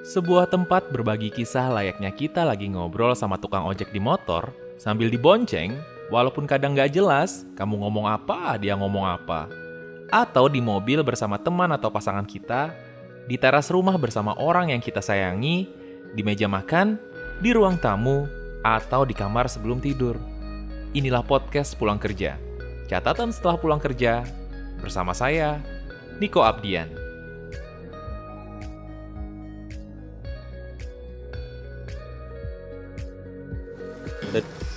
Sebuah 0.00 0.48
tempat 0.48 0.88
berbagi 0.88 1.28
kisah 1.28 1.68
layaknya 1.68 2.08
kita 2.08 2.40
lagi 2.40 2.72
ngobrol 2.72 3.12
sama 3.12 3.36
tukang 3.36 3.68
ojek 3.68 3.92
di 3.92 4.00
motor 4.00 4.48
sambil 4.80 5.12
dibonceng, 5.12 5.76
walaupun 6.08 6.48
kadang 6.48 6.72
gak 6.72 6.96
jelas 6.96 7.44
kamu 7.52 7.84
ngomong 7.84 8.08
apa, 8.08 8.56
dia 8.56 8.72
ngomong 8.80 9.04
apa. 9.04 9.44
Atau 10.08 10.48
di 10.48 10.64
mobil 10.64 11.04
bersama 11.04 11.36
teman 11.36 11.68
atau 11.76 11.92
pasangan 11.92 12.24
kita, 12.24 12.72
di 13.28 13.36
teras 13.36 13.68
rumah 13.68 14.00
bersama 14.00 14.32
orang 14.40 14.72
yang 14.72 14.80
kita 14.80 15.04
sayangi, 15.04 15.68
di 16.16 16.24
meja 16.24 16.48
makan, 16.48 16.96
di 17.44 17.52
ruang 17.52 17.76
tamu, 17.76 18.24
atau 18.64 19.04
di 19.04 19.12
kamar 19.12 19.52
sebelum 19.52 19.84
tidur. 19.84 20.16
Inilah 20.96 21.22
podcast 21.28 21.76
pulang 21.76 22.00
kerja. 22.00 22.40
Catatan 22.88 23.36
setelah 23.36 23.60
pulang 23.60 23.78
kerja 23.78 24.24
bersama 24.80 25.12
saya, 25.12 25.60
Niko 26.16 26.40
Abdian. 26.40 26.99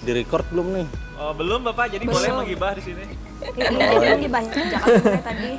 Di 0.04 0.12
record 0.12 0.46
belum 0.52 0.68
nih? 0.76 0.88
Oh, 1.16 1.32
belum 1.32 1.60
Bapak, 1.64 1.96
jadi 1.96 2.04
Belum. 2.04 2.20
boleh 2.20 2.30
menggibah 2.44 2.72
di 2.76 2.84
sini. 2.84 3.04
Ini 3.44 3.76
jadi 3.88 4.08
lagi 4.20 4.30
banyak 4.30 4.66
jangan 4.68 4.88
mulai 5.00 5.24
tadi. 5.24 5.52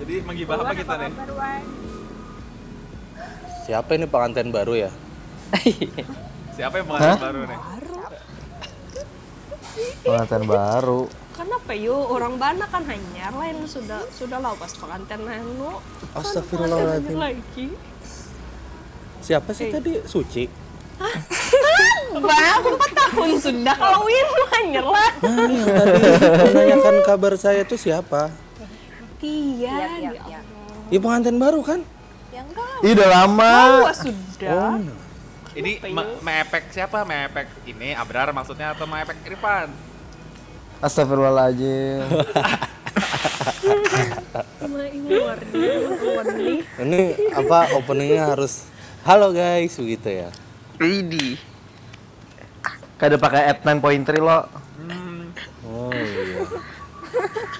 Jadi 0.00 0.14
menggibah 0.26 0.54
apa 0.58 0.72
kita 0.74 0.94
nih? 0.98 1.12
Siapa 3.66 3.90
ini 3.94 4.06
pengantin 4.10 4.48
baru 4.50 4.74
ya? 4.74 4.90
Siapa 6.58 6.74
yang 6.82 6.86
pengantin 6.90 7.22
baru 7.22 7.40
nih? 7.46 7.58
pengantin 10.04 10.44
baru 10.44 11.02
Kenapa 11.40 11.72
yuk 11.72 12.04
orang 12.12 12.36
bana 12.36 12.68
kan 12.68 12.84
hanyar 12.84 13.32
lain 13.32 13.64
sudah 13.64 14.04
sudah 14.12 14.44
lah 14.44 14.52
pas 14.60 14.68
pengantin 14.76 15.24
anu. 15.24 15.80
Astagfirullahaladzim. 16.12 17.16
lagi. 17.16 17.66
Siapa 19.24 19.48
sih 19.56 19.72
tadi? 19.72 20.04
Suci. 20.04 20.44
Bang, 22.10 22.50
aku 22.58 22.68
4 22.74 22.98
tahun 22.98 23.30
sudah 23.38 23.76
kawin 23.78 24.26
hanyar 24.50 24.86
lah. 24.86 25.10
Nah, 25.22 25.46
yang 25.46 25.68
tadi 25.70 26.00
menanyakan 26.50 26.96
kabar 27.06 27.32
saya 27.38 27.62
tuh 27.62 27.78
siapa? 27.78 28.34
Iya, 29.20 29.76
ya 30.00 30.10
Allah. 30.10 30.42
Ya 30.90 30.98
pengantin 30.98 31.38
baru 31.38 31.62
kan? 31.62 31.80
Ih, 32.80 32.96
udah 32.96 33.08
lama 33.12 33.54
Wah, 33.84 33.94
sudah. 33.94 34.80
Oh, 34.80 34.80
Ini 35.52 35.82
me- 35.92 36.18
meepek 36.24 36.72
siapa? 36.72 37.04
Meepek 37.04 37.46
ini 37.68 37.92
Abrar 37.92 38.32
maksudnya 38.32 38.72
atau 38.72 38.88
meepek 38.88 39.18
Irfan? 39.28 39.68
Astagfirullahaladzim 40.80 42.08
ini 46.80 47.02
apa 47.36 47.76
openingnya 47.76 48.32
harus 48.32 48.64
Halo 49.00 49.32
guys, 49.32 49.72
begitu 49.80 50.08
ya. 50.12 50.28
Widih 50.76 51.40
Kada 53.00 53.16
pakai 53.16 53.48
at 53.48 53.64
9.3 53.64 54.20
lo 54.20 54.44
Oh 55.64 55.88
iya. 55.88 56.44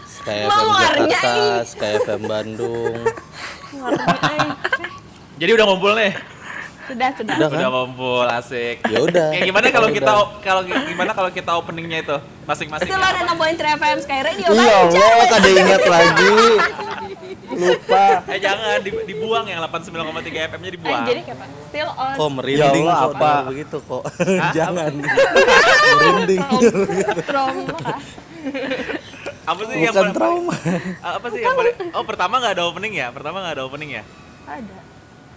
Sky 0.05 0.36
FM 0.44 0.69
Jakarta, 0.77 1.32
Sky 1.64 1.92
FM 2.05 2.22
Bandung. 2.28 2.94
Jadi 5.41 5.50
udah 5.56 5.64
ngumpul 5.64 5.97
nih. 5.97 6.12
Sudah, 6.84 7.08
sudah. 7.16 7.34
Udah 7.38 7.48
kan? 7.48 7.56
Udah 7.56 7.69
ngumpul, 7.72 8.24
asik. 8.28 8.82
Ya 8.84 8.98
udah. 9.00 9.30
Kayak 9.32 9.47
gimana 9.47 9.66
kalau 9.70 9.88
Ya 9.88 9.94
kita 9.97 10.12
kalau 10.42 10.62
gimana 10.66 11.10
kalau 11.14 11.30
kita 11.30 11.50
openingnya 11.56 11.98
itu 12.02 12.16
masing-masing? 12.44 12.91
Setelah 12.91 13.08
ada 13.14 13.22
nambahin 13.25 13.56
3 13.56 13.78
FM 13.78 13.98
Sky 14.04 14.20
Radio 14.20 14.47
Iya. 14.52 14.77
Allah, 14.92 15.27
kada 15.30 15.48
ingat 15.48 15.82
lagi 15.88 16.34
Lupa 17.50 18.22
Eh 18.26 18.38
jangan 18.38 18.78
di- 18.78 19.04
dibuang 19.04 19.44
yang 19.44 19.58
89,3 19.60 19.90
FM-nya 20.46 20.66
Eh, 20.66 20.74
dibuang. 20.74 21.02
jadi 21.04 21.20
kapan? 21.24 21.48
Still 21.66 21.90
on. 21.92 22.14
Kok 22.14 22.30
merinding 22.32 22.84
Ya 22.84 22.92
Allah, 22.92 22.98
apa? 23.10 23.32
begitu 23.46 23.76
kok. 23.80 24.02
Jangan. 24.58 24.92
merinding. 25.92 26.41
Trauma 27.22 27.76
apa 29.42 29.60
sih 29.62 29.76
yang 29.76 29.91
Bukan 29.91 30.00
paling- 30.00 30.14
trauma. 30.14 30.54
apa 31.02 31.26
sih 31.28 31.41
yang 31.41 31.54
paling 31.54 31.75
Oh, 31.91 32.04
pertama 32.04 32.34
nggak 32.38 32.52
ada 32.52 32.64
opening 32.64 32.92
ya? 32.94 33.08
Pertama 33.10 33.36
nggak 33.41 33.54
ada 33.56 33.64
opening 33.64 33.91
ya? 33.92 34.02
Ada. 34.46 34.76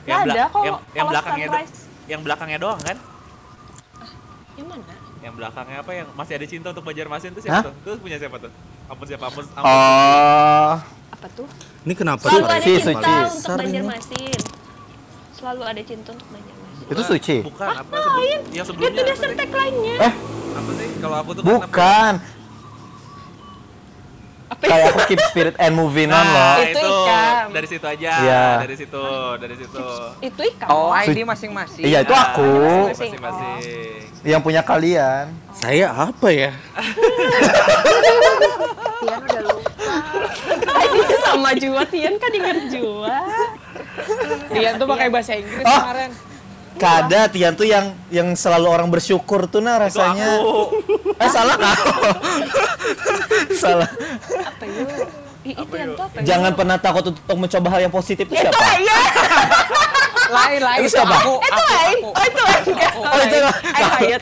Yang 0.04 0.20
Nggak 0.20 0.22
ada 0.30 0.44
kok. 0.48 0.64
yang, 0.94 1.08
belakangnya 1.08 1.48
do- 1.48 1.56
sunrise. 1.56 1.78
yang 2.06 2.22
belakangnya 2.22 2.60
doang 2.60 2.80
kan? 2.80 2.98
Yang 4.54 4.68
mana? 4.70 4.94
Yang 5.20 5.34
belakangnya 5.34 5.78
apa 5.80 5.92
yang 5.94 6.08
masih 6.14 6.34
ada 6.36 6.46
cinta 6.46 6.68
untuk 6.70 6.84
Banjarmasin 6.84 7.32
itu 7.32 7.42
Hah? 7.42 7.64
siapa 7.64 7.66
tuh? 7.66 7.74
Itu 7.74 7.98
punya 7.98 8.18
siapa 8.18 8.38
tuh? 8.38 8.52
Ampun 8.86 9.06
siapa? 9.08 9.24
Ampun, 9.26 9.44
ampun. 9.50 9.66
Oh 9.66 10.74
Apa 11.24 11.32
tuh? 11.32 11.48
Ini 11.88 11.94
kenapa 11.96 12.28
Selalu 12.28 12.44
ada 12.44 12.60
Suci, 12.60 12.74
cinta 12.76 12.84
suci. 12.84 13.16
untuk? 13.16 13.56
Banjarmasin. 13.56 14.40
Selalu 15.34 15.62
ada 15.64 15.82
cinta 15.82 16.10
untuk 16.12 16.28
Banjarmasin. 16.28 16.84
Itu 16.84 17.02
suci? 17.02 17.36
Bukan, 17.48 17.68
apa 17.72 17.96
sebelum, 17.96 18.42
yang 18.52 18.66
sebelumnya 18.68 18.92
Itu 18.92 19.02
dasar 19.08 19.30
tagline-nya. 19.32 19.96
Eh, 20.02 20.14
Apa 20.54 20.70
sih? 20.76 20.88
Kalau 21.00 21.16
aku 21.18 21.30
tuh 21.32 21.42
kan 21.42 21.48
apa? 21.48 21.56
bukan 21.64 22.14
Apa 24.46 24.64
Kayak 24.68 24.86
aku 24.86 25.00
keep 25.08 25.22
spirit 25.26 25.56
and 25.58 25.74
moving 25.74 26.10
on 26.10 26.20
Nah, 26.20 26.28
loh 26.28 26.56
Itu 26.60 26.76
itu, 26.76 26.93
ikam. 27.14 27.46
dari 27.52 27.68
situ 27.68 27.86
aja. 27.86 28.12
Iya. 28.18 28.46
Dari 28.62 28.76
situ, 28.76 29.04
dari 29.38 29.56
situ. 29.56 29.86
Itu 30.20 30.42
ikan. 30.54 30.68
Oh, 30.68 30.90
ID 30.90 31.22
masing-masing. 31.24 31.84
Iya 31.84 32.00
itu 32.02 32.12
Nah, 32.12 32.24
aku 32.28 32.52
masing-masing. 32.90 33.58
Yang 34.24 34.42
punya 34.42 34.62
kalian 34.62 35.26
Saya 35.52 35.92
apa 35.92 36.28
ya? 36.28 36.52
Ini 40.84 41.16
sama 41.22 41.52
Jua, 41.54 41.84
Tian 41.86 42.16
kan 42.18 42.30
denger 42.30 42.58
Jua. 42.70 43.18
Dia 44.50 44.70
tuh 44.76 44.86
pakai 44.86 45.08
bahasa 45.10 45.34
Inggris 45.34 45.64
Oh. 45.64 45.80
kemarin. 45.80 46.12
Kada 46.74 47.30
Tian 47.30 47.54
tuh 47.54 47.70
yang 47.70 47.94
yang 48.10 48.34
selalu 48.34 48.66
orang 48.66 48.90
bersyukur 48.90 49.46
tuh 49.46 49.62
nah 49.62 49.78
Itu 49.78 49.94
rasanya 49.94 50.26
aku. 50.42 50.58
Eh 51.22 51.30
salah 51.30 51.54
kau 51.54 51.78
Salah 53.62 53.90
Apa 54.26 54.66
yuk? 54.66 54.90
Ih, 55.44 55.54
itu 55.60 55.76
yang 55.76 55.92
tuh 55.92 56.04
apa? 56.08 56.18
Jangan 56.24 56.52
pernah 56.56 56.78
takut 56.80 57.04
untuk 57.12 57.36
mencoba 57.36 57.68
hal 57.76 57.80
yang 57.84 57.94
positif 57.94 58.24
itu 58.32 58.36
siapa? 58.40 58.64
Iya, 58.80 59.00
Lain, 60.34 60.60
lain. 60.66 60.80
Itu 60.82 60.90
siapa? 60.90 61.16
Aku, 61.20 61.34
itu 61.38 61.64
lain. 61.68 61.98
Oh, 62.10 62.24
itu 62.26 62.40
lain. 62.42 62.64
Oh 62.96 63.20
itu 63.22 63.38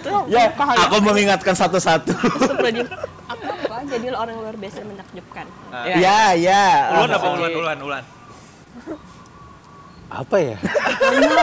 tuh. 0.01 0.21
Ya, 0.27 0.43
aku 0.57 0.95
mengingatkan 0.99 1.55
satu-satu. 1.55 2.11
Aku 3.31 3.45
apa? 3.47 3.75
Jadi 3.87 4.05
lo 4.11 4.17
orang 4.19 4.35
luar 4.41 4.55
biasa 4.59 4.83
menakjubkan. 4.83 5.45
Nah, 5.71 5.85
Ya. 5.87 5.95
Ya, 5.95 6.21
ya. 6.35 6.63
Ulan 6.99 7.09
apa 7.15 7.27
Oke. 7.31 7.37
ulan 7.39 7.51
ulan 7.55 7.77
ulan? 7.79 8.03
Apa 10.11 10.35
ya? 10.43 10.57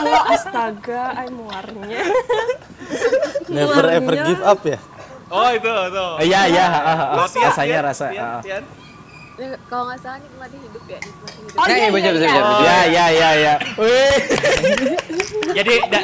Lo 0.05 0.19
astaga, 0.29 1.03
ay 1.17 1.27
muarnya. 1.33 1.99
Never 3.49 3.85
ever 3.89 4.15
give 4.27 4.43
up 4.45 4.61
ya? 4.61 4.77
Oh 5.29 5.49
itu 5.49 5.65
tuh. 5.69 6.09
Ya, 6.25 6.41
ya. 6.45 6.65
ah, 6.69 6.81
ah, 6.85 6.97
ah. 7.25 7.25
Rasanya 7.25 7.79
rasa. 7.89 8.05
Tian, 8.13 8.21
ah. 8.21 8.41
Tian. 8.45 8.63
Ya, 9.39 9.55
kalau 9.71 9.87
nggak 9.87 9.99
salah 10.03 10.19
nikmati 10.19 10.57
hidup 10.59 10.83
ya 10.83 10.99
nikmati 10.99 11.39
hidup 11.39 11.55
Oh 11.55 11.63
Nah, 11.63 11.71
iya, 11.71 11.87
iya, 11.87 11.87
iya, 11.87 11.87
iya. 11.87 11.93
bener, 11.95 12.11
bener. 12.19 12.43
Ya, 12.59 12.79
ya, 12.91 13.05
ya, 13.07 13.29
ya. 13.39 13.53
Wih. 13.79 14.15
Jadi 15.55 15.73
da, 15.87 15.99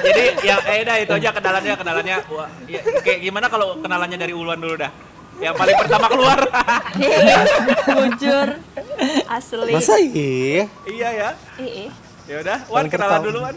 jadi 0.00 0.24
yang 0.40 0.60
eh 0.64 0.80
dah 0.88 0.96
itu 0.96 1.12
aja 1.12 1.30
kenalannya 1.36 1.74
kenalannya. 1.76 2.16
Wah, 2.32 2.48
ya, 2.64 2.80
kayak 3.04 3.20
gimana 3.20 3.46
kalau 3.52 3.76
kenalannya 3.84 4.16
dari 4.16 4.32
Uluan 4.32 4.56
dulu 4.56 4.80
dah? 4.80 4.88
Yang 5.36 5.54
paling 5.60 5.76
pertama 5.84 6.06
keluar. 6.08 6.38
Jujur. 7.92 8.48
Asli. 9.28 9.72
Masa 9.76 9.94
iya? 10.00 10.64
iya 10.88 11.08
ya. 11.12 11.30
Ih. 11.60 11.92
Ya 12.24 12.36
udah, 12.40 12.58
Wan 12.72 12.88
kenalan 12.88 13.20
dulu 13.20 13.38
Wan. 13.44 13.56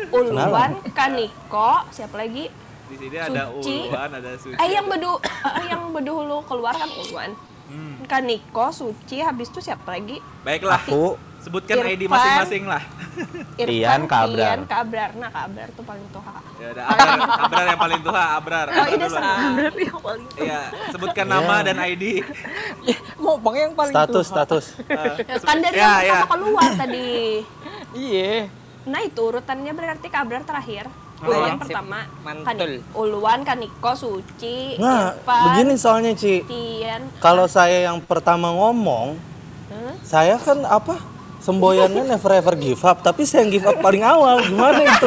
Ulwan, 0.00 0.72
Kaniko, 0.96 1.72
siapa 1.92 2.16
lagi? 2.24 2.48
Di 2.88 2.96
sini 2.96 3.16
ada 3.16 3.48
Suci. 3.56 3.88
Uluan, 3.88 4.10
ada 4.12 4.30
Suci. 4.36 4.56
Eh 4.56 4.68
yang 4.68 4.84
bedu 4.84 5.16
eh, 5.24 5.64
yang 5.72 5.82
bedahulu 5.96 6.44
keluar 6.44 6.76
kan 6.76 6.88
Ulwan. 6.92 7.32
Hmm. 8.10 8.18
Kaniko, 8.18 8.66
Suci, 8.70 9.22
habis 9.22 9.46
itu 9.46 9.62
siapa 9.62 9.94
lagi? 9.94 10.18
Baiklah. 10.42 10.82
Aku 10.82 11.14
Sebutkan 11.40 11.80
ID 11.80 12.04
Irfan. 12.04 12.12
masing-masing 12.12 12.64
lah. 12.66 12.82
Tian, 13.56 14.04
Kabrar. 14.04 14.36
Tian, 14.36 14.60
Kabrar. 14.66 15.10
Nah, 15.16 15.30
Kabrar 15.30 15.68
tuh 15.72 15.84
paling 15.86 16.04
tua. 16.10 16.34
Ya 16.58 16.68
udah, 16.68 16.84
Abrar, 16.84 17.16
Abrar 17.40 17.64
yang 17.64 17.80
paling 17.80 18.00
tua, 18.02 18.22
Abrar. 18.36 18.66
Oh, 18.66 18.72
Abrar 18.74 18.88
ini 18.90 19.00
dulu. 19.00 19.16
sama. 19.16 19.34
berarti 19.54 19.82
yang 19.82 20.00
paling 20.00 20.24
Iya, 20.36 20.60
sebutkan 20.90 21.26
nama 21.26 21.54
dan 21.62 21.76
ID. 21.80 22.04
Mau 23.16 23.40
bang 23.40 23.56
yang 23.62 23.72
paling 23.72 23.94
Status, 23.94 24.26
tua. 24.26 24.34
status. 24.36 24.64
Ya, 24.84 25.36
kan 25.40 25.56
dari 25.58 25.74
Ya, 25.74 25.80
yang 25.80 25.96
ya. 25.96 26.12
pertama 26.18 26.36
keluar 26.36 26.70
tadi. 26.76 27.08
Iya. 27.94 28.32
Nah 28.84 29.00
itu 29.00 29.20
urutannya 29.22 29.72
berarti 29.72 30.08
Kabrar 30.08 30.42
terakhir. 30.42 30.84
Oh, 31.20 31.44
sip. 31.44 31.60
pertama. 31.60 31.98
Mantul. 32.20 32.44
Kani- 32.46 32.82
Ulwan, 32.92 33.40
Kaniko, 33.42 33.92
Suci, 33.92 34.76
Nah, 34.76 35.12
Irfan, 35.12 35.42
begini 35.46 35.74
soalnya 35.76 36.12
Ci. 36.12 36.40
Tian. 36.42 37.12
Kalau 37.18 37.44
saya 37.44 37.84
yang 37.84 38.00
pertama 38.00 38.48
ngomong, 38.50 39.20
saya 40.00 40.36
kan 40.36 40.64
apa? 40.64 40.96
Semboyannya 41.40 42.04
never 42.06 42.32
ever 42.34 42.52
give 42.54 42.80
up, 42.82 43.00
tapi 43.00 43.24
saya 43.24 43.42
yang 43.42 43.50
give 43.50 43.64
up 43.64 43.76
paling 43.78 44.00
awal. 44.02 44.40
Gimana 44.42 44.80
itu? 44.82 45.06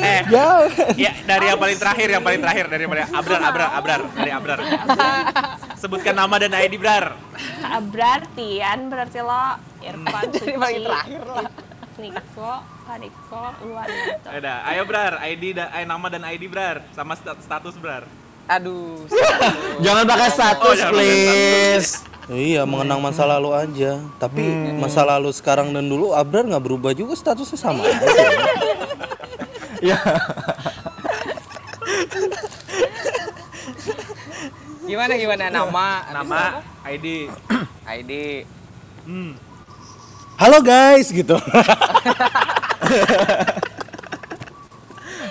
eh, 0.00 0.20
ya. 0.28 0.46
ya 0.94 1.12
dari 1.24 1.44
yang 1.46 1.58
paling 1.58 1.76
terakhir, 1.76 2.08
yang 2.10 2.24
paling 2.24 2.40
terakhir 2.40 2.64
dari 2.68 2.80
yang 2.84 2.92
paling 2.92 3.08
Abrar, 3.10 3.40
Abrar, 3.42 3.70
Abrar, 3.74 4.00
dari 4.14 4.30
Abrar. 4.30 4.58
Sebutkan 5.78 6.10
nama 6.12 6.34
dan 6.36 6.50
ID, 6.50 6.74
Brar. 6.74 7.14
Ah, 7.62 7.78
Berarti 7.78 8.58
Yan, 8.58 8.90
berarti 8.90 9.18
lo 9.20 9.54
Irfan, 9.78 10.26
Suci, 10.34 10.52
paling 10.52 10.82
terakhir 10.82 11.22
lah. 11.22 11.46
Niko, 11.96 12.52
Kaniko, 12.84 13.42
Luan 13.62 13.86
gitu. 13.86 14.26
Udah, 14.28 14.56
ayo 14.66 14.82
Brar, 14.84 15.22
ID 15.24 15.54
dan 15.54 15.70
eh, 15.72 15.82
nama 15.82 16.06
dan 16.06 16.22
ID 16.24 16.46
Brar 16.46 16.82
sama 16.92 17.14
sta- 17.14 17.38
status 17.38 17.74
Brar. 17.74 18.06
Aduh. 18.48 19.06
Jangan 19.86 20.02
pakai 20.04 20.28
status, 20.28 20.62
Oh, 20.64 20.74
jangan 20.74 20.94
pakai 20.94 21.06
please. 21.06 21.90
Iya, 22.28 22.62
mengenang 22.62 23.00
masa 23.00 23.24
lalu 23.24 23.50
aja. 23.50 23.98
Tapi 24.18 24.42
masa 24.76 25.00
lalu 25.02 25.32
sekarang 25.32 25.70
dan 25.70 25.84
dulu 25.84 26.12
Abrar 26.12 26.44
nggak 26.44 26.60
berubah 26.60 26.92
juga 26.92 27.14
statusnya 27.14 27.56
sama 27.56 27.82
aja. 27.82 28.04
Ya. 29.78 29.94
Gimana 34.88 35.20
gimana 35.20 35.52
nama? 35.52 36.00
Nama, 36.08 36.64
ID. 36.88 37.28
ID. 38.00 38.12
Hmm. 39.04 39.36
Halo 40.40 40.64
guys, 40.64 41.12
gitu. 41.12 41.36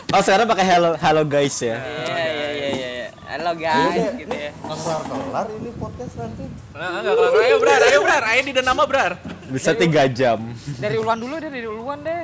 Oh, 0.07 0.24
sekarang 0.24 0.48
pakai 0.48 0.63
hello 0.63 0.95
hello 0.95 1.27
guys 1.27 1.59
ya. 1.59 1.83
Iya 1.83 2.15
iya 2.15 2.25
iya 2.31 2.48
iya. 2.48 2.89
iya. 2.95 3.07
Halo 3.27 3.51
guys 3.59 4.15
gitu 4.15 4.31
ya. 4.31 4.51
Kelar 4.56 5.48
ini 5.51 5.69
podcast 5.75 6.15
nanti. 6.15 6.45
Nah, 6.71 7.03
enggak 7.03 7.13
kelar. 7.19 7.31
Ayo 7.44 7.56
Brar, 7.60 7.81
ayo 7.83 8.00
Brar, 8.07 8.24
ID 8.39 8.48
dan 8.56 8.65
nama 8.71 8.88
Brar. 8.88 9.19
Bisa 9.51 9.75
tiga 9.75 10.07
jam. 10.07 10.48
Dari 10.80 10.95
Uluan 10.95 11.19
dulu 11.19 11.36
deh, 11.44 11.51
dari 11.51 11.68
Uluan 11.68 12.00
deh. 12.07 12.24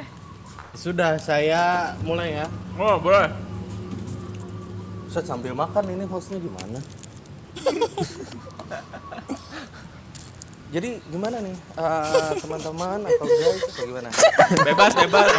Sudah, 0.80 1.20
saya 1.20 1.92
mulai 2.08 2.40
ya. 2.40 2.48
Oh, 2.80 2.96
boleh. 3.04 3.28
Ustaz 5.12 5.28
sambil 5.28 5.52
makan 5.52 5.84
ini 5.92 6.08
hostnya 6.08 6.40
gimana? 6.40 6.80
Jadi 10.74 10.98
gimana 11.06 11.38
nih 11.38 11.54
Eh, 11.78 12.32
teman-teman 12.42 13.06
atau 13.06 13.26
guys 13.30 13.62
atau 13.70 13.86
gimana? 13.86 14.10
Bebas, 14.66 14.92
bebas. 14.98 15.30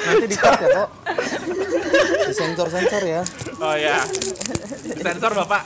Nanti 0.00 0.26
di 0.32 0.36
cut 0.36 0.56
ya 0.56 0.68
kok. 0.80 0.88
Di 2.24 2.32
sensor 2.32 2.68
sensor 2.72 3.02
ya. 3.04 3.20
Oh 3.60 3.76
ya. 3.76 4.00
Sensor 4.96 5.32
Bapak. 5.36 5.62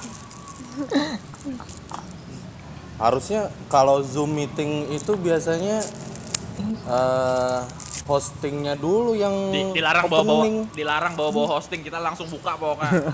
Harusnya 2.99 3.49
kalau 3.71 4.03
zoom 4.03 4.35
meeting 4.35 4.91
itu 4.91 5.15
biasanya 5.15 5.81
eh 6.91 7.61
hostingnya 8.11 8.75
dulu 8.75 9.15
yang 9.15 9.55
Di- 9.55 9.71
dilarang 9.79 10.11
bawa-bawa 10.11 10.43
opening. 10.43 10.57
dilarang 10.75 11.15
bawa-bawa 11.15 11.47
hosting 11.55 11.87
kita 11.87 12.03
langsung 12.03 12.27
buka 12.27 12.59
pokoknya 12.59 13.07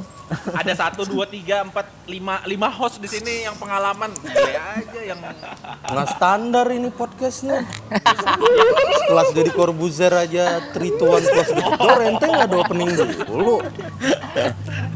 ada 0.64 0.72
satu 0.72 1.04
dua 1.04 1.28
tiga 1.28 1.68
empat 1.68 1.84
lima 2.08 2.40
lima 2.48 2.72
host 2.72 2.96
di 2.96 3.08
sini 3.12 3.44
yang 3.44 3.52
pengalaman 3.60 4.08
Gile 4.24 4.56
aja 4.56 5.00
yang 5.04 5.20
Nggak 5.88 6.08
standar 6.14 6.66
ini 6.68 6.88
podcastnya. 6.88 7.64
Kelas 9.04 9.28
dari 9.32 9.50
Corbuzier 9.50 10.12
aja 10.12 10.60
trituan 10.72 11.20
kelas 11.20 11.48
gitu. 11.50 11.68
Rente 11.76 12.24
nggak 12.24 12.48
ada 12.48 12.56
opening 12.56 12.88
dulu. 13.24 13.60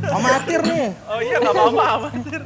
Amatir 0.03 0.61
nih. 0.63 0.87
oh 1.09 1.21
iya 1.21 1.37
nggak 1.41 1.53
apa-apa 1.53 1.85
amatir. 1.99 2.43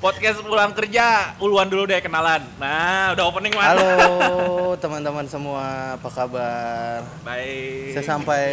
podcast 0.00 0.38
pulang 0.42 0.72
kerja 0.72 1.36
uluan 1.38 1.68
dulu 1.68 1.84
deh 1.86 2.00
kenalan 2.00 2.42
nah 2.56 3.12
udah 3.14 3.24
opening 3.28 3.52
mana 3.54 3.72
Halo 3.72 4.74
teman-teman 4.90 5.22
semua, 5.30 5.94
apa 5.94 6.10
kabar? 6.10 6.98
baik 7.22 7.94
Saya 7.94 8.02
sampai 8.10 8.46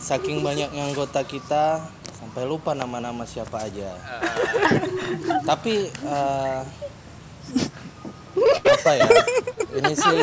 saking 0.00 0.40
banyaknya 0.40 0.88
anggota 0.88 1.20
kita 1.20 1.84
sampai 2.16 2.48
lupa 2.48 2.72
nama-nama 2.72 3.20
siapa 3.28 3.60
aja. 3.60 3.92
Tapi 5.52 5.92
eh, 5.92 6.60
apa 8.64 8.90
ya? 8.96 9.08
Ini 9.84 9.92
sih 9.92 10.18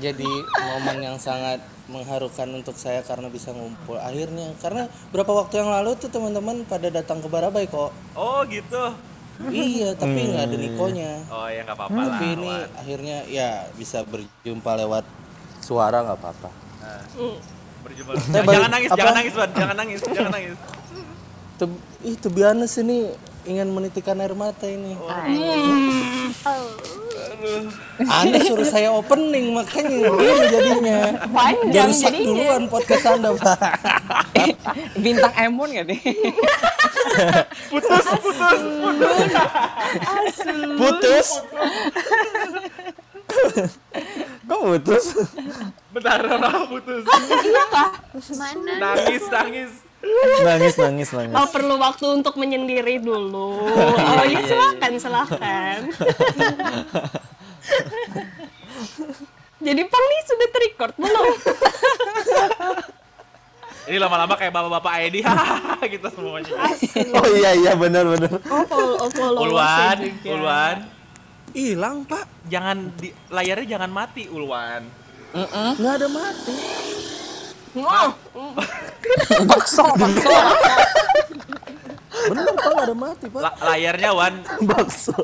jadi 0.00 0.32
momen 0.64 1.12
yang 1.12 1.20
sangat 1.20 1.60
mengharukan 1.92 2.48
untuk 2.56 2.80
saya 2.80 3.04
karena 3.04 3.28
bisa 3.28 3.52
ngumpul 3.52 4.00
akhirnya. 4.00 4.56
Karena 4.64 4.88
berapa 5.12 5.28
waktu 5.28 5.60
yang 5.60 5.68
lalu 5.68 5.92
tuh 6.00 6.08
teman-teman 6.08 6.64
pada 6.64 6.88
datang 6.88 7.20
ke 7.20 7.28
Barabai 7.28 7.68
kok. 7.68 7.92
oh 8.16 8.40
gitu 8.48 9.11
Iya, 9.42 9.96
tapi 9.96 10.18
nggak 10.28 10.44
ada 10.44 10.56
Nikonya. 10.56 11.12
oh 11.26 11.48
ya 11.48 11.60
nggak 11.64 11.76
apa-apa 11.76 11.96
lah 11.96 12.06
Tapi 12.14 12.26
ini 12.30 12.50
Wan. 12.52 12.68
akhirnya 12.78 13.18
ya 13.26 13.50
bisa 13.74 13.98
berjumpa 14.04 14.70
lewat 14.78 15.04
suara 15.58 16.04
nggak 16.04 16.18
apa-apa. 16.20 16.50
berjumpa 17.82 18.10
Eh, 18.14 18.20
jangan, 18.30 18.46
jangan 18.46 18.70
nangis 18.70 18.90
apa? 18.90 18.98
jangan 18.98 19.14
nangis 19.14 19.34
Wan. 19.34 19.50
jangan 19.50 19.76
nangis 19.76 20.00
jangan 20.16 20.32
nangis 20.32 20.56
ih, 22.02 22.16
honest 22.42 22.76
ini 22.82 22.98
ingin 23.46 23.70
menitikan 23.70 24.18
air 24.18 24.34
mata 24.34 24.66
ini. 24.66 24.98
Anda 28.02 28.38
suruh 28.40 28.64
saya 28.64 28.88
opening 28.90 29.50
makanya 29.50 30.08
gini 30.10 30.44
jadinya. 30.48 30.98
Panjang 31.28 31.90
Dirusak 31.90 32.10
jadinya. 32.10 32.26
duluan 32.28 32.62
podcast 32.66 33.04
Anda, 33.06 33.30
Pak. 33.34 33.58
Bintang 35.04 35.34
Emon 35.36 35.68
gak 35.70 35.86
nih? 35.86 36.00
putus 37.68 38.06
putus 38.14 38.60
Putus. 40.78 41.28
Kok 44.42 44.58
putus? 44.60 45.04
bentar 45.92 46.20
orang 46.20 46.72
putus 46.72 47.04
Mana? 48.32 48.72
nangis 48.80 49.24
nangis 49.28 49.72
Nangis 50.42 50.74
nangis 50.74 51.08
nangis. 51.14 51.30
Oh 51.30 51.46
perlu 51.46 51.78
waktu 51.78 52.10
untuk 52.10 52.34
menyendiri 52.34 52.98
dulu. 52.98 53.62
Oh 54.18 54.24
iya 54.26 54.40
silakan 54.42 54.92
silakan. 54.98 55.78
Jadi 59.66 59.82
Pang 59.86 60.04
nih 60.10 60.20
sudah 60.26 60.48
terrecord 60.50 60.94
belum? 60.98 61.26
ini 63.90 63.98
lama-lama 63.98 64.34
kayak 64.38 64.54
bapak-bapak 64.54 64.92
ID 65.10 65.16
gitu 65.90 66.06
semuanya 66.14 66.54
Oh 67.18 67.26
iya 67.34 67.50
iya 67.54 67.72
benar 67.74 68.06
benar. 68.06 68.30
Oh 68.50 68.62
follow, 68.66 68.96
oh, 69.06 69.10
follow 69.10 69.40
Ulwan. 69.46 69.96
Ulwan 70.26 70.76
Hilang, 71.52 72.08
Pak. 72.08 72.24
jangan 72.48 72.88
di 72.96 73.12
layarnya 73.28 73.76
jangan 73.76 73.90
mati 73.92 74.24
Ulwan 74.30 74.82
Nggak 75.78 75.92
ada 75.96 76.08
mati. 76.12 76.54
Oh, 77.72 78.12
Bakso, 79.48 79.84
bakso. 79.96 80.28
Bener, 82.28 82.44
Pak, 82.52 82.68
nggak 82.68 82.84
ada 82.84 82.96
mati, 82.96 83.26
Pak. 83.32 83.40
La- 83.40 83.56
layarnya 83.72 84.10
Wan 84.12 84.34
Bakso. 84.60 85.16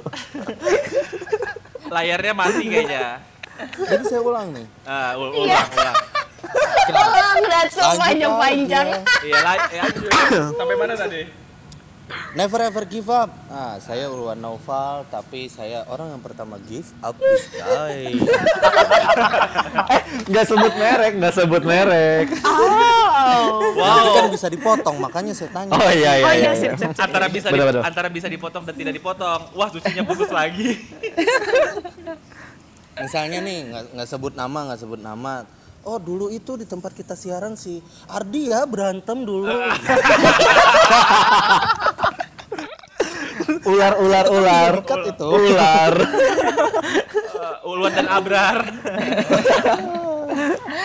Layarnya 1.88 2.32
mati 2.32 2.64
kayaknya 2.64 3.20
Jadi 3.58 4.04
saya 4.06 4.22
ulang 4.22 4.54
nih. 4.54 4.66
Ah, 4.84 5.12
ul- 5.14 5.34
ulang 5.36 5.66
ulang 5.68 5.96
oh 6.88 7.08
ngeliat 7.36 7.68
so 7.68 7.82
Lanjut 7.82 7.98
panjang-panjang. 8.00 8.86
aja. 8.88 9.02
iya 9.20 9.38
la- 9.42 9.68
ya, 9.68 9.82
sampai 10.58 10.76
mana 10.76 10.94
tadi 10.94 11.20
Never 12.30 12.60
ever 12.62 12.84
give 12.84 13.06
up. 13.06 13.28
Ah, 13.46 13.76
saya 13.76 14.08
Ulwan 14.08 14.36
Naufal, 14.36 15.04
tapi 15.06 15.46
saya 15.46 15.84
orang 15.86 16.08
yang 16.10 16.22
pertama 16.22 16.56
give 16.62 16.88
up 16.98 17.12
this 17.14 17.44
guy. 17.50 18.08
Nggak 20.24 20.44
sebut 20.46 20.72
merek, 20.74 21.12
nggak 21.16 21.34
sebut 21.34 21.62
merek. 21.62 22.26
Oh. 22.40 23.60
Nanti 23.76 24.08
kan 24.10 24.26
bisa 24.28 24.46
dipotong, 24.46 24.96
makanya 24.96 25.32
saya 25.32 25.50
tanya. 25.50 25.72
Oh 25.72 25.90
iya 25.90 26.12
iya 26.14 26.24
Oh 26.24 26.32
iya. 26.32 26.50
iya 26.54 26.72
sip. 26.72 26.72
antara 26.96 27.28
bisa 27.28 27.48
di- 27.48 27.60
bener. 27.60 27.82
antara 27.82 28.08
bisa 28.08 28.26
dipotong 28.26 28.64
dan 28.64 28.74
tidak 28.74 28.94
dipotong 28.94 29.40
wah 29.52 29.68
sucinya 29.68 30.00
putus 30.02 30.30
lagi 30.30 30.80
Misalnya 32.98 33.38
nih, 33.38 33.58
nggak 33.94 34.08
sebut 34.08 34.34
nama, 34.34 34.58
nggak 34.66 34.80
sebut 34.80 34.98
nama. 34.98 35.46
Oh 35.88 35.96
dulu 35.96 36.28
itu 36.28 36.60
di 36.60 36.68
tempat 36.68 36.92
kita 36.92 37.16
siaran 37.16 37.56
si 37.56 37.80
Ardi 38.12 38.52
ya 38.52 38.68
berantem 38.68 39.24
dulu. 39.24 39.48
Ular 43.64 43.96
ular 43.96 44.28
ular. 44.28 44.84
Cut 44.84 45.08
itu. 45.08 45.24
Ular. 45.24 45.96
Uh, 47.38 47.70
Ulwan 47.70 47.94
dan 47.94 48.10
Abrar 48.10 48.58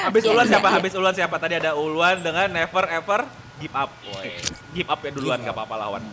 habis 0.05 0.21
Ulwan 0.27 0.45
siapa 0.45 0.67
habis 0.69 0.93
Ulwan 0.93 1.15
siapa 1.15 1.35
tadi 1.41 1.57
ada 1.57 1.73
Ulwan 1.73 2.21
dengan 2.21 2.45
never 2.51 2.85
ever 2.91 3.25
give 3.57 3.73
up 3.73 3.89
Woy. 4.05 4.29
give 4.75 4.89
up 4.89 4.99
ya 5.01 5.09
duluan 5.09 5.41
nggak 5.41 5.55
apa-apa 5.55 5.75
lawan 5.79 6.03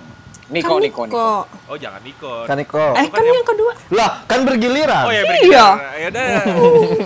Niko, 0.51 0.75
Niko, 0.77 1.01
Niko. 1.07 1.15
Kok. 1.15 1.45
oh 1.71 1.77
jangan 1.79 2.03
Niko 2.03 2.43
Kaniko. 2.43 2.85
Eh 2.99 3.07
kan 3.07 3.23
yang 3.23 3.47
kedua. 3.47 3.73
Lah, 3.95 4.27
kan 4.27 4.43
bergiliran. 4.43 5.07
Oh 5.07 5.13
ya 5.13 5.23
Iya. 5.23 5.31
bergiliran. 5.31 5.75
Ya 5.95 6.07
udah. 6.11 6.27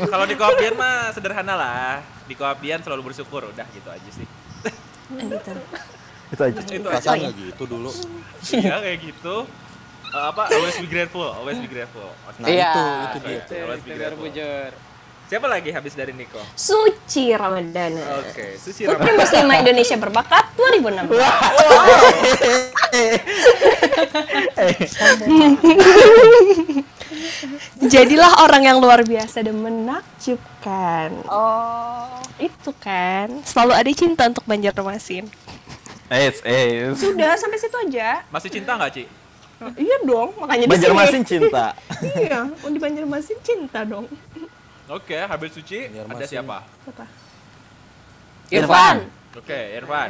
Kalau 0.09 0.25
di 0.25 0.35
Koapdian 0.35 0.75
mah 0.75 0.97
sederhana 1.13 1.55
lah. 1.55 2.01
Di 2.25 2.33
Koapdian 2.33 2.81
selalu 2.81 3.13
bersyukur, 3.13 3.45
udah 3.47 3.67
gitu 3.71 3.89
aja 3.89 4.11
sih. 4.11 4.25
Gitu. 5.05 5.53
Itu 6.33 6.41
aja. 6.43 6.61
Itu 6.65 6.89
aja. 6.89 7.13
Gitu 7.31 7.63
dulu. 7.65 7.93
Iya 8.51 8.81
kayak 8.81 8.99
gitu. 9.05 9.37
Eh, 10.09 10.25
apa 10.25 10.43
always 10.49 10.79
be 10.79 10.87
grateful, 10.87 11.27
always 11.27 11.59
be 11.59 11.67
grateful. 11.67 12.09
Oke. 12.25 12.39
Nah 12.41 12.49
Iya. 12.49 12.73
itu 12.73 12.83
itu 13.05 13.19
dia. 13.21 13.61
Always 13.61 13.83
be 13.83 13.93
grateful. 13.93 14.25
Siapa 15.35 15.51
lagi 15.51 15.75
habis 15.75 15.99
dari 15.99 16.15
Niko? 16.15 16.39
Suci 16.55 17.35
Ramadana. 17.35 18.23
Oke, 18.23 18.55
Susi 18.55 18.87
Putri 18.87 19.03
Ramadhani. 19.03 19.19
Muslimah 19.19 19.67
Indonesia 19.67 19.99
berbakat 19.99 20.47
2016. 20.55 21.11
Jadilah 27.91 28.47
orang 28.47 28.63
yang 28.63 28.79
luar 28.79 29.03
biasa 29.03 29.43
dan 29.43 29.59
menakjubkan. 29.59 31.11
Oh. 31.27 32.15
Itu 32.39 32.71
kan. 32.79 33.27
Selalu 33.43 33.75
ada 33.75 33.91
cinta 33.91 34.31
untuk 34.31 34.47
Banjarmasin. 34.47 35.27
Eh, 36.15 36.31
eh. 36.47 36.95
Sudah 36.95 37.35
sampai 37.35 37.59
situ 37.59 37.75
aja. 37.75 38.23
Masih 38.31 38.55
cinta 38.55 38.79
nggak, 38.79 39.03
Ci? 39.03 39.11
Iya 39.83 39.99
dong, 40.07 40.31
makanya 40.39 40.63
di 40.63 40.71
Banjarmasin 40.71 41.27
cinta. 41.27 41.75
Iya, 42.23 42.55
di 42.55 42.79
Banjarmasin 42.79 43.43
cinta 43.43 43.83
dong. 43.83 44.07
Oke, 44.85 45.17
habis 45.17 45.51
suci 45.51 45.89
Biar 45.89 46.05
ada 46.05 46.13
masih- 46.13 46.29
siapa? 46.29 46.59
Siapa? 46.85 47.05
Irfan. 48.53 48.97
Oke, 49.33 49.59
Irfan. 49.81 50.09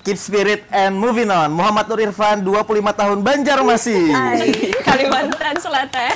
Keep 0.00 0.16
spirit 0.16 0.60
and 0.68 0.92
moving 0.96 1.28
on. 1.28 1.48
Muhammad 1.48 1.88
Nur 1.88 2.00
Irfan, 2.00 2.40
25 2.40 2.92
tahun 2.92 3.18
Banjarmasin. 3.20 4.12
Kalimantan 4.88 5.56
Selatan. 5.56 6.12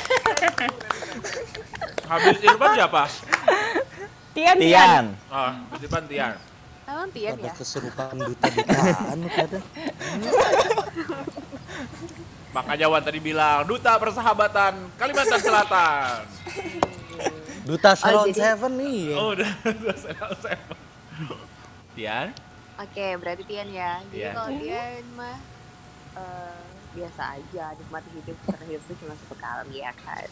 Habis 2.13 2.37
Irfan 2.41 2.71
siapa? 2.77 3.03
Tian, 4.37 4.57
Tian. 4.61 5.05
Habis 5.33 5.81
Irfan 5.81 6.05
Tian. 6.05 6.37
Emang 6.85 7.09
Tian 7.09 7.33
Ada 7.41 7.49
ya? 7.49 7.53
keserupaan 7.57 8.17
duta-dutaan 8.21 9.17
lu 9.17 9.29
pada. 9.33 9.59
Makanya 12.53 12.87
Wan 12.87 13.03
tadi 13.03 13.19
bilang 13.19 13.65
duta 13.65 13.97
persahabatan 13.97 14.93
Kalimantan 14.95 15.41
Selatan. 15.41 16.21
Duta 17.65 17.97
Salon 17.97 18.29
jadi- 18.29 18.41
Seven 18.45 18.73
nih. 18.77 19.01
ya. 19.09 19.17
Oh, 19.17 19.29
udah. 19.33 19.51
udah 19.65 19.97
saya- 19.97 20.37
saya- 20.39 20.63
Tian? 21.95 22.29
Oke, 22.75 23.07
berarti 23.17 23.43
Tian 23.45 23.69
ya. 23.71 24.03
Jadi 24.03 24.13
Tian. 24.15 24.35
kalau 24.35 24.51
Tian 24.59 25.05
mah 25.15 25.37
eh, 26.15 26.64
biasa 26.95 27.23
aja, 27.37 27.75
nikmati 27.75 28.09
hidup 28.15 28.39
karena 28.47 28.65
hidup 28.71 28.83
itu 28.87 28.95
cuma 29.03 29.15
sekali 29.19 29.83
ya 29.83 29.93
kan. 29.99 30.29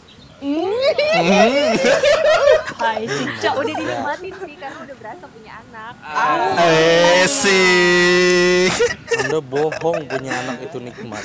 Hai, 2.79 3.03
Cica. 3.07 3.49
Udah 3.55 3.73
dinikmatin 3.75 4.33
sih 4.43 4.55
karena 4.59 4.77
udah 4.83 4.95
berasa 4.99 5.25
punya 5.27 5.51
anak. 5.59 5.93
Eh, 6.59 7.23
sih. 7.27 8.67
Anda 9.23 9.39
bohong 9.43 10.03
punya 10.07 10.31
anak 10.43 10.57
itu 10.67 10.77
nikmat. 10.79 11.23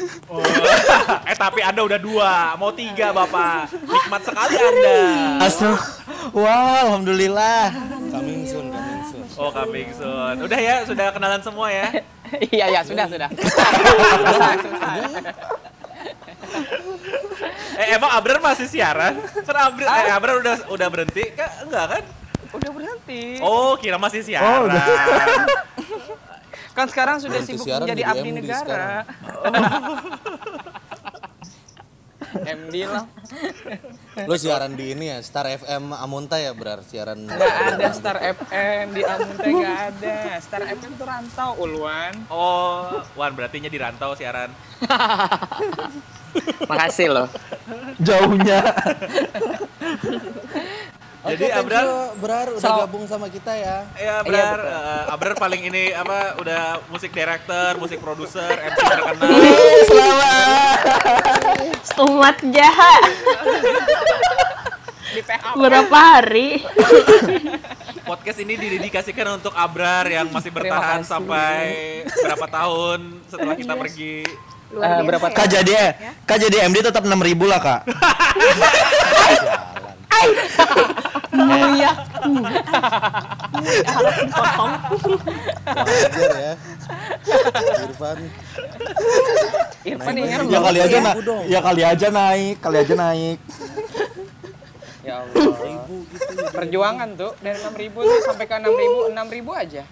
eh 1.26 1.36
tapi 1.38 1.60
Anda 1.62 1.82
udah 1.86 1.98
dua, 1.98 2.54
mau 2.58 2.74
tiga 2.74 3.14
Bapak. 3.14 3.70
Nikmat 3.74 4.22
sekali 4.26 4.54
Anda. 4.58 4.98
Astaga. 5.42 5.82
Wah, 6.34 6.84
alhamdulillah. 6.86 7.72
Coming 8.12 8.42
soon, 8.44 8.70
coming 8.74 9.02
soon. 9.06 9.24
Oh, 9.38 9.50
coming 9.54 9.88
soon. 9.94 10.34
Udah 10.44 10.60
ya, 10.60 10.82
sudah 10.84 11.14
kenalan 11.14 11.40
semua 11.40 11.70
ya. 11.72 11.90
Iya, 12.54 12.66
iya, 12.72 12.80
sudah, 12.84 13.06
sudah. 13.08 13.28
Eh 17.78 17.94
emang 17.94 18.10
Abrar 18.10 18.42
masih 18.42 18.66
siaran? 18.66 19.14
Kan 19.22 19.54
Abrar, 19.54 19.86
eh, 19.86 20.10
Abrar 20.10 20.34
udah 20.42 20.56
udah 20.66 20.88
berhenti? 20.90 21.30
Kan 21.30 21.46
enggak 21.62 21.86
kan? 21.94 22.02
Udah 22.50 22.70
berhenti. 22.74 23.38
Oh, 23.38 23.78
kira 23.78 24.00
masih 24.00 24.26
siaran. 24.26 24.66
Kan 26.74 26.86
sekarang 26.90 27.22
sudah 27.22 27.38
Berhenti 27.38 27.54
sibuk 27.54 27.66
menjadi 27.70 28.02
jadi 28.02 28.02
abdi 28.02 28.30
negara. 28.34 29.06
MD 32.60 32.74
lah. 32.84 33.04
Lo 34.28 34.36
siaran 34.36 34.76
di 34.76 34.92
ini 34.92 35.08
ya, 35.12 35.18
Star 35.24 35.48
FM 35.48 35.96
Amunta 35.96 36.36
ya, 36.36 36.52
Brar? 36.52 36.84
Siaran. 36.84 37.24
Nggak 37.24 37.56
ada 37.74 37.88
Star 37.94 38.18
FM 38.20 38.84
di 38.92 39.02
Amunte 39.04 39.48
nggak 39.48 39.78
ada. 39.94 40.16
Star 40.42 40.62
FM 40.66 40.92
tuh 40.98 41.06
rantau 41.06 41.50
uluan. 41.60 42.12
Oh, 42.28 43.00
Wan 43.16 43.32
berarti 43.32 43.64
nya 43.64 43.70
di 43.72 43.80
rantau 43.80 44.12
siaran. 44.18 44.52
Makasih 46.68 47.08
loh. 47.08 47.28
Jauhnya. 48.02 48.60
Jadi, 51.28 51.44
Oke, 51.44 51.52
thank 51.52 51.60
Abrar- 51.60 51.84
you, 51.84 52.00
Brar 52.18 52.46
udah 52.48 52.60
Selamat- 52.64 52.82
gabung 52.88 53.04
sama 53.04 53.26
kita 53.28 53.52
ya. 53.52 53.84
Ya, 53.94 54.12
Abrar, 54.24 54.58
eh, 54.58 55.12
Abrar 55.12 55.34
paling 55.36 55.60
ini 55.60 55.92
apa 55.92 56.40
udah 56.40 56.80
musik 56.88 57.12
director, 57.12 57.76
musik 57.76 58.00
produser, 58.00 58.48
MC 58.48 58.80
terkenal. 58.80 59.28
Stumat 61.84 62.36
jahat. 62.48 63.02
Di 65.08 65.20
PH. 65.20 65.44
Berapa 65.52 65.98
hari? 66.16 66.64
Podcast 68.04 68.40
ini 68.40 68.56
didedikasikan 68.56 69.36
untuk 69.36 69.52
Abrar 69.52 70.08
yang 70.08 70.32
masih 70.32 70.48
bertahan 70.48 71.04
sampai 71.04 72.08
berapa 72.08 72.46
tahun 72.48 73.20
setelah 73.28 73.52
kita 73.52 73.76
pergi. 73.76 74.24
Luar 74.68 74.84
biasa 74.96 75.04
berapa 75.04 75.26
ya. 75.28 75.36
Kak 75.36 75.48
jadi 75.48 75.72
Kak 76.24 76.38
jadi 76.40 76.56
MD 76.68 76.76
tetap 76.80 77.04
6000 77.04 77.44
lah, 77.44 77.60
Kak. 77.60 77.80
Muyak. 81.28 81.96
Wajar 85.68 86.32
ya. 86.32 86.54
Irfan. 87.84 88.18
Irfan 89.84 90.14
Naik. 90.16 90.28
Ya 90.28 90.38
belum? 90.40 90.62
kali 90.64 90.78
aja 90.80 90.98
na 91.00 91.12
Bu 91.12 91.22
dong. 91.22 91.42
ya 91.44 91.60
kali 91.60 91.82
aja 91.84 92.06
naik, 92.08 92.56
kali 92.60 92.76
aja 92.80 92.94
naik. 92.96 93.38
Ya 95.04 95.14
Allah. 95.24 95.84
Perjuangan 96.52 97.08
tuh 97.16 97.32
dari 97.40 97.58
6000 97.60 97.92
tuh 97.96 98.20
sampai 98.24 98.44
ke 98.44 98.56
6000, 98.56 99.12
6000 99.12 99.62
aja. 99.64 99.82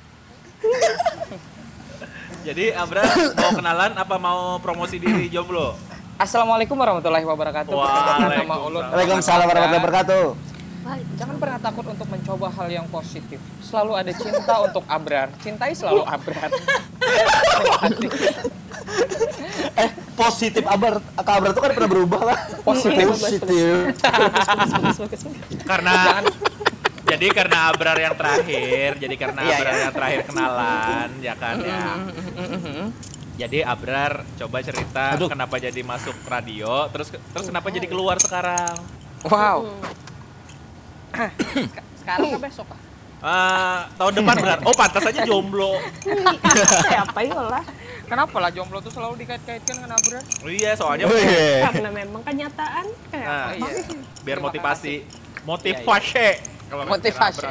Jadi 2.47 2.65
Abrar 2.73 3.05
mau 3.35 3.51
kenalan 3.59 3.93
apa 3.99 4.17
mau 4.17 4.41
promosi 4.63 4.97
diri 5.03 5.27
jomblo? 5.29 5.75
Assalamualaikum 6.17 6.79
warahmatullahi 6.81 7.27
wabarakatuh. 7.29 7.77
Waalaikumsalam 7.77 9.45
warahmatullahi 9.45 9.83
wabarakatuh. 9.85 10.56
Jangan 11.17 11.37
pernah 11.43 11.59
takut 11.59 11.85
untuk 11.89 12.07
mencoba 12.07 12.47
hal 12.55 12.69
yang 12.71 12.87
positif. 12.87 13.43
Selalu 13.59 13.93
ada 13.99 14.13
cinta 14.15 14.55
untuk 14.67 14.85
Abrar. 14.87 15.29
Cintai 15.43 15.75
selalu 15.75 16.03
Abrar. 16.07 16.51
Terima 16.55 17.77
kasih. 17.83 18.11
Eh, 19.77 19.91
positif 20.15 20.65
Abar. 20.65 21.03
Kak 21.19 21.35
Abar 21.43 21.51
tuh 21.53 21.63
kan 21.65 21.71
pernah 21.75 21.91
berubah 21.91 22.21
lah. 22.23 22.39
Positif. 22.63 23.07
Positif. 23.19 23.75
Karena 25.67 26.23
jadi 27.07 27.27
karena 27.31 27.59
Abrar 27.71 27.99
yang 27.99 28.15
terakhir, 28.19 28.99
jadi 28.99 29.15
karena 29.15 29.41
Iya, 29.47 29.55
Abrar 29.59 29.75
iya. 29.75 29.83
yang 29.87 29.95
terakhir 29.95 30.21
kenalan, 30.27 31.09
ya 31.23 31.35
kan 31.39 31.55
ya. 31.63 31.83
Jadi 33.37 33.59
Abrar 33.63 34.13
coba 34.41 34.59
cerita 34.65 35.05
Aduh. 35.15 35.29
kenapa 35.29 35.61
jadi 35.61 35.81
masuk 35.87 36.17
radio, 36.27 36.89
terus 36.91 37.13
terus 37.13 37.47
kenapa 37.47 37.69
jadi 37.71 37.87
keluar 37.87 38.19
sekarang? 38.19 38.75
Wow. 39.29 39.71
Sekarang 42.01 42.27
ke 42.35 42.41
besok? 42.41 42.67
Ah, 43.25 43.89
tahun 43.97 44.23
depan 44.23 44.37
benar. 44.39 44.59
Oh, 44.69 44.77
pantas 44.77 45.03
aja 45.03 45.25
jomblo. 45.25 45.81
Siapa 46.93 47.21
yolah? 47.25 47.65
Kenapa 48.07 48.37
lah 48.39 48.51
jomblo 48.55 48.79
tuh 48.79 48.93
selalu 48.93 49.25
dikait-kaitkan 49.27 49.83
dengan 49.83 49.99
Abrar? 49.99 50.23
Oh 50.45 50.51
iya, 50.53 50.79
soalnya 50.79 51.11
Oh, 51.11 51.17
iya. 51.17 51.67
Karena 51.67 51.91
memang 51.91 52.23
kenyataan. 52.23 52.87
Nah, 52.87 53.51
Kenapa? 53.51 53.51
iya. 53.57 53.83
biar 54.23 54.39
Terima 54.39 54.47
motivasi. 54.53 54.95
Motivasi. 55.43 56.29
Kalau 56.71 56.83
kata 56.87 56.93
Motivasi. 56.93 57.47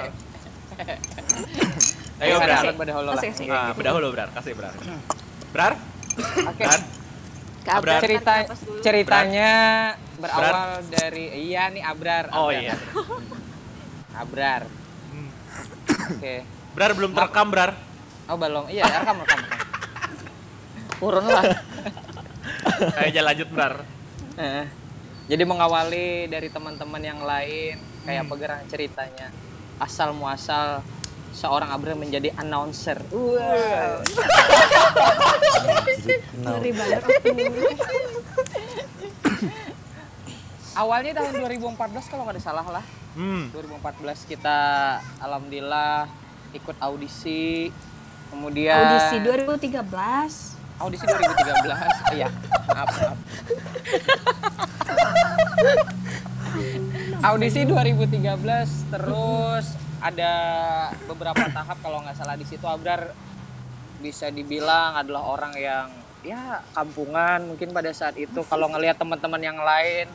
Ayo, 2.15 2.35
Brar. 2.39 2.47
silakan, 2.63 2.75
berdahulu 2.79 3.09
lah. 3.11 3.15
Kasih. 3.19 3.47
Ah, 3.51 3.71
Brar. 3.75 4.29
Kasih, 4.31 4.51
Brar. 4.55 4.73
Brar? 5.51 5.73
Oke. 6.55 6.63
Kak 7.65 7.81
Abrar. 7.81 7.97
Cerita 7.97 8.33
ceritanya 8.85 9.51
berawal 10.21 10.85
dari 10.85 11.49
iya 11.49 11.73
nih 11.73 11.81
Abrar. 11.81 12.29
Oh 12.31 12.53
Abrar. 12.53 12.61
iya. 12.61 12.75
Abrar. 14.15 14.63
Hmm. 15.09 15.29
Oke. 16.15 16.35
Brar 16.71 16.91
belum 16.91 17.11
terekam, 17.11 17.47
Brar. 17.47 17.71
Oh 18.25 18.35
balong. 18.35 18.67
Iya, 18.67 18.83
rekam 18.85 19.21
rekam. 19.21 19.39
rekam. 19.39 19.59
Urun 20.99 21.25
lah. 21.25 21.43
Ayo 22.99 23.21
lanjut, 23.21 23.49
Brar. 23.49 23.83
Eh, 24.35 24.65
Jadi 25.25 25.41
mengawali 25.41 26.27
dari 26.27 26.47
teman-teman 26.47 27.01
yang 27.01 27.19
lain 27.19 27.75
kayak 28.03 28.21
Hmm. 28.21 28.27
apa 28.27 28.33
gerang 28.37 28.61
ceritanya. 28.65 29.27
Asal 29.75 30.13
muasal 30.13 30.85
seorang 31.31 31.67
Abrar 31.67 31.95
menjadi 31.95 32.31
announcer. 32.35 33.01
Ngeri 36.35 36.71
banget 36.71 37.01
aku. 37.01 37.31
Awalnya 40.75 41.15
tahun 41.15 41.39
2014 41.39 42.11
kalau 42.11 42.27
nggak 42.27 42.35
ada 42.35 42.43
salah 42.43 42.67
lah. 42.67 42.83
Hmm. 43.15 43.47
2014 43.55 44.27
kita 44.27 44.59
alhamdulillah 45.23 46.11
ikut 46.51 46.75
audisi. 46.83 47.71
Kemudian 48.27 48.75
Audisi 48.75 49.23
2013. 49.23 49.79
audisi 50.75 51.07
2013. 51.07 52.11
Iya, 52.19 52.27
maaf, 52.67 52.91
maaf. 52.91 53.15
audisi 57.25 57.63
2013 57.63 58.91
terus 58.91 59.65
ada 60.03 60.33
beberapa 61.07 61.47
tahap 61.49 61.79
kalau 61.81 62.03
nggak 62.03 62.19
salah 62.19 62.35
di 62.37 62.45
situ 62.45 62.67
Abrar 62.67 63.15
bisa 64.03 64.29
dibilang 64.29 64.93
adalah 64.99 65.23
orang 65.25 65.55
yang 65.57 65.89
ya 66.21 66.61
kampungan 66.75 67.47
mungkin 67.49 67.73
pada 67.73 67.89
saat 67.95 68.13
itu 68.19 68.43
kalau 68.45 68.69
ngelihat 68.69 69.01
teman-teman 69.01 69.41
yang 69.41 69.57
lain 69.57 70.05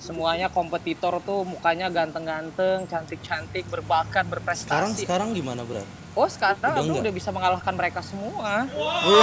semuanya 0.00 0.48
kompetitor 0.48 1.20
tuh 1.20 1.44
mukanya 1.44 1.92
ganteng-ganteng, 1.92 2.88
cantik-cantik, 2.88 3.68
berbakat, 3.68 4.24
Sekarang 4.24 4.30
berprestasi. 4.32 5.04
sekarang 5.04 5.36
gimana 5.36 5.60
bro? 5.60 5.84
Oh 6.16 6.26
sekarang 6.26 6.58
Udah 6.58 6.72
aku 6.74 6.88
enggak? 6.90 7.02
udah 7.04 7.12
bisa 7.12 7.30
mengalahkan 7.30 7.74
mereka 7.76 8.00
semua. 8.02 8.64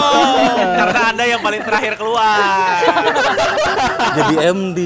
Karena 0.79 1.01
Anda 1.11 1.23
yang 1.27 1.41
paling 1.41 1.65
terakhir 1.65 1.97
keluar. 1.97 2.79
Jadi 4.21 4.35
MD. 4.39 4.79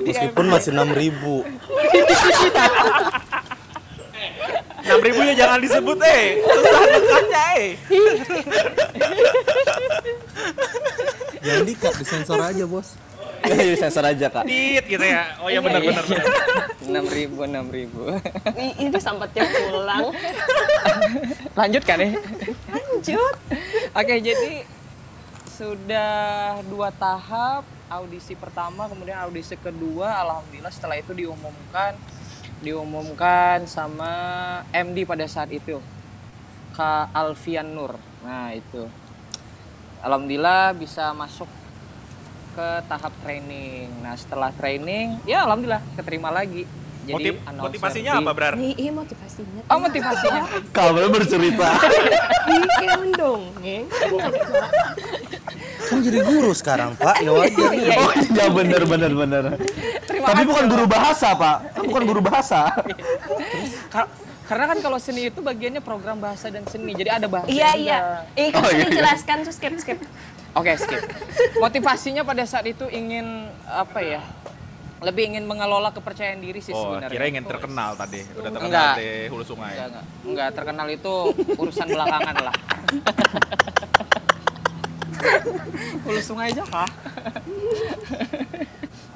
Meskipun 0.00 0.46
masih 0.48 0.70
6000 0.72 0.94
ribu. 0.96 1.36
6 4.84 5.00
ribunya 5.00 5.32
jangan 5.34 5.58
disebut 5.60 5.98
eh. 6.04 6.24
Susah 6.40 6.82
nekatnya 6.86 7.44
eh. 7.56 7.68
Jangan 11.40 11.64
dikat, 11.64 11.92
disensor 11.98 12.40
aja 12.40 12.64
bos. 12.64 12.96
Jadi 13.44 13.76
sensor 13.76 14.04
aja 14.08 14.26
kak. 14.32 14.44
Dit 14.48 14.84
gitu 14.88 15.04
ya. 15.04 15.36
Oh 15.40 15.48
iya 15.52 15.60
benar 15.60 15.84
benar 15.84 16.04
benar. 16.08 16.26
Enam 16.84 17.04
ribu, 17.08 17.44
enam 17.44 17.66
ribu. 17.68 18.08
Ini 18.56 18.88
sampatnya 18.96 19.44
pulang. 19.44 20.12
Lanjut 21.52 21.82
kan 21.84 21.98
ya? 22.00 22.10
Lanjut. 22.72 23.34
Oke, 23.94 24.14
jadi 24.24 24.64
sudah 25.54 26.58
dua 26.66 26.90
tahap 26.90 27.62
audisi 27.86 28.34
pertama, 28.34 28.90
kemudian 28.90 29.22
audisi 29.22 29.54
kedua. 29.54 30.24
Alhamdulillah 30.24 30.72
setelah 30.72 30.98
itu 30.98 31.14
diumumkan, 31.14 31.94
diumumkan 32.58 33.62
sama 33.70 34.12
MD 34.74 35.06
pada 35.06 35.28
saat 35.30 35.52
itu, 35.54 35.78
Kak 36.74 37.14
Alfian 37.14 37.70
Nur. 37.70 37.94
Nah 38.26 38.50
itu, 38.56 38.88
alhamdulillah 40.02 40.74
bisa 40.74 41.14
masuk 41.14 41.46
ke 42.54 42.68
tahap 42.86 43.12
training. 43.20 43.90
Nah 44.00 44.14
setelah 44.14 44.50
training, 44.50 45.18
ya 45.24 45.42
alhamdulillah 45.42 45.82
keterima 45.94 46.30
lagi. 46.30 46.64
Jadi 47.04 47.36
Motiv- 47.36 47.40
motivasinya 47.60 48.12
di- 48.16 48.24
apa, 48.24 48.32
Brar? 48.32 48.52
Nih, 48.56 48.72
ini 48.78 48.88
motivasinya. 48.90 49.62
Oh 49.68 49.76
motivasinya. 49.76 50.42
Kamu 50.76 51.12
bercerita. 51.12 51.68
Kayak 51.76 52.96
mendongeng. 52.96 53.84
Kan 55.84 55.98
jadi 56.00 56.18
guru 56.24 56.56
sekarang 56.56 56.96
pak, 56.96 57.20
ya 57.20 57.28
wajar. 57.28 57.68
Oh 57.68 58.10
iya 58.16 58.46
bener 58.48 58.82
bener 58.88 59.12
bener. 59.12 59.44
Terima 60.08 60.26
Tapi 60.32 60.42
bukan 60.48 60.64
guru 60.64 60.84
bahasa 60.88 61.36
pak. 61.36 61.56
Kan 61.76 61.84
bukan 61.84 62.02
guru 62.08 62.20
bahasa. 62.24 62.72
Kar- 63.90 64.08
Karena 64.44 64.68
kan 64.68 64.78
kalau 64.78 65.00
seni 65.00 65.28
itu 65.28 65.40
bagiannya 65.40 65.80
program 65.80 66.20
bahasa 66.20 66.52
dan 66.52 66.68
seni, 66.68 66.92
jadi 66.92 67.16
ada 67.16 67.32
bahasa 67.32 67.48
Iya, 67.48 67.70
iya. 67.80 67.98
Eh, 68.32 68.52
Oh, 68.52 68.60
kan 68.60 68.68
iya, 68.70 68.84
iya. 68.84 68.92
jelaskan 68.94 69.40
terus 69.40 69.56
skip 69.56 69.72
skip. 69.78 69.96
Oke, 70.54 70.72
skip. 70.76 71.02
Motivasinya 71.56 72.22
pada 72.22 72.44
saat 72.44 72.64
itu 72.64 72.86
ingin 72.86 73.26
apa 73.64 73.98
ya? 73.98 74.22
Lebih 75.00 75.34
ingin 75.34 75.44
mengelola 75.44 75.90
kepercayaan 75.90 76.38
diri 76.38 76.58
sih 76.58 76.70
Oh, 76.70 76.94
sebenarnya. 76.94 77.12
kira 77.12 77.24
ingin 77.26 77.44
terkenal 77.44 77.92
tadi. 77.92 78.22
Udah 78.32 78.48
terkenal 78.48 78.70
Enggak. 78.70 78.94
di 78.96 79.08
hulu 79.28 79.44
sungai. 79.44 79.72
Enggak, 79.72 79.86
enggak. 79.90 80.04
Enggak, 80.24 80.48
terkenal 80.54 80.86
itu 80.88 81.12
urusan 81.54 81.86
belakangan 81.88 82.36
lah. 82.40 82.54
Hulu 86.04 86.20
sungai 86.20 86.52
aja 86.52 86.64
kah? 86.64 86.90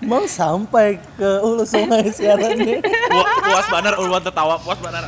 Mau 0.00 0.24
sampai 0.24 0.96
ke 1.14 1.30
hulu 1.38 1.60
sungai 1.62 2.08
sekarang 2.08 2.56
nih. 2.56 2.80
Pu- 2.80 3.28
Puas 3.44 3.66
banar 3.68 3.94
uluan 3.98 4.22
tertawa, 4.22 4.56
puas 4.56 4.78
banar. 4.78 5.04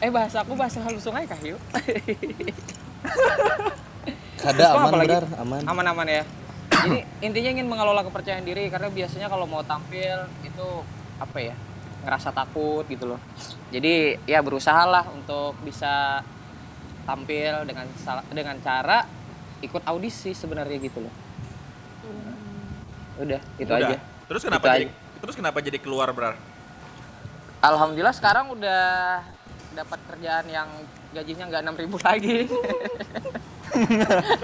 Eh 0.00 0.10
bahasa 0.10 0.42
aku 0.42 0.52
bahasa 0.52 0.82
hulu 0.82 0.98
sungai 0.98 1.22
kah 1.22 1.38
yuk? 1.40 1.60
Kada 4.44 4.74
aman 4.74 4.90
apalagi? 4.90 5.08
benar, 5.08 5.24
aman. 5.38 5.60
Aman-aman 5.66 6.06
ya. 6.08 6.22
Jadi 6.72 6.98
intinya 7.22 7.50
ingin 7.54 7.66
mengelola 7.70 8.02
kepercayaan 8.02 8.42
diri 8.42 8.66
karena 8.66 8.90
biasanya 8.90 9.30
kalau 9.30 9.46
mau 9.46 9.62
tampil 9.62 10.26
itu 10.42 10.68
apa 11.18 11.38
ya? 11.38 11.54
ngerasa 12.02 12.34
takut 12.34 12.82
gitu 12.90 13.14
loh. 13.14 13.20
Jadi 13.70 14.18
ya 14.26 14.42
berusahalah 14.42 15.06
untuk 15.14 15.54
bisa 15.62 16.18
tampil 17.06 17.62
dengan 17.62 17.86
sal- 17.94 18.26
dengan 18.34 18.58
cara 18.58 19.06
ikut 19.62 19.86
audisi 19.86 20.34
sebenarnya 20.34 20.82
gitu 20.82 20.98
loh. 20.98 21.14
Udah, 23.22 23.38
itu 23.54 23.70
Udah. 23.70 23.86
aja. 23.86 23.96
Terus 24.26 24.42
kenapa 24.42 24.66
Itu 24.66 24.74
jadi 24.74 24.86
terus 25.22 25.34
kenapa 25.38 25.58
jadi 25.62 25.78
keluar, 25.78 26.10
Brar? 26.10 26.34
Alhamdulillah 27.62 28.16
sekarang 28.18 28.50
udah 28.50 29.22
dapat 29.78 29.98
kerjaan 30.10 30.46
yang 30.50 30.66
gajinya 31.12 31.44
nggak 31.48 31.62
6000 31.62 32.08
lagi. 32.08 32.36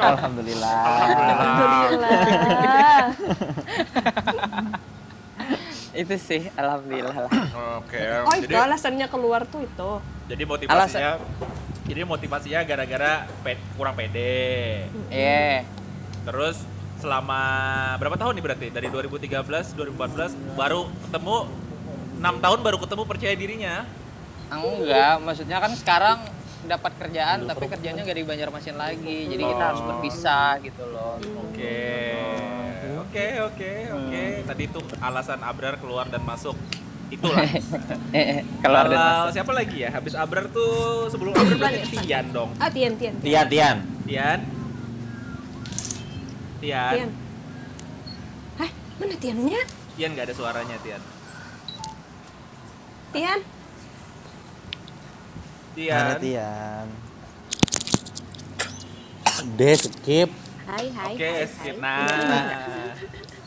Alhamdulillah. 0.00 0.80
Alhamdulillah. 0.88 3.04
itu 5.98 6.14
sih 6.20 6.46
alhamdulillah 6.54 7.16
lah. 7.26 7.32
Oke. 7.82 7.98
Oh, 8.22 8.34
itu 8.38 8.46
jadi 8.46 8.70
alasannya 8.70 9.06
keluar 9.10 9.42
tuh 9.50 9.66
itu. 9.66 9.90
jadi 10.28 10.44
motivasinya 10.44 11.12
jadi 11.88 12.04
motivasinya 12.04 12.60
gara-gara 12.62 13.12
pe- 13.42 13.58
kurang 13.74 13.96
pede. 13.96 14.86
Iya. 15.10 15.64
Terus 16.28 16.60
selama 17.00 17.40
berapa 17.98 18.14
tahun 18.14 18.36
nih 18.38 18.44
berarti? 18.44 18.66
Dari 18.70 18.88
2013, 18.92 19.74
2014 19.74 20.36
baru 20.54 20.86
ketemu 21.08 21.36
6 22.20 22.44
tahun 22.44 22.58
baru 22.62 22.76
ketemu 22.78 23.02
percaya 23.08 23.34
dirinya. 23.34 23.74
Enggak, 24.48 25.20
maksudnya 25.24 25.58
kan 25.60 25.72
sekarang 25.76 26.18
dapat 26.66 26.92
kerjaan 26.98 27.46
tapi 27.46 27.64
kerjanya 27.70 28.02
nggak 28.02 28.18
di 28.18 28.24
Banjarmasin 28.26 28.74
lagi. 28.74 29.30
Jadi 29.30 29.42
kita 29.42 29.64
harus 29.70 29.82
berpisah 29.86 30.58
gitu 30.64 30.82
loh. 30.90 31.20
Oke. 31.46 31.86
Oke, 33.08 33.26
oke, 33.40 33.72
oke. 33.94 34.22
Tadi 34.44 34.62
itu 34.66 34.80
alasan 34.98 35.40
Abrar 35.46 35.78
keluar 35.78 36.10
dan 36.10 36.22
masuk. 36.26 36.56
Itulah. 37.08 37.44
Eh, 38.08 38.40
eh, 38.40 38.42
kalau 38.64 38.88
ada 38.88 39.28
siapa 39.28 39.52
lagi 39.52 39.84
ya? 39.84 39.92
Habis 39.92 40.16
Abrar 40.16 40.48
tuh 40.48 41.12
sebelum 41.12 41.36
Abrar 41.36 41.60
berarti 41.60 42.00
Tian 42.08 42.32
dong. 42.32 42.56
Ah, 42.56 42.72
Tian, 42.72 42.96
Tian. 42.96 43.20
Tian 43.20 43.46
Tian. 43.52 43.76
Tian. 44.08 44.40
Tian. 46.58 46.92
Tian. 46.96 47.10
Hah, 48.56 48.70
mana 48.96 49.14
Tiannya? 49.20 49.62
Tian 50.00 50.10
nggak 50.16 50.26
ada 50.32 50.34
suaranya 50.34 50.76
Tian. 50.80 51.02
Tian. 53.12 53.40
Mana 55.78 56.18
Tian. 56.18 56.18
Tian? 56.18 56.86
Deh, 59.54 59.76
skip. 59.78 60.30
Hai, 60.66 60.90
hai. 60.90 61.14
Oke, 61.14 61.22
hai, 61.22 61.46
skip. 61.46 61.78
hai. 61.78 61.82
Nah. 61.82 62.90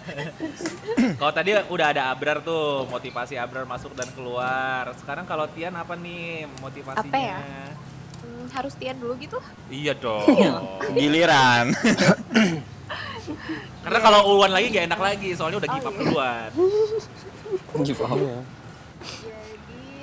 kalau 1.20 1.34
tadi 1.36 1.52
udah 1.68 1.88
ada 1.92 2.08
Abrar 2.16 2.40
tuh, 2.40 2.88
motivasi 2.88 3.36
Abrar 3.36 3.68
masuk 3.68 3.92
dan 4.00 4.08
keluar. 4.16 4.96
Sekarang 4.96 5.28
kalau 5.28 5.44
Tian 5.52 5.76
apa 5.76 6.00
nih 6.00 6.48
motivasinya? 6.64 7.04
Apa 7.04 7.18
ya? 7.20 7.40
Hmm, 8.24 8.48
harus 8.56 8.74
Tian 8.80 8.96
dulu 8.96 9.20
gitu? 9.20 9.38
Iya 9.68 9.92
dong. 9.92 10.24
Giliran. 10.96 11.76
Karena 13.84 14.00
kalau 14.00 14.20
Ulwan 14.32 14.56
lagi 14.56 14.72
gak 14.72 14.88
enak 14.88 15.02
lagi, 15.04 15.36
soalnya 15.36 15.60
udah 15.60 15.70
give 15.76 15.84
up 15.84 15.96
duluan. 16.00 16.50
Iya. 17.76 17.92
Jadi 17.92 17.92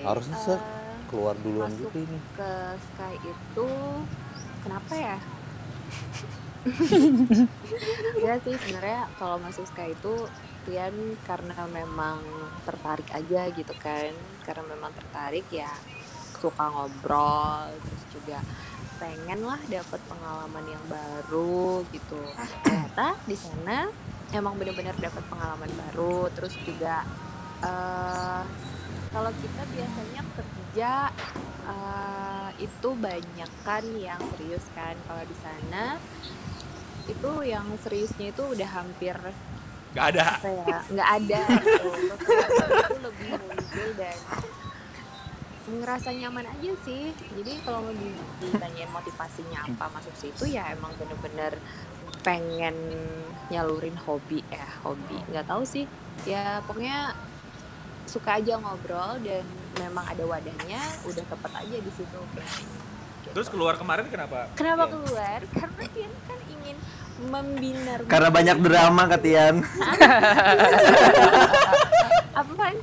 Harusnya 0.04 0.36
eh, 0.36 0.44
sih 0.44 0.77
keluar 1.08 1.34
duluan 1.40 1.72
masuk 1.72 1.90
gitu 1.90 2.04
ini. 2.04 2.18
ke 2.36 2.52
Sky 2.78 3.14
itu 3.24 3.68
kenapa 4.62 4.92
ya? 4.94 5.18
ya 8.24 8.34
sih 8.44 8.54
sebenarnya 8.60 9.08
kalau 9.16 9.40
masuk 9.40 9.64
Sky 9.72 9.96
itu 9.96 10.14
Tian 10.68 11.16
karena 11.24 11.64
memang 11.72 12.20
tertarik 12.68 13.08
aja 13.16 13.48
gitu 13.56 13.72
kan 13.80 14.12
karena 14.44 14.64
memang 14.68 14.92
tertarik 14.92 15.48
ya 15.48 15.72
suka 16.38 16.68
ngobrol 16.70 17.72
terus 17.72 18.04
juga 18.12 18.38
pengen 18.98 19.46
lah 19.46 19.58
dapat 19.70 20.00
pengalaman 20.10 20.64
yang 20.68 20.84
baru 20.90 21.86
gitu 21.88 22.20
ternyata 22.66 23.16
di 23.24 23.36
sana 23.38 23.88
emang 24.34 24.60
benar-benar 24.60 24.94
dapat 25.00 25.24
pengalaman 25.30 25.70
baru 25.88 26.28
terus 26.36 26.52
juga 26.66 27.06
eh 27.64 28.42
kalau 29.08 29.32
kita 29.40 29.62
biasanya 29.72 30.20
kerja 30.36 30.57
eh, 30.80 32.48
itu 32.58 32.88
banyak 32.94 33.50
kan 33.60 33.84
yang 33.94 34.20
serius 34.30 34.64
kan 34.72 34.94
kalau 35.04 35.22
di 35.22 35.36
sana 35.36 35.98
itu 37.04 37.30
yang 37.42 37.64
seriusnya 37.80 38.30
itu 38.30 38.42
udah 38.44 38.68
hampir 38.68 39.16
Gak 39.88 40.14
ada. 40.14 40.36
ya 40.38 40.78
nggak 40.84 41.08
ada 41.16 41.40
gitu. 41.58 41.88
Itu 42.12 42.96
lebih 43.00 43.28
muncul 43.32 43.88
dan 43.96 44.18
ngerasa 45.68 46.08
nyaman 46.10 46.46
aja 46.46 46.72
sih 46.80 47.12
jadi 47.34 47.60
kalau 47.60 47.84
mau 47.84 47.92
di- 47.92 48.16
ditanyain 48.40 48.88
motivasinya 48.88 49.68
apa 49.68 49.84
masuk 49.90 50.16
situ 50.16 50.48
ya 50.48 50.72
emang 50.72 50.96
bener-bener 50.96 51.60
pengen 52.18 52.72
nyalurin 53.48 53.96
hobi 53.98 54.40
ya 54.48 54.64
hobi 54.80 55.20
nggak 55.28 55.44
tahu 55.44 55.64
sih 55.64 55.84
ya 56.24 56.64
pokoknya 56.64 57.12
suka 58.04 58.40
aja 58.40 58.56
ngobrol 58.56 59.20
dan 59.20 59.44
memang 59.78 60.04
ada 60.04 60.24
wadahnya 60.24 60.78
udah 61.04 61.24
tepat 61.24 61.52
aja 61.56 61.78
di 61.78 61.92
situ 61.92 62.18
kayak 62.34 62.62
Terus 63.28 63.48
keluar 63.48 63.76
kemarin 63.76 64.08
kenapa? 64.08 64.48
Kenapa 64.52 64.84
Tian? 64.84 64.92
keluar? 64.96 65.38
Karena 65.54 65.84
Tian 65.90 66.12
kan 66.24 66.38
ingin 66.48 66.76
membinar 67.20 67.98
Karena 68.04 68.28
banyak 68.30 68.56
drama 68.58 69.02
Katian. 69.06 69.54
apaan? 72.34 72.74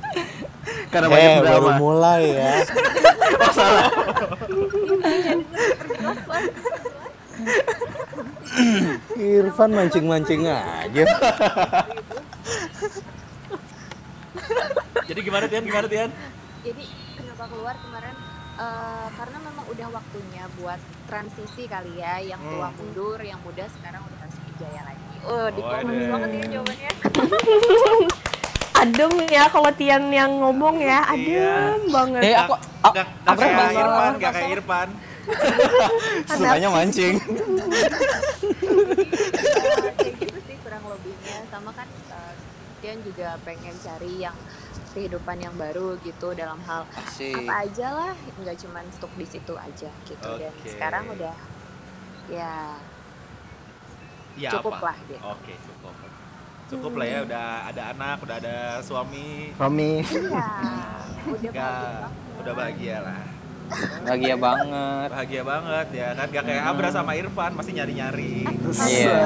Karena 0.86 1.06
banyak 1.08 1.30
Eh, 1.30 1.40
baru 1.40 1.66
drama. 1.66 1.78
mulai 1.78 2.22
ya. 2.32 2.52
Oh, 3.36 3.52
salah. 3.52 3.90
Irfan 9.14 9.70
mancing-mancing 9.70 10.46
aja. 10.46 11.04
Jadi 15.04 15.20
gimana 15.20 15.44
Tian? 15.46 15.64
Gimana 15.64 15.86
Tian? 15.86 16.10
Jadi 16.66 16.82
kenapa 17.14 17.46
keluar 17.46 17.78
kemarin? 17.78 18.16
Eh, 18.56 19.08
karena 19.14 19.38
memang 19.38 19.64
udah 19.70 19.88
waktunya 19.92 20.44
buat 20.58 20.80
transisi 21.06 21.70
kali 21.70 22.00
ya, 22.00 22.18
yang 22.18 22.42
tua 22.42 22.74
mundur, 22.74 23.22
yang 23.22 23.38
muda 23.44 23.68
sekarang 23.70 24.02
udah 24.02 24.18
harus 24.18 24.36
jaya 24.58 24.82
lagi. 24.82 25.04
Oh, 25.22 25.46
diplomatis 25.52 25.86
Waduh. 25.86 26.10
banget 26.10 26.30
ya 26.32 26.44
jawabannya. 26.58 26.92
Adem 28.76 29.12
ya 29.32 29.44
kalau 29.48 29.70
Tian 29.72 30.04
yang 30.10 30.36
ngomong 30.36 30.76
ya, 30.76 31.00
adem 31.06 31.32
Iya. 31.32 31.54
banget. 31.88 32.22
Eh 32.22 32.34
aku 32.34 32.54
Gak, 32.86 33.06
gak 33.24 33.34
Abra 33.34 33.46
kayak 33.46 33.72
Irfan, 33.72 34.12
gak 34.16 34.32
kayak 34.36 34.50
Irfan. 34.52 34.88
Sukanya 36.38 36.68
mancing. 36.70 37.14
Eh, 37.16 37.22
kayak 39.96 40.14
gitu 40.18 40.38
sih 40.44 40.56
kurang 40.60 40.84
lebihnya. 40.86 41.36
Sama 41.48 41.70
kan 41.72 41.88
eh, 41.88 42.34
Tian 42.78 42.98
juga 43.00 43.34
pengen 43.42 43.74
cari 43.80 44.12
yang 44.20 44.36
kehidupan 44.96 45.36
yang 45.36 45.52
baru 45.54 46.00
gitu 46.00 46.32
dalam 46.32 46.56
hal 46.64 46.88
Asik. 46.96 47.36
apa 47.36 47.68
aja 47.68 47.86
lah, 47.92 48.12
nggak 48.40 48.56
cuma 48.64 48.80
stuck 48.88 49.12
di 49.12 49.28
situ 49.28 49.52
aja 49.52 49.92
gitu. 50.02 50.30
Dan 50.40 50.48
Oke. 50.50 50.72
sekarang 50.72 51.04
udah 51.12 51.36
ya 52.26 52.80
Ya 54.36 54.50
cukup 54.56 54.80
apa? 54.80 54.88
lah 54.88 54.96
gitu. 55.04 55.20
Oke, 55.22 55.52
cukup. 55.60 55.94
Cukup 56.66 56.92
lah 56.98 57.06
ya, 57.06 57.18
udah 57.22 57.46
ada 57.70 57.82
anak, 57.94 58.16
udah 58.20 58.36
ada 58.36 58.56
suami. 58.80 59.52
Romi. 59.54 60.02
Iya, 60.02 60.48
udah 61.36 61.50
Gak, 61.52 61.62
bahagia 61.62 62.08
udah 62.36 62.52
bahagia 62.56 62.96
lah. 63.00 63.22
Bahagia 64.02 64.34
banget. 64.38 65.08
Bahagia 65.10 65.42
banget 65.42 65.86
ya 65.90 66.08
kan, 66.14 66.26
gak 66.30 66.44
kayak 66.44 66.62
Abra 66.64 66.88
sama 66.90 67.12
Irfan, 67.14 67.52
masih 67.52 67.72
nyari-nyari. 67.76 68.46
Iya. 68.92 69.20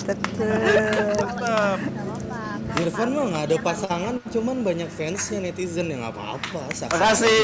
Tetep. 0.00 1.18
Apa-apa. 1.20 1.54
Irfan 2.74 3.14
mah 3.14 3.24
nggak 3.30 3.44
ada 3.50 3.56
pasangan, 3.62 4.14
cuman 4.30 4.66
banyak 4.66 4.90
fansnya 4.90 5.38
netizen 5.38 5.86
yang 5.86 6.02
apa-apa. 6.02 6.66
saksa. 6.74 6.90
Makasih. 6.90 7.38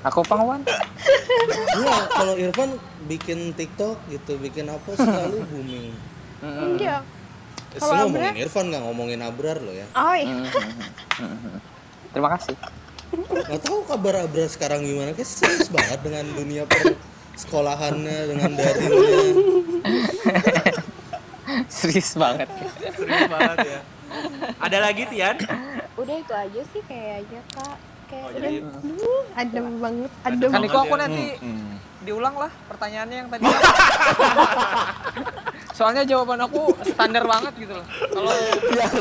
Aku 0.08 0.24
pangwan. 0.24 0.64
Iya, 1.76 1.98
kalau 2.08 2.34
Irfan 2.38 2.78
bikin 3.04 3.52
TikTok 3.52 4.00
gitu, 4.08 4.38
bikin 4.40 4.70
apa 4.70 4.90
selalu 4.96 5.44
booming. 5.50 5.92
Iya. 6.78 7.04
Eh, 7.70 7.78
Kalau 7.78 8.08
ngomongin 8.08 8.34
Irfan 8.38 8.64
nggak 8.70 8.82
ngomongin 8.86 9.20
Abrar 9.22 9.58
loh 9.60 9.74
ya. 9.74 9.86
Oh, 9.92 10.14
iya. 10.16 10.34
Terima 12.14 12.28
kasih. 12.38 12.54
Nggak 13.12 13.60
tahu 13.60 13.78
kabar 13.84 14.24
Abrar 14.24 14.48
sekarang 14.48 14.86
gimana? 14.86 15.12
Kayak 15.12 15.28
serius 15.28 15.68
banget 15.68 16.00
dengan 16.00 16.24
dunia 16.32 16.62
per 16.64 16.96
sekolahannya, 17.36 18.18
dengan 18.30 18.50
daringnya. 18.56 19.20
Serius 21.70 22.12
banget. 22.14 22.48
Serius 22.92 23.24
banget 23.26 23.58
ya. 23.64 23.80
Ada 24.58 24.78
lagi 24.82 25.02
Tian? 25.06 25.36
Udah 25.94 26.14
itu 26.18 26.34
aja 26.34 26.60
sih 26.66 26.82
kayaknya 26.84 27.40
kak. 27.54 27.76
Kayak 28.10 28.18
Oh, 28.20 28.34
udah 28.34 28.50
Aduh, 28.50 29.22
adem 29.38 29.66
banget, 29.78 30.12
adem. 30.26 30.50
Kan 30.50 30.62
aku 30.66 30.90
ya. 30.90 30.98
nanti 30.98 31.24
diulang 32.00 32.34
lah 32.34 32.50
pertanyaannya 32.66 33.16
yang 33.16 33.28
tadi. 33.30 33.44
Soalnya 35.70 36.02
jawaban 36.04 36.42
aku 36.42 36.74
standar 36.84 37.24
banget 37.24 37.54
gitu 37.56 37.72
loh. 37.72 37.86
Kalau 37.86 38.32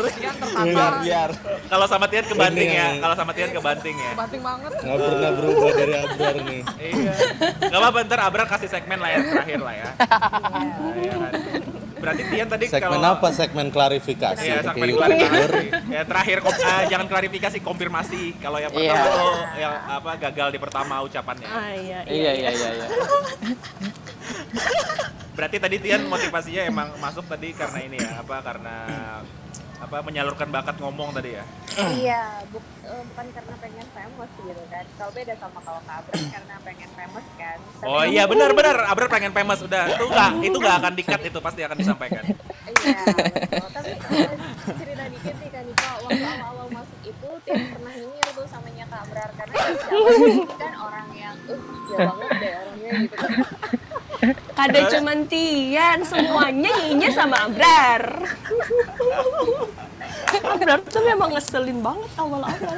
sekian 0.06 0.36
tertata, 0.38 0.64
Biar 0.64 0.94
biar. 1.02 1.30
kalau 1.68 1.86
sama 1.90 2.06
Tian 2.08 2.24
kebanting 2.24 2.70
ya. 2.70 2.88
Kalau 3.02 3.16
sama 3.18 3.32
Tian 3.34 3.52
kebanting 3.52 3.96
ya. 3.98 4.12
banting 4.14 4.40
banget. 4.40 4.72
Nggak 4.78 4.98
pernah 5.02 5.32
berubah 5.34 5.72
dari 5.74 5.94
Abrar 5.98 6.36
nih. 6.40 6.62
Iya. 6.80 7.14
Gak 7.66 7.80
apa-apa 7.82 8.00
ntar 8.06 8.20
Abra 8.22 8.44
kasih 8.46 8.70
segmen 8.70 9.02
lah 9.02 9.10
ya 9.10 9.20
terakhir 9.26 9.60
lah 9.60 9.74
ya. 9.74 9.90
Iya. 12.00 12.02
Berarti 12.02 12.24
Tian 12.26 12.48
tadi 12.48 12.66
Segmen 12.66 12.96
kalau 12.96 13.12
apa? 13.14 13.28
Segmen 13.30 13.68
klarifikasi. 13.68 14.40
Iya, 14.40 14.54
Kayak 14.56 14.64
segmen 14.66 14.88
YouTuber. 14.88 15.10
klarifikasi. 15.12 15.92
Ya 15.92 16.02
terakhir 16.06 16.38
kom- 16.40 16.56
eh, 16.58 16.84
jangan 16.88 17.08
klarifikasi, 17.08 17.58
konfirmasi. 17.60 18.24
Kalau 18.38 18.58
yang 18.58 18.72
pertama 18.72 18.96
Iya. 18.96 19.12
tuh 19.12 19.34
yang 19.60 19.74
apa 19.92 20.12
gagal 20.18 20.48
di 20.50 20.60
pertama 20.60 20.94
ucapannya. 21.02 21.44
Ah, 21.46 21.72
iya, 21.72 22.00
Iya 22.04 22.32
iya 22.34 22.50
iya 22.50 22.70
iya. 22.74 22.88
Berarti 25.32 25.58
tadi 25.58 25.78
Tian 25.78 26.04
motivasinya 26.06 26.64
emang 26.66 26.88
masuk 26.98 27.24
tadi 27.26 27.52
karena 27.52 27.80
ini 27.82 27.98
ya, 27.98 28.20
apa 28.20 28.40
karena 28.40 28.76
apa 29.80 30.04
menyalurkan 30.04 30.52
bakat 30.52 30.76
ngomong 30.78 31.16
tadi 31.16 31.40
ya. 31.40 31.44
Iya, 31.80 32.44
buk- 32.52 32.68
eh, 32.84 33.04
bukan 33.08 33.26
karena 33.32 33.56
pengen 33.64 33.88
famous 33.96 34.30
gitu 34.36 34.64
kan. 34.68 34.86
Kalau 35.00 35.12
beda 35.16 35.34
sama 35.40 35.60
kalau 35.64 35.82
Kak 35.88 35.96
Abram 36.04 36.24
karena 36.28 36.56
pengen 36.68 36.90
famous 36.94 37.26
kan. 37.40 37.58
Tapi 37.64 37.88
Oh 37.88 38.04
iya 38.04 38.24
benar 38.28 38.52
benar, 38.52 38.78
Abra 38.92 39.08
pengen 39.08 39.32
famous 39.32 39.64
udah. 39.64 39.88
Itu 39.88 40.06
enggak, 40.12 40.32
itu 40.44 40.58
enggak 40.60 40.76
akan 40.84 40.94
dikat 41.00 41.22
itu 41.24 41.40
pasti 41.40 41.62
akan 41.64 41.78
disampaikan. 41.80 42.24
Iya, 42.68 43.00
betul. 43.08 43.68
Tapi 43.72 43.92
cerita 44.76 45.04
dikit 45.08 45.36
nih 45.40 45.50
Kak 45.50 45.64
Niko, 45.64 45.90
waktu 46.04 46.26
awal-awal 46.28 46.68
masuk 46.76 47.00
itu 47.02 47.30
Tian 47.48 47.64
pernah 47.72 47.94
nyinyir 47.96 48.28
tuh 48.36 48.46
samanya 48.52 48.86
Kak 48.92 49.02
Abrar 49.08 49.32
karena 49.32 49.54
kan 49.56 49.74
siapa 49.80 50.56
kan 50.60 50.74
orang 50.76 51.08
yang 51.16 51.36
uh 51.48 51.62
ya 51.90 51.98
banget 52.04 52.32
deh 52.36 52.52
orangnya 52.54 52.92
gitu 53.00 53.16
kan. 53.16 53.32
Kada 54.52 54.80
cuman 54.92 55.24
Tian, 55.32 56.04
semuanya 56.04 56.72
nyinyir 56.84 57.16
sama 57.16 57.48
Abrar. 57.48 58.04
Abrar 60.44 60.80
tuh 60.84 61.04
memang 61.08 61.32
ngeselin 61.32 61.80
banget 61.80 62.12
awal-awal. 62.20 62.78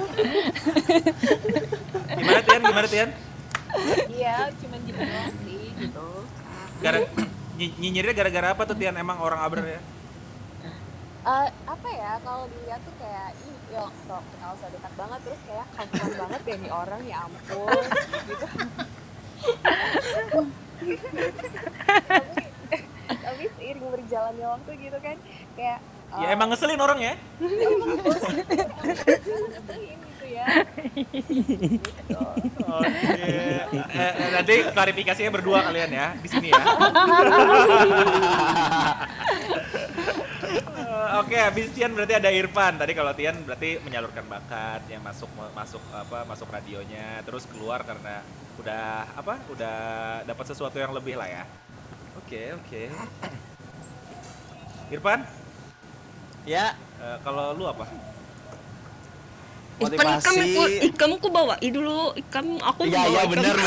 Gimana 2.13 2.41
Tian? 2.45 2.61
Gimana 2.61 2.87
Tian? 2.87 3.09
Iya, 4.13 4.37
cuman 4.61 4.79
gitu 4.85 4.99
doang 5.01 5.33
sih 5.41 5.63
gitu. 5.81 6.07
Gara 6.81 6.97
ny- 7.57 7.75
nyinyirnya 7.81 8.13
gara-gara 8.13 8.47
apa 8.53 8.61
tuh 8.69 8.77
Tian 8.77 8.93
emang 8.93 9.17
orang 9.17 9.41
Abra 9.41 9.65
ya? 9.65 9.81
Eh, 11.21 11.47
apa 11.69 11.87
ya 11.93 12.17
kalau 12.25 12.49
dilihat 12.49 12.81
tuh 12.81 12.97
kayak 12.97 13.29
ih 13.45 13.77
ya 13.77 13.85
sok 14.09 14.25
kenal 14.25 14.57
so 14.57 14.65
dekat 14.73 14.93
banget 14.97 15.19
terus 15.21 15.41
kayak 15.45 15.67
kampungan 15.77 16.11
banget 16.17 16.41
ya 16.49 16.55
nih 16.57 16.71
orang 16.73 17.01
ya 17.05 17.17
ampun 17.29 17.83
gitu 18.25 18.47
tapi 20.81 22.43
tapi 23.11 23.43
seiring 23.59 23.87
berjalannya 23.91 24.47
waktu 24.47 24.71
gitu 24.81 24.97
kan 24.99 25.17
kayak 25.55 25.79
Ya 26.11 26.35
emang 26.35 26.51
ngeselin 26.51 26.75
orang 26.75 26.99
ya. 26.99 27.13
ngeselin 29.47 29.95
gitu. 31.15 32.17
Oke. 32.67 33.23
Eh, 33.71 34.13
nanti 34.33 34.55
klarifikasinya 34.71 35.31
berdua 35.31 35.65
kalian 35.67 35.91
ya 35.91 36.07
di 36.19 36.27
sini 36.29 36.47
ya. 36.49 36.63
Oke, 41.21 41.37
habis 41.37 41.69
Tian 41.75 41.91
berarti 41.91 42.13
ada 42.17 42.29
Irfan. 42.31 42.79
Tadi 42.79 42.93
kalau 42.95 43.13
Tian 43.13 43.35
berarti 43.43 43.79
menyalurkan 43.83 44.25
bakat, 44.25 44.81
yang 44.87 45.03
masuk 45.03 45.27
masuk 45.53 45.83
apa 45.91 46.23
masuk 46.25 46.47
radionya, 46.49 47.21
terus 47.27 47.45
keluar 47.47 47.83
karena 47.83 48.23
udah 48.57 49.11
apa? 49.15 49.39
Udah 49.51 49.77
dapat 50.23 50.45
sesuatu 50.49 50.79
yang 50.79 50.95
lebih 50.95 51.19
lah 51.19 51.27
ya. 51.27 51.43
Oke, 52.19 52.55
oke. 52.55 52.91
Irfan, 54.91 55.23
Ya, 56.41 56.73
eh, 56.97 57.17
kalau 57.21 57.53
lu 57.53 57.69
apa? 57.69 57.85
Ikan 59.81 59.89
Motivasi. 59.89 60.37
aku, 60.37 60.61
ikam 60.85 61.11
ku 61.17 61.27
bawa 61.27 61.57
dulu, 61.57 62.13
ikam 62.13 62.45
aku 62.57 62.85
Iya, 62.85 63.01
bawa 63.01 63.09
iya 63.09 63.17
Ah. 63.17 63.27
benar. 63.27 63.55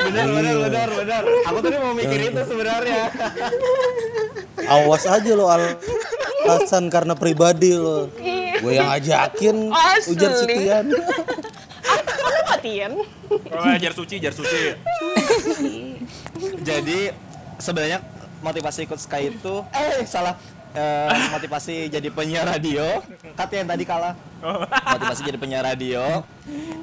Benar 0.00 0.26
benar 0.26 0.56
benar 0.58 0.88
benar. 0.90 1.22
Aku 1.44 1.58
tadi 1.60 1.76
mau 1.76 1.92
mikir 1.92 2.20
itu 2.24 2.40
sebenarnya. 2.42 3.02
Awas 4.72 5.04
aja 5.04 5.32
lo 5.32 5.46
al 5.46 5.76
alasan 6.42 6.88
karena 6.88 7.14
pribadi 7.14 7.76
lo. 7.76 8.08
Gue 8.58 8.72
yang 8.74 8.88
ajakin 8.90 9.68
Asli. 9.68 10.16
ujar 10.16 10.30
Setian. 10.34 10.86
Kenapa 12.20 12.54
Tian? 12.58 12.92
Oh, 13.30 13.74
jar 13.76 13.92
suci, 13.92 14.16
jar 14.16 14.32
suci. 14.32 14.74
Jadi 16.60 17.08
sebenarnya 17.56 18.00
motivasi 18.40 18.84
ikut 18.84 18.98
Sky 18.98 19.30
itu 19.30 19.54
eh 19.70 20.04
salah 20.04 20.36
Eh, 20.72 21.10
motivasi 21.28 21.90
jadi 21.90 22.08
penyiar 22.08 22.46
radio 22.46 23.02
kata 23.32 23.52
yang 23.54 23.66
tadi 23.66 23.82
kalah 23.82 24.14
motivasi 24.86 25.22
jadi 25.24 25.34
penyiar 25.34 25.64
radio 25.64 26.22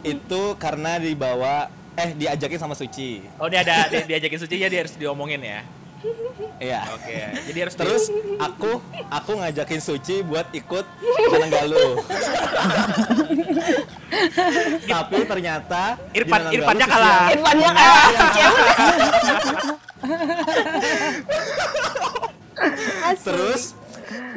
itu 0.04 0.42
karena 0.56 0.96
dibawa 0.98 1.72
eh 1.94 2.12
diajakin 2.12 2.58
sama 2.58 2.76
Suci 2.76 3.24
Oh, 3.36 3.48
ini 3.48 3.56
ada 3.58 3.88
di- 3.88 4.04
diajakin 4.06 4.40
suci 4.40 4.56
ya 4.56 4.68
dia 4.68 4.84
harus 4.84 4.92
diomongin 4.94 5.40
ya. 5.40 5.64
Iya. 6.60 6.84
Oke, 6.94 7.16
jadi 7.48 7.60
harus 7.64 7.74
Terus 7.74 8.04
aku 8.38 8.78
aku 9.08 9.32
ngajakin 9.36 9.80
Suci 9.80 10.20
buat 10.22 10.52
ikut 10.52 10.86
Manenggalu. 11.28 11.88
Tapi 14.86 15.18
ternyata 15.24 15.96
Irfan 16.12 16.52
Irfannya 16.52 16.86
kalah. 16.86 17.18
yang- 17.24 17.34
Irfannya 17.34 17.70
kalah. 17.72 18.04
Terus 23.22 23.76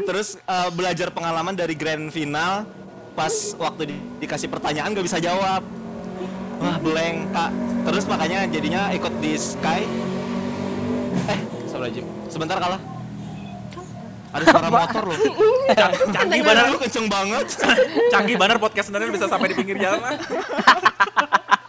terus 0.03 0.29
eh, 0.37 0.71
belajar 0.73 1.09
pengalaman 1.11 1.55
dari 1.55 1.73
grand 1.73 2.11
final 2.11 2.67
pas 3.15 3.33
waktu 3.57 3.95
di- 3.95 4.03
dikasih 4.21 4.49
pertanyaan 4.49 4.93
gak 4.93 5.07
bisa 5.07 5.19
jawab. 5.19 5.63
Wah, 6.61 6.77
blank, 6.77 7.33
Kak. 7.33 7.51
Terus 7.89 8.05
makanya 8.05 8.45
jadinya 8.45 8.93
ikut 8.93 9.13
di 9.19 9.33
Sky. 9.35 9.81
Eh, 11.27 11.39
Astagfirullahaladzim. 11.65 12.05
Sebentar 12.29 12.57
kalah. 12.61 12.81
Ada 14.31 14.45
suara 14.47 14.69
motor 14.71 15.03
loh. 15.11 15.19
canggih 16.15 16.43
banget. 16.45 16.71
Lu 16.71 16.79
kenceng 16.79 17.07
banget. 17.11 17.47
Canggih 18.13 18.37
banget 18.39 18.57
podcast 18.63 18.87
sebenarnya 18.93 19.11
bisa 19.11 19.27
sampai 19.27 19.51
di 19.51 19.57
pinggir 19.59 19.77
jalan 19.81 20.01
lah. 20.05 20.15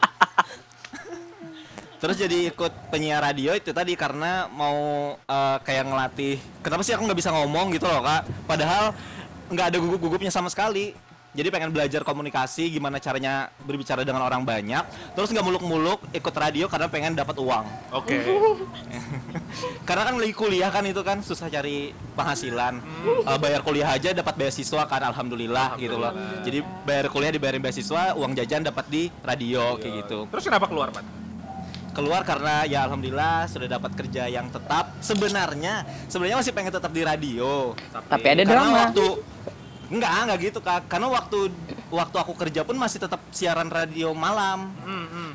Terus 2.01 2.17
jadi 2.17 2.49
ikut 2.49 2.73
penyiar 2.89 3.21
radio 3.21 3.53
itu 3.53 3.69
tadi 3.69 3.93
karena 3.93 4.49
mau 4.49 5.13
eh, 5.21 5.57
kayak 5.61 5.85
ngelatih. 5.85 6.35
Kenapa 6.65 6.81
sih 6.81 6.97
aku 6.97 7.05
nggak 7.05 7.19
bisa 7.21 7.29
ngomong 7.29 7.77
gitu 7.77 7.85
loh 7.85 8.01
kak? 8.01 8.25
Padahal 8.49 8.97
nggak 9.53 9.67
ada 9.69 9.77
gugup-gugupnya 9.77 10.33
sama 10.33 10.49
sekali. 10.49 10.97
Jadi 11.31 11.47
pengen 11.47 11.71
belajar 11.71 12.03
komunikasi, 12.03 12.67
gimana 12.75 12.99
caranya 12.99 13.47
berbicara 13.63 14.03
dengan 14.03 14.19
orang 14.27 14.43
banyak. 14.43 14.83
Terus 15.15 15.31
nggak 15.31 15.45
muluk-muluk 15.47 16.03
ikut 16.11 16.35
radio 16.35 16.67
karena 16.67 16.91
pengen 16.91 17.15
dapat 17.15 17.39
uang. 17.39 17.63
Oke. 17.95 18.19
Karena 19.87 20.11
kan 20.11 20.15
lagi 20.19 20.35
kuliah 20.35 20.67
kan 20.71 20.83
itu 20.83 20.99
kan 21.07 21.23
susah 21.23 21.47
cari 21.47 21.95
penghasilan. 22.19 22.83
Eh, 23.23 23.39
bayar 23.39 23.63
kuliah 23.63 23.87
aja 23.87 24.11
dapat 24.11 24.35
beasiswa 24.35 24.83
kan 24.87 25.07
alhamdulillah, 25.07 25.79
gitu 25.79 25.95
loh. 25.95 26.11
Jadi 26.43 26.67
bayar 26.83 27.07
kuliah 27.07 27.31
dibayarin 27.31 27.63
beasiswa, 27.63 28.11
uang 28.19 28.35
jajan 28.35 28.67
dapat 28.67 28.91
di 28.91 29.07
radio 29.23 29.79
kayak 29.79 30.03
gitu. 30.03 30.27
Terus 30.27 30.43
kenapa 30.43 30.67
keluar, 30.67 30.91
Pat? 30.91 31.03
Keluar 31.91 32.21
karena 32.23 32.63
ya 32.65 32.87
alhamdulillah 32.87 33.47
sudah 33.47 33.67
dapat 33.67 33.91
kerja 33.95 34.27
yang 34.27 34.47
tetap. 34.49 34.95
Sebenarnya 35.03 35.85
sebenarnya 36.07 36.37
masih 36.39 36.53
pengen 36.55 36.73
tetap 36.73 36.91
di 36.91 37.01
radio. 37.03 37.75
Tapi 37.91 38.27
ada 38.27 38.43
karena 38.43 38.63
drama. 38.65 38.79
waktu 38.87 39.05
enggak 39.91 40.11
enggak 40.23 40.39
gitu 40.39 40.59
kak. 40.63 40.81
Karena 40.87 41.07
waktu 41.11 41.51
waktu 41.91 42.15
aku 42.23 42.33
kerja 42.39 42.63
pun 42.63 42.79
masih 42.79 43.03
tetap 43.03 43.19
siaran 43.35 43.67
radio 43.67 44.15
malam. 44.15 44.71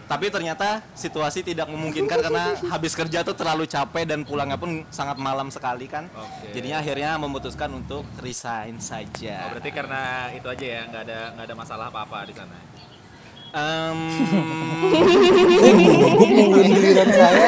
Tapi 0.07 0.31
ternyata 0.31 0.87
situasi 0.95 1.42
tidak 1.42 1.66
memungkinkan 1.66 2.19
karena 2.23 2.55
habis 2.71 2.95
kerja 2.95 3.27
tuh 3.27 3.35
terlalu 3.35 3.66
capek 3.66 4.07
dan 4.07 4.23
pulangnya 4.23 4.55
pun 4.55 4.87
sangat 4.88 5.19
malam 5.19 5.51
sekali 5.51 5.90
kan. 5.90 6.07
Oke. 6.14 6.55
jadinya 6.55 6.79
akhirnya 6.79 7.19
memutuskan 7.19 7.75
untuk 7.75 8.07
resign 8.23 8.79
Oh, 8.79 8.83
saja 8.83 9.51
berarti 9.51 9.71
karena 9.75 10.31
itu 10.31 10.47
aja 10.47 10.66
ya, 10.66 10.83
nggak 10.87 11.03
ada 11.11 11.19
nggak 11.35 11.45
ada 11.51 11.55
masalah 11.59 11.87
apa-apa 11.90 12.23
di 12.31 12.35
sana. 12.38 12.57
Gugup 16.06 16.30
nungguin 16.30 16.70
giliran 16.72 17.09
saya. 17.11 17.46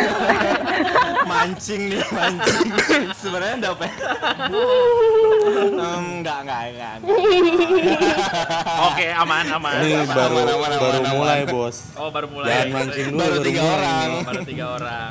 mancing 1.28 1.92
nih 1.92 2.00
mancing 2.08 3.12
sebenarnya 3.12 3.54
enggak 3.61 3.72
apa 3.76 3.84
Em, 5.78 6.04
enggak 6.24 6.38
enggak 6.40 6.61
enggak, 6.72 6.92
enggak. 6.98 7.14
Oke, 8.88 9.06
aman, 9.12 9.44
aman. 9.52 9.72
Ini 9.84 9.92
aman. 10.02 10.16
baru 10.16 10.34
aman, 10.40 10.48
aman, 10.56 10.70
baru 10.80 10.98
aman. 11.04 11.12
mulai 11.14 11.40
bos. 11.44 11.92
Oh, 11.94 12.08
baru 12.08 12.26
mulai. 12.32 12.48
Jangan 12.48 12.68
mancing 12.74 13.06
dulu. 13.12 13.20
Baru 13.20 13.37
tiga 13.44 13.62
orang. 13.62 14.08
Baru 14.24 14.40
tiga 14.48 14.64
orang. 14.80 15.11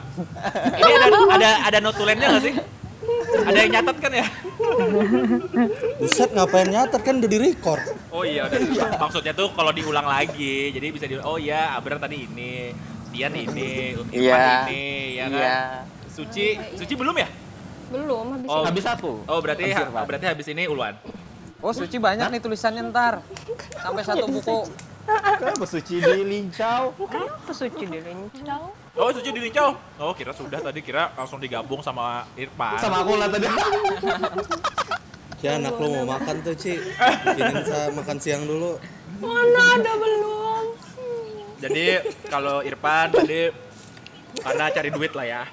Ini 0.74 0.92
ada 0.98 1.08
ada 1.38 1.50
ada 1.70 1.78
notulennya 1.80 2.28
nggak 2.34 2.44
sih? 2.44 2.56
Ada 3.28 3.58
yang 3.60 3.72
nyatet 3.76 3.98
kan 4.00 4.12
ya? 4.14 4.26
Buset 6.00 6.30
ngapain 6.32 6.68
nyatet 6.68 7.02
kan 7.04 7.14
udah 7.20 7.30
di 7.30 7.40
record. 7.40 7.82
Oh 8.10 8.24
iya, 8.24 8.48
udah. 8.48 8.60
maksudnya 8.98 9.34
tuh 9.36 9.52
kalau 9.52 9.72
diulang 9.72 10.08
lagi, 10.08 10.72
jadi 10.72 10.88
bisa 10.90 11.06
di 11.06 11.20
oh 11.20 11.36
iya, 11.36 11.76
Abrar 11.76 12.00
tadi 12.00 12.24
ini, 12.24 12.72
Dian 13.12 13.34
ini, 13.36 13.94
Irfan 13.94 14.14
Iya. 14.16 14.68
ini, 14.68 14.86
ya 15.18 15.26
kan? 15.28 15.38
Iya. 15.38 15.60
Suci, 16.08 16.46
Suci 16.74 16.94
belum 16.96 17.14
ya? 17.14 17.28
Belum 17.88 18.36
habis 18.36 18.48
Oh, 18.50 18.64
habis 18.68 18.84
satu 18.84 19.12
Oh 19.30 19.40
berarti 19.40 19.70
Habis 19.70 19.88
Irfan. 19.88 20.04
berarti 20.04 20.26
habis 20.28 20.48
ini 20.50 20.64
Ulwan. 20.66 20.96
Oh, 21.60 21.74
Suci 21.74 21.98
banyak 21.98 22.28
nih 22.30 22.42
tulisannya 22.42 22.90
ntar. 22.90 23.22
Sampai 23.78 24.04
satu 24.06 24.26
buku. 24.28 24.60
Kenapa 25.08 25.64
suci 25.64 26.04
di 26.04 26.20
lincau 26.20 26.92
Kenapa 27.08 27.52
suci 27.56 27.84
di 27.88 28.00
lincau? 28.04 28.76
Oh 28.98 29.14
Suci 29.14 29.30
di 29.30 29.42
Lincau. 29.46 29.78
Oh 30.02 30.12
kira 30.18 30.34
sudah 30.34 30.58
tadi 30.58 30.82
kira 30.82 31.14
langsung 31.14 31.38
digabung 31.38 31.86
sama 31.86 32.26
Irfan. 32.34 32.82
sama 32.82 33.06
aku 33.06 33.14
lah 33.14 33.30
tadi 33.30 33.46
Ci 35.40 35.46
anak 35.46 35.78
lu 35.78 36.02
mau 36.02 36.18
makan 36.18 36.42
tuh 36.42 36.58
Ci. 36.58 36.82
Bikinin 36.98 37.62
saya 37.62 37.94
makan 37.94 38.18
siang 38.18 38.50
dulu. 38.50 38.82
Mana 39.22 39.78
ada 39.78 39.94
belum? 40.02 40.64
Jadi 41.62 41.86
kalau 42.26 42.66
Irfan 42.66 43.14
tadi 43.14 43.54
karena 44.42 44.66
cari 44.74 44.90
duit 44.90 45.14
lah 45.14 45.26
ya. 45.30 45.44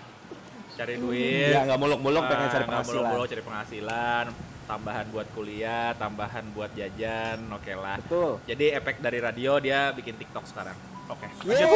Cari 0.75 0.95
duit. 0.97 1.53
ya 1.53 1.69
nggak 1.69 1.79
muluk-muluk 1.79 2.25
pengen 2.25 2.49
cari 2.49 2.65
nggak 2.65 2.67
penghasilan 2.67 2.97
muluk-muluk 2.97 3.27
cari 3.31 3.43
penghasilan, 3.47 4.25
tambahan 4.67 5.07
buat 5.15 5.29
kuliah, 5.37 5.95
tambahan 6.01 6.45
buat 6.51 6.71
jajan, 6.75 7.39
oke 7.53 7.73
lah. 7.79 8.01
Betul. 8.03 8.43
Jadi 8.49 8.67
efek 8.75 8.99
dari 8.99 9.19
radio 9.23 9.61
dia 9.63 9.93
bikin 9.95 10.17
TikTok 10.19 10.49
sekarang. 10.49 10.94
Oke. 11.05 11.27
Yeay. 11.45 11.69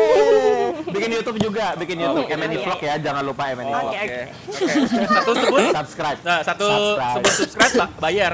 bikin 0.88 1.10
YouTube 1.12 1.38
juga 1.38 1.76
bikin 1.76 1.96
Oh, 1.98 2.16
YouTube 2.16 2.24
bikin 2.26 2.38
MNI. 2.40 2.56
Vlog 2.62 2.80
ya 2.80 2.94
jangan 2.98 3.22
lupa 3.22 3.44
MNI 3.50 3.68
Oh, 3.68 3.78
Vlog 3.78 3.92
Oke. 3.92 4.00
Oke. 4.00 4.20
Satu 5.06 5.32
sebut. 5.36 5.62
subscribe 5.70 6.18
Nah, 6.22 6.38
satu 6.40 6.64
Subscribe. 6.64 7.14
sebut 7.14 7.32
subscribe 7.36 7.72
ba- 7.76 7.92
bayar. 8.00 8.32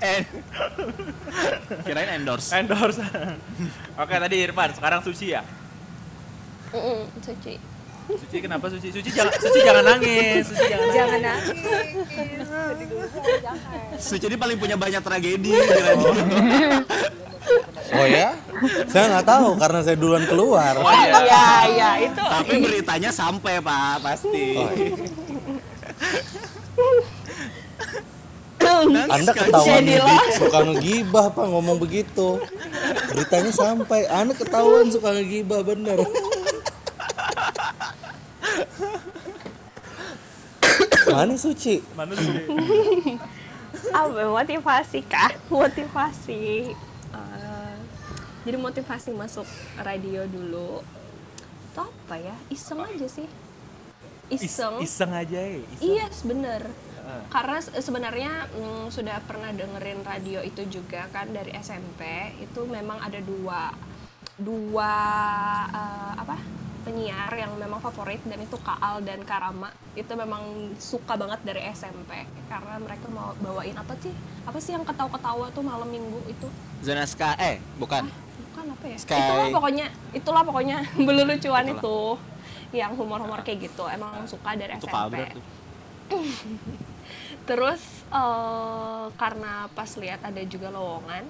And 0.00 0.24
kirain 1.82 2.08
endorse 2.14 2.50
Endorse. 2.52 3.02
Oke, 3.94 4.14
tadi 4.16 4.36
Irfan, 4.40 4.70
sekarang 4.72 5.00
Suci 5.02 5.32
ya. 5.32 5.42
Mm-mm, 6.70 7.08
suci. 7.18 7.54
Suci 8.08 8.36
kenapa 8.38 8.68
Suci? 8.68 8.88
Suci 8.88 9.10
jangan 9.10 9.32
Suci 9.34 9.60
jangan 9.60 9.84
nangis. 9.86 10.44
Suci 10.46 10.64
jangan 10.64 10.88
nangis. 11.20 11.56
Jangan 12.08 12.40
nangis. 12.40 12.88
Jangan. 13.44 13.96
Suci 13.98 14.24
ini 14.26 14.36
paling 14.36 14.56
punya 14.56 14.74
banyak 14.74 15.00
tragedi 15.00 15.52
di 15.52 15.80
radio. 15.82 16.10
Oh 17.94 18.06
ya? 18.06 18.36
Saya 18.90 19.04
nggak 19.16 19.26
tahu 19.26 19.48
karena 19.56 19.80
saya 19.84 19.96
duluan 19.96 20.24
keluar. 20.26 20.76
Oh 20.78 20.90
iya. 20.90 21.22
Iya, 21.24 21.46
iya, 21.70 21.90
itu. 22.04 22.22
Tapi 22.22 22.54
beritanya 22.60 23.10
sampai 23.14 23.62
pak 23.62 24.02
pasti. 24.02 24.58
Oh, 24.58 24.70
iya. 24.74 24.92
Anda 29.08 29.32
ketahuan 29.32 29.80
ngedik, 29.80 30.24
suka 30.36 30.58
ngegibah 30.60 31.26
pak 31.32 31.46
ngomong 31.48 31.80
begitu. 31.80 32.36
Beritanya 33.08 33.52
sampai, 33.54 34.04
Anda 34.12 34.36
ketahuan 34.36 34.92
suka 34.92 35.16
ngegibah 35.16 35.64
bener. 35.64 36.04
Mana 41.08 41.34
Suci? 41.40 41.80
Mana 41.96 42.12
Suci? 42.12 43.16
Apa 43.88 44.28
motivasi 44.28 45.00
kah? 45.08 45.32
Motivasi. 45.48 46.76
Jadi 48.48 48.56
motivasi 48.56 49.12
masuk 49.12 49.44
radio 49.76 50.24
dulu. 50.24 50.80
Itu 51.68 51.84
apa 51.84 52.16
ya? 52.16 52.32
Iseng 52.48 52.80
aja 52.80 53.04
sih. 53.04 53.28
Iseng. 54.32 54.80
Iseng 54.80 55.12
aja 55.12 55.36
ya. 55.36 55.60
Iseng. 55.60 55.84
Iya, 55.84 56.06
bener. 56.24 56.62
Karena 57.28 57.60
se- 57.60 57.76
sebenarnya 57.76 58.48
mm, 58.56 58.88
sudah 58.88 59.20
pernah 59.28 59.52
dengerin 59.52 60.00
radio 60.00 60.40
itu 60.40 60.64
juga 60.64 61.12
kan 61.12 61.28
dari 61.28 61.52
SMP. 61.60 62.00
Itu 62.40 62.64
memang 62.64 63.04
ada 63.04 63.20
dua 63.20 63.68
dua 64.40 64.92
eh, 65.68 66.12
apa 66.16 66.36
penyiar 66.88 67.28
yang 67.36 67.52
memang 67.60 67.84
favorit 67.84 68.16
dan 68.24 68.40
itu 68.40 68.56
Kaal 68.64 69.04
dan 69.04 69.20
Karama 69.28 69.68
itu 69.92 70.08
memang 70.16 70.40
suka 70.80 71.20
banget 71.20 71.36
dari 71.44 71.60
SMP 71.68 72.24
karena 72.48 72.80
mereka 72.80 73.04
mau 73.12 73.36
bawain 73.44 73.76
apa 73.76 73.92
sih 74.00 74.16
apa 74.48 74.56
sih 74.56 74.72
yang 74.72 74.88
ketawa-ketawa 74.88 75.52
tuh 75.52 75.60
malam 75.60 75.84
minggu 75.84 76.16
itu 76.24 76.48
Zona 76.80 77.04
Ska 77.04 77.36
eh 77.36 77.60
bukan. 77.76 78.08
bukan 78.48 78.64
apa 78.72 78.84
ya 78.88 78.96
Sky. 78.96 79.20
itulah 79.20 79.46
pokoknya 79.52 79.86
itulah 80.16 80.42
pokoknya 80.48 80.76
belucuan 81.06 81.36
Itulah. 81.68 81.76
itu 81.76 81.98
yang 82.72 82.92
humor-humor 82.96 83.44
kayak 83.44 83.68
gitu 83.68 83.84
emang 83.84 84.24
suka 84.24 84.56
dari 84.56 84.72
Itu 84.80 84.88
SMP 84.88 85.20
tuh. 85.36 85.44
terus 87.48 87.82
eh, 88.08 89.06
karena 89.20 89.68
pas 89.76 89.90
lihat 90.00 90.24
ada 90.24 90.40
juga 90.48 90.72
lowongan 90.72 91.24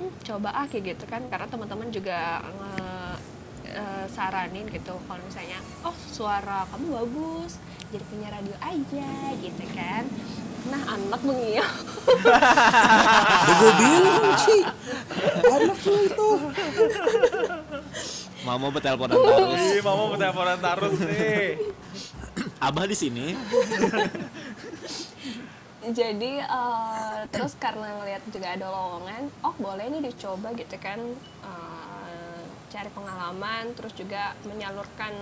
hmm, 0.00 0.12
coba 0.24 0.56
ah 0.56 0.64
kayak 0.64 0.96
gitu 0.96 1.04
kan 1.04 1.20
karena 1.28 1.44
teman-teman 1.48 1.88
juga 1.92 2.40
nge- 2.44 3.35
eh, 3.76 4.06
saranin 4.08 4.66
gitu 4.72 4.96
kalau 5.04 5.20
misalnya 5.20 5.60
oh 5.84 5.94
suara 6.08 6.64
kamu 6.72 6.96
bagus 7.04 7.60
jadi 7.92 8.04
punya 8.08 8.28
radio 8.32 8.56
aja 8.64 9.10
gitu 9.38 9.64
kan 9.76 10.04
nah 10.66 10.82
anak 10.98 11.20
mengiyak 11.22 11.70
gue 13.46 13.72
bilang 13.80 14.26
Ci. 14.34 14.58
Anak 15.46 15.78
lu 15.86 15.98
itu. 16.06 16.30
Mama 18.46 18.66
berteleponan 18.70 19.14
terus. 19.18 19.62
Ih, 19.74 19.82
mama 19.82 20.02
mau 20.06 20.16
teleponan 20.18 20.58
terus 20.58 20.96
nih. 21.02 21.58
Abah 22.62 22.84
di 22.86 22.96
sini. 22.96 23.26
jadi 25.86 26.32
eh, 26.42 27.18
terus 27.30 27.54
karena 27.62 27.94
ngelihat 28.02 28.22
juga 28.34 28.58
ada 28.58 28.66
lowongan 28.66 29.30
oh 29.46 29.54
boleh 29.54 29.86
nih 29.86 30.10
dicoba 30.10 30.50
gitu 30.58 30.74
kan 30.82 30.98
eh, 31.46 31.95
cari 32.68 32.90
pengalaman 32.90 33.72
terus 33.78 33.92
juga 33.94 34.34
menyalurkan 34.44 35.12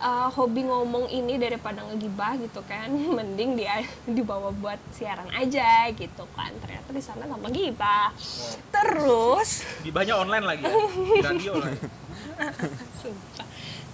eh, 0.00 0.28
hobi 0.36 0.68
ngomong 0.68 1.08
ini 1.08 1.40
daripada 1.40 1.82
ngegibah 1.84 2.36
gitu 2.40 2.60
kan 2.68 2.88
mending 3.16 3.56
dia 3.56 3.82
dibawa 4.16 4.52
buat 4.52 4.80
siaran 4.92 5.28
aja 5.32 5.88
gitu 5.96 6.24
kan 6.36 6.52
ternyata 6.60 6.88
di 6.92 7.02
sana 7.02 7.24
gampang 7.24 7.52
gibah 7.52 8.12
terus 8.70 9.64
Gibahnya 9.86 10.14
online 10.18 10.44
lagi 10.44 10.62
ya. 10.66 10.74
Di 10.74 11.22
radio 11.30 11.52
lagi. 11.62 11.86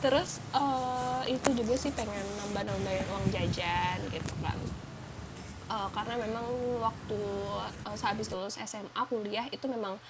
Terus 0.03 0.41
eh, 0.51 1.23
itu 1.31 1.49
juga 1.55 1.75
sih 1.79 1.93
pengen 1.95 2.27
nambah-nambahin 2.43 3.07
uang 3.13 3.27
jajan 3.31 3.99
gitu 4.11 4.35
kan. 4.43 4.59
Eh, 5.71 5.89
karena 5.95 6.15
memang 6.19 6.47
waktu 6.83 7.21
eh, 7.87 7.97
sehabis 7.97 8.29
lulus 8.33 8.57
SMA 8.59 9.03
kuliah 9.07 9.47
itu 9.53 9.69
memang 9.71 10.01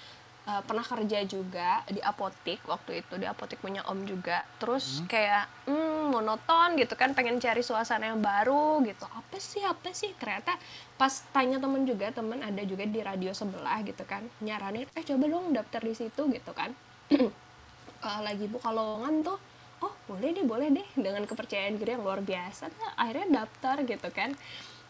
eh, 0.47 0.61
pernah 0.63 0.85
kerja 0.85 1.19
juga 1.27 1.81
di 1.87 1.99
apotik 2.03 2.63
waktu 2.67 3.03
itu 3.03 3.13
di 3.19 3.27
apotik 3.27 3.59
punya 3.59 3.83
om 3.87 4.03
juga. 4.03 4.43
Terus 4.59 5.03
kayak 5.07 5.47
hmm, 5.67 6.13
monoton 6.13 6.79
gitu 6.79 6.93
kan 6.95 7.15
pengen 7.17 7.39
cari 7.39 7.63
suasana 7.65 8.11
yang 8.11 8.21
baru 8.21 8.83
gitu. 8.87 9.05
Apa 9.07 9.37
sih 9.39 9.63
apa 9.63 9.89
sih? 9.91 10.11
Ternyata 10.15 10.55
pas 10.99 11.11
tanya 11.31 11.57
temen 11.57 11.83
juga 11.83 12.11
temen 12.11 12.39
ada 12.39 12.61
juga 12.63 12.85
di 12.87 12.99
radio 13.01 13.33
sebelah 13.33 13.81
gitu 13.83 14.05
kan 14.05 14.23
nyaranin 14.39 14.87
eh 14.93 15.03
coba 15.03 15.25
dong 15.27 15.51
daftar 15.51 15.81
di 15.83 15.93
situ 15.95 16.21
gitu 16.31 16.51
kan. 16.53 16.71
Uh, 17.11 18.21
lagi 18.27 18.47
buka 18.47 18.71
lowongan 18.71 19.25
tuh 19.25 19.39
oh 19.83 19.93
boleh 20.07 20.31
deh 20.31 20.47
boleh 20.47 20.71
deh 20.71 20.87
dengan 20.95 21.27
kepercayaan 21.27 21.75
diri 21.75 21.99
yang 21.99 22.07
luar 22.07 22.23
biasa 22.23 22.71
nah, 22.71 22.95
akhirnya 22.95 23.43
daftar 23.43 23.83
gitu 23.83 24.09
kan. 24.15 24.31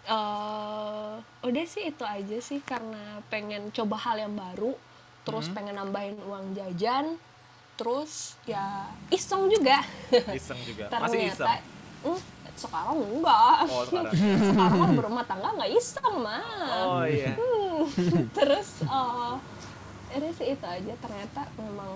Eh, 0.03 1.13
udah 1.47 1.63
sih 1.63 1.87
itu 1.87 2.03
aja 2.03 2.37
sih 2.43 2.59
karena 2.59 3.23
pengen 3.31 3.71
coba 3.71 3.95
hal 4.03 4.19
yang 4.19 4.35
baru 4.35 4.75
terus 5.23 5.47
pengen 5.51 5.75
nambahin 5.75 6.19
uang 6.21 6.51
jajan 6.53 7.15
terus 7.73 8.37
ya 8.43 8.85
iseng 9.09 9.49
juga 9.49 9.81
Iseng 10.29 10.59
juga. 10.61 10.85
Masih 11.03 11.25
iseng. 11.25 11.41
ternyata 11.41 11.53
hmm, 12.05 12.19
sekarang 12.53 12.97
enggak 13.01 13.57
Oh, 13.65 13.83
sekarang. 13.83 14.13
sekarang 14.51 14.77
mah 14.77 14.91
berumah 14.93 15.25
tangga 15.25 15.49
nggak 15.57 15.71
iseng 15.73 16.13
mah 16.21 16.45
Oh 16.85 17.03
iya. 17.03 17.33
terus 18.37 18.85
eh 18.85 19.33
ini 20.13 20.29
sih 20.29 20.53
itu 20.53 20.61
aja 20.61 20.93
ternyata 21.01 21.49
memang 21.57 21.89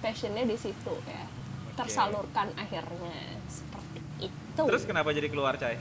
passionnya 0.00 0.48
di 0.48 0.56
situ 0.56 0.94
ya 1.04 1.24
tersalurkan 1.76 2.48
akhirnya 2.56 3.36
seperti 3.46 3.98
itu 4.22 4.60
Terus 4.60 4.84
kenapa 4.84 5.12
jadi 5.12 5.28
keluar, 5.28 5.56
Cai? 5.56 5.76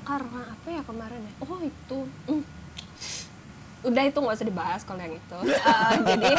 karena 0.00 0.42
apa 0.42 0.68
ya 0.70 0.82
kemarin 0.82 1.20
ya 1.20 1.32
oh 1.40 1.58
itu 1.60 1.98
hmm. 2.26 2.42
Udah 3.80 4.02
itu 4.02 4.16
nggak 4.16 4.36
usah 4.36 4.46
dibahas 4.46 4.82
kalau 4.84 5.00
yang 5.00 5.14
itu. 5.14 5.38
Eh, 5.46 5.94
jadi 6.04 6.30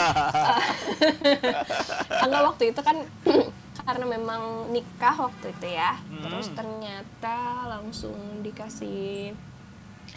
enggak 2.24 2.44
waktu 2.46 2.64
itu 2.70 2.82
kan 2.82 2.98
karena 3.88 4.06
memang 4.08 4.42
nikah 4.70 5.16
waktu 5.20 5.50
itu 5.52 5.68
ya 5.68 5.98
terus 6.22 6.54
ternyata 6.54 7.38
langsung 7.68 8.14
dikasih 8.42 9.34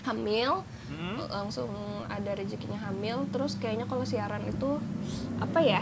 hamil 0.05 0.61
Hmm? 0.85 1.17
langsung 1.33 1.73
ada 2.07 2.37
rezekinya 2.37 2.77
hamil 2.77 3.25
terus 3.33 3.57
kayaknya 3.57 3.89
kalau 3.89 4.05
siaran 4.05 4.45
itu 4.45 4.77
apa 5.41 5.59
ya 5.59 5.81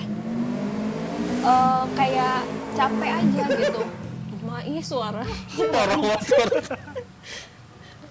Eh, 1.42 1.84
kayak 1.98 2.46
capek 2.72 3.12
aja 3.18 3.42
gitu. 3.50 3.82
Mai 4.46 4.78
suara. 4.78 5.26
Parah 5.50 5.98
banget. 6.06 6.22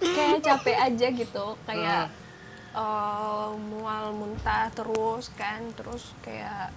kayak 0.02 0.40
capek 0.42 0.78
aja 0.78 1.08
gitu 1.08 1.46
kayak 1.64 2.12
eh, 2.76 3.50
mual 3.58 4.06
muntah 4.16 4.72
terus 4.72 5.32
kan 5.36 5.62
terus 5.76 6.16
kayak 6.24 6.72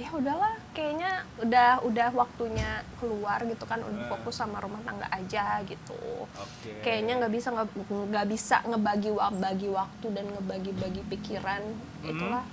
ya 0.00 0.08
udahlah 0.08 0.56
kayaknya 0.72 1.20
udah 1.44 1.84
udah 1.84 2.08
waktunya 2.16 2.80
keluar 2.96 3.44
gitu 3.44 3.68
kan 3.68 3.84
udah 3.84 4.08
fokus 4.08 4.40
sama 4.40 4.56
rumah 4.56 4.80
tangga 4.88 5.04
aja 5.12 5.60
gitu. 5.68 6.24
Oke. 6.32 6.80
kayaknya 6.80 7.20
nggak 7.20 7.32
bisa 7.32 7.48
nggak 7.84 8.28
bisa 8.32 8.56
ngebagi 8.64 9.12
bagi 9.36 9.68
waktu 9.68 10.06
dan 10.16 10.26
ngebagi-bagi 10.32 11.02
pikiran 11.12 11.62
itulah 12.08 12.44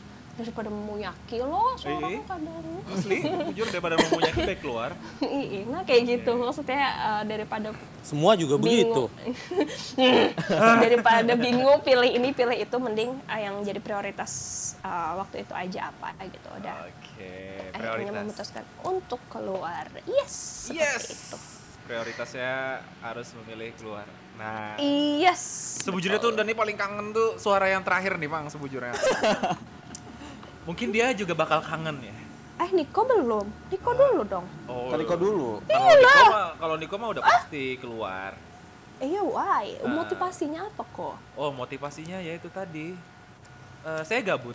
daripada 0.41 0.69
memuyaki 0.69 1.37
loh 1.39 1.75
suara 1.75 2.07
kadang 2.23 2.65
Asli, 2.89 3.19
jujur 3.51 3.67
daripada 3.69 3.95
punya 4.01 4.31
baik 4.31 4.59
keluar. 4.59 4.89
Iya, 5.19 5.61
nah 5.65 5.81
kayak 5.83 6.01
gitu 6.09 6.31
maksudnya 6.33 6.81
eh, 6.81 7.23
daripada 7.27 7.69
Semua 7.99 8.33
juga 8.33 8.55
begitu. 8.55 9.11
bingung 9.11 10.79
daripada 10.83 11.33
bingung 11.35 11.79
pilih 11.79 12.09
ini 12.09 12.31
pilih 12.31 12.55
itu 12.55 12.75
mending 12.75 13.11
ah, 13.25 13.37
yang 13.37 13.55
jadi 13.61 13.77
prioritas 13.77 14.31
ah, 14.79 15.15
waktu 15.15 15.43
itu 15.43 15.53
aja 15.53 15.89
apa 15.89 16.15
gitu 16.25 16.47
udah 16.49 16.75
Oke, 16.85 17.31
akhirnya 17.71 17.91
prioritas. 18.09 18.23
memutuskan 18.23 18.63
untuk 18.81 19.21
keluar 19.27 19.85
yes 20.05 20.67
Yes. 20.69 21.03
itu 21.09 21.37
Prioritasnya 21.81 22.77
harus 23.01 23.33
memilih 23.35 23.73
keluar. 23.73 24.05
Nah, 24.37 24.77
yes 25.17 25.41
sebujurnya 25.81 26.17
tuh 26.17 26.31
Dani 26.31 26.53
paling 26.53 26.77
kangen 26.77 27.09
tuh 27.09 27.35
suara 27.35 27.65
yang 27.65 27.81
terakhir 27.81 28.13
nih, 28.15 28.29
Bang, 28.29 28.45
sebujurnya. 28.45 28.93
Mungkin 30.69 30.93
dia 30.93 31.09
juga 31.11 31.33
bakal 31.33 31.59
kangen 31.59 31.97
ya. 31.99 32.13
eh 32.59 32.69
Niko 32.69 33.01
belum 33.01 33.47
Niko 33.67 33.89
dulu 33.91 34.21
dong 34.23 34.45
Oh, 34.65 34.91
Tadi 34.91 35.01
kau 35.03 35.15
dulu. 35.15 35.63
Kalau 35.65 35.95
Niko 35.95 36.21
mah, 36.29 36.49
kalau 36.55 36.75
Niko 36.75 36.95
mah 36.95 37.09
udah 37.09 37.23
pasti 37.25 37.73
keluar. 37.75 38.37
iya 38.99 39.23
why 39.23 39.79
Ah. 39.79 39.89
motivasinya 39.89 40.67
apa 40.67 40.83
kok 40.85 41.15
Oh, 41.33 41.49
motivasinya 41.49 42.19
ya 42.19 42.35
itu 42.35 42.45
tadi. 42.47 42.93
Eh, 43.81 44.01
saya 44.03 44.21
gabut. 44.21 44.53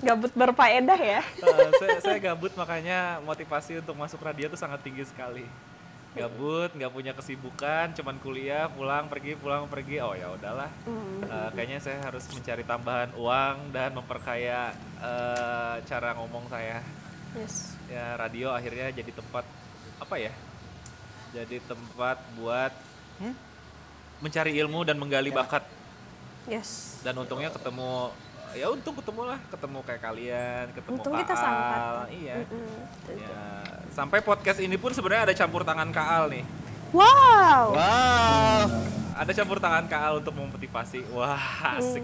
gabut 0.00 0.32
berfaedah 0.36 0.98
ya 0.98 1.22
Eh, 1.22 1.70
saya, 1.78 1.96
saya 2.02 2.18
gabut 2.20 2.52
makanya 2.52 3.22
motivasi 3.22 3.80
untuk 3.80 3.94
masuk 3.94 4.20
radio 4.20 4.46
itu 4.46 4.58
sangat 4.58 4.82
tinggi 4.82 5.00
sekali. 5.02 5.46
Gabut, 6.14 6.70
nggak 6.78 6.92
punya 6.94 7.10
kesibukan, 7.10 7.90
cuman 7.90 8.22
kuliah, 8.22 8.70
pulang 8.70 9.10
pergi, 9.10 9.34
pulang 9.34 9.66
pergi. 9.66 9.98
Oh 9.98 10.14
ya 10.14 10.30
udahlah. 10.30 10.70
Eh, 11.26 11.48
kayaknya 11.58 11.82
saya 11.82 11.98
harus 12.06 12.22
mencari 12.30 12.62
tambahan 12.62 13.10
uang 13.18 13.74
dan 13.74 13.90
memperkaya 13.98 14.70
eh, 15.02 15.76
cara 15.82 16.14
ngomong 16.14 16.46
saya. 16.46 16.78
yes 17.34 17.74
Ya 17.90 18.14
radio 18.14 18.54
akhirnya 18.54 18.94
jadi 18.94 19.10
tempat 19.10 19.42
apa 19.98 20.14
ya? 20.14 20.30
Jadi 21.34 21.58
tempat 21.66 22.22
buat 22.38 22.70
hmm, 23.18 23.34
mencari 24.22 24.54
ilmu 24.54 24.86
dan 24.86 24.94
menggali 25.02 25.34
bakat. 25.34 25.66
yes 26.46 27.02
Dan 27.02 27.18
untungnya 27.18 27.50
ketemu 27.50 28.14
ya 28.54 28.70
untung 28.70 28.94
ketemu 28.94 29.22
lah, 29.26 29.38
ketemu 29.50 29.78
kayak 29.82 30.02
kalian, 30.02 30.64
ketemu 30.70 30.94
untung 30.94 31.14
kita 31.18 31.34
Kaal. 31.34 31.42
sangkat 31.42 32.06
Iya. 32.14 32.34
Mm-mm. 32.46 32.78
Ya, 33.18 33.42
sampai 33.90 34.18
podcast 34.22 34.58
ini 34.62 34.76
pun 34.78 34.94
sebenarnya 34.94 35.30
ada 35.30 35.34
campur 35.34 35.66
tangan 35.66 35.90
Kaal 35.90 36.30
nih. 36.30 36.44
wow 36.94 37.74
Wow. 37.74 38.60
Ada 39.14 39.30
campur 39.34 39.58
tangan 39.58 39.90
Kaal 39.90 40.22
untuk 40.22 40.34
memotivasi. 40.38 41.02
Wah, 41.10 41.74
asik. 41.78 42.02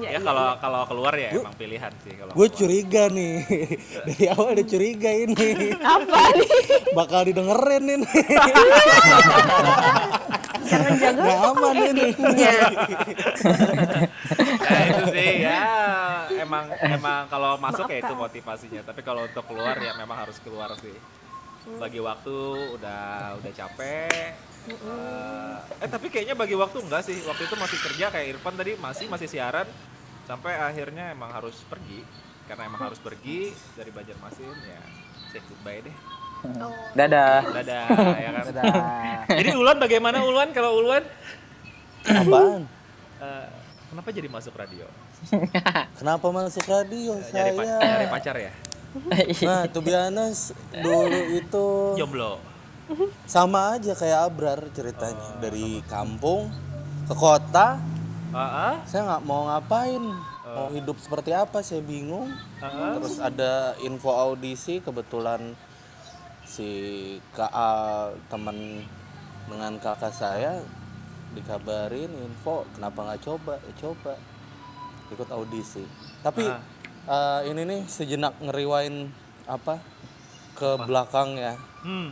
Ya, 0.00 0.16
ya 0.16 0.16
iya, 0.16 0.20
kalau 0.24 0.56
iya. 0.56 0.60
kalau 0.64 0.80
keluar 0.88 1.12
ya 1.12 1.28
emang 1.36 1.52
pilihan 1.60 1.92
sih 2.00 2.16
kalau. 2.16 2.32
Gue 2.32 2.48
curiga 2.48 3.12
nih. 3.12 3.44
Dari 4.08 4.24
awal 4.32 4.56
udah 4.56 4.66
curiga 4.66 5.10
ini. 5.12 5.36
apa 5.96 6.20
nih 6.32 6.50
Bakal 6.96 7.20
didengerin 7.28 7.84
ini. 8.00 8.08
jangan 10.66 10.92
jaga 10.98 11.20
Nggak 11.22 11.38
aman 11.46 11.74
ini. 11.78 12.08
editnya 12.10 12.54
Ya 14.66 14.80
itu 14.90 15.04
sih 15.14 15.30
ya 15.46 15.62
emang 16.44 16.66
emang 16.74 17.30
kalau 17.30 17.54
masuk 17.62 17.86
ya 17.86 18.02
itu 18.02 18.14
motivasinya. 18.14 18.82
Tapi 18.82 19.00
kalau 19.06 19.24
untuk 19.24 19.46
keluar 19.46 19.78
ya 19.78 19.94
memang 19.94 20.26
harus 20.26 20.42
keluar 20.42 20.74
sih. 20.82 20.94
Bagi 21.78 21.98
waktu 22.02 22.36
udah 22.78 23.34
udah 23.38 23.52
capek. 23.54 24.34
Eh, 24.66 25.54
eh 25.82 25.88
tapi 25.90 26.10
kayaknya 26.10 26.34
bagi 26.34 26.58
waktu 26.58 26.82
enggak 26.82 27.06
sih. 27.06 27.22
Waktu 27.22 27.46
itu 27.46 27.54
masih 27.54 27.78
kerja 27.78 28.06
kayak 28.10 28.26
Irfan 28.34 28.54
tadi 28.58 28.74
masih 28.78 29.06
masih 29.06 29.30
siaran 29.30 29.66
sampai 30.26 30.58
akhirnya 30.58 31.14
emang 31.14 31.30
harus 31.30 31.62
pergi 31.70 32.02
karena 32.50 32.66
emang 32.66 32.90
harus 32.90 32.98
pergi 32.98 33.54
dari 33.78 33.90
Banjarmasin 33.94 34.54
ya 34.66 34.80
say 35.30 35.40
goodbye 35.46 35.82
deh. 35.82 35.96
Dadah. 36.94 37.42
Dadah 37.50 37.86
ya 38.24 38.30
kan. 38.30 38.44
Dadah. 38.54 38.74
Jadi 39.30 39.50
Ulwan 39.58 39.78
bagaimana 39.82 40.22
Ulwan 40.22 40.50
kalau 40.54 40.78
Ulwan 40.78 41.02
Apaan? 42.06 42.62
eh, 43.18 43.46
kenapa 43.96 44.12
jadi 44.12 44.28
masuk 44.28 44.52
radio? 44.52 44.84
Kenapa 45.98 46.26
masuk 46.28 46.64
radio 46.64 47.16
Nyari, 47.16 47.56
pa- 47.56 47.64
saya? 47.64 47.80
nyari 47.80 48.06
pacar 48.12 48.36
ya? 48.36 48.52
Nah, 49.42 49.64
to 49.66 49.80
be 49.80 49.92
honest, 49.92 50.52
dulu 50.70 51.08
itu 51.32 51.66
Jomblo. 51.96 52.36
sama 53.24 53.72
aja 53.72 53.92
kayak 53.92 54.20
Abrar 54.22 54.60
ceritanya. 54.70 55.36
Dari 55.38 55.80
kampung 55.86 56.52
ke 57.04 57.14
kota, 57.14 57.80
Ah, 58.30 58.40
ah, 58.68 58.74
saya 58.84 59.00
nggak 59.06 59.24
mau 59.24 59.48
ngapain. 59.48 60.04
Mau 60.46 60.68
hidup 60.70 60.96
seperti 60.96 61.32
apa, 61.32 61.60
saya 61.60 61.80
bingung. 61.80 62.28
ah, 62.60 62.68
ah. 62.68 62.92
Terus 62.94 63.16
ada 63.16 63.52
info 63.80 64.12
audisi, 64.12 64.78
kebetulan 64.78 65.56
si 66.44 66.68
KA 67.32 67.72
teman 68.28 68.84
dengan 69.46 69.72
kakak 69.76 70.12
saya 70.12 70.60
dikabarin 71.34 72.10
info 72.12 72.68
kenapa 72.76 73.02
nggak 73.02 73.22
coba? 73.26 73.54
Ya 73.58 73.72
coba. 73.80 74.14
Ikut 75.10 75.28
audisi. 75.30 75.82
Tapi 76.22 76.46
eh, 77.06 77.40
ini 77.50 77.62
nih 77.66 77.80
sejenak 77.86 78.38
ngeriwain 78.42 79.10
apa? 79.46 79.82
Ke 80.56 80.78
belakang 80.84 81.36
ya. 81.36 81.54
Hmm. 81.86 82.10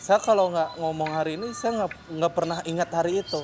saya 0.00 0.20
kalau 0.20 0.52
nggak 0.52 0.80
ngomong 0.80 1.16
hari 1.16 1.40
ini 1.40 1.52
saya 1.56 1.84
nggak 1.84 1.92
nggak 2.12 2.32
pernah 2.32 2.58
ingat 2.64 2.88
hari 2.92 3.20
itu. 3.24 3.40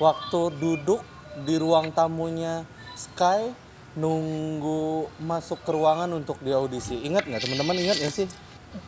Waktu 0.00 0.40
duduk 0.56 1.00
di 1.44 1.56
ruang 1.56 1.92
tamunya 1.92 2.68
Sky 2.92 3.52
nunggu 3.92 5.08
masuk 5.20 5.60
ke 5.64 5.70
ruangan 5.72 6.08
untuk 6.16 6.40
di 6.40 6.52
audisi 6.52 7.00
ingat 7.04 7.28
nggak? 7.28 7.44
Teman-teman 7.44 7.76
ingat 7.80 7.96
nggak 8.00 8.12
sih? 8.12 8.28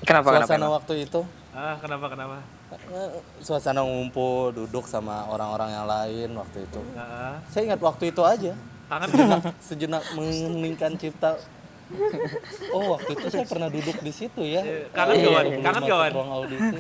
Kenapa 0.05 0.33
kenapa? 0.33 0.49
suasana 0.49 0.69
waktu 0.73 1.05
itu? 1.05 1.21
Ah, 1.53 1.77
kenapa 1.81 2.09
kenapa? 2.09 2.41
Suasana 3.41 3.81
ngumpul 3.83 4.53
duduk 4.55 4.85
sama 4.89 5.27
orang-orang 5.31 5.71
yang 5.73 5.87
lain 5.87 6.29
waktu 6.39 6.65
itu 6.67 6.81
Ah, 6.95 7.39
saya 7.49 7.73
ingat 7.73 7.81
waktu 7.81 8.11
itu 8.11 8.23
aja 8.23 8.53
kangen 8.85 9.09
sejenak 9.09 9.43
sejenak 9.65 10.03
mengeningkan 10.13 10.93
cipta 11.01 11.41
oh 12.73 12.97
waktu 12.97 13.11
itu 13.17 13.27
saya 13.33 13.45
pernah 13.49 13.69
duduk 13.73 13.97
di 14.05 14.13
situ 14.13 14.43
ya 14.45 14.61
kangen 14.93 15.15
gak, 15.25 15.33
Wan? 15.33 15.45
Sebelum 15.45 15.65
Kangen 15.65 15.83
masuk 15.83 15.89
gak, 15.89 16.01
Wan? 16.01 16.11
ruang 16.13 16.31
audisi 16.33 16.79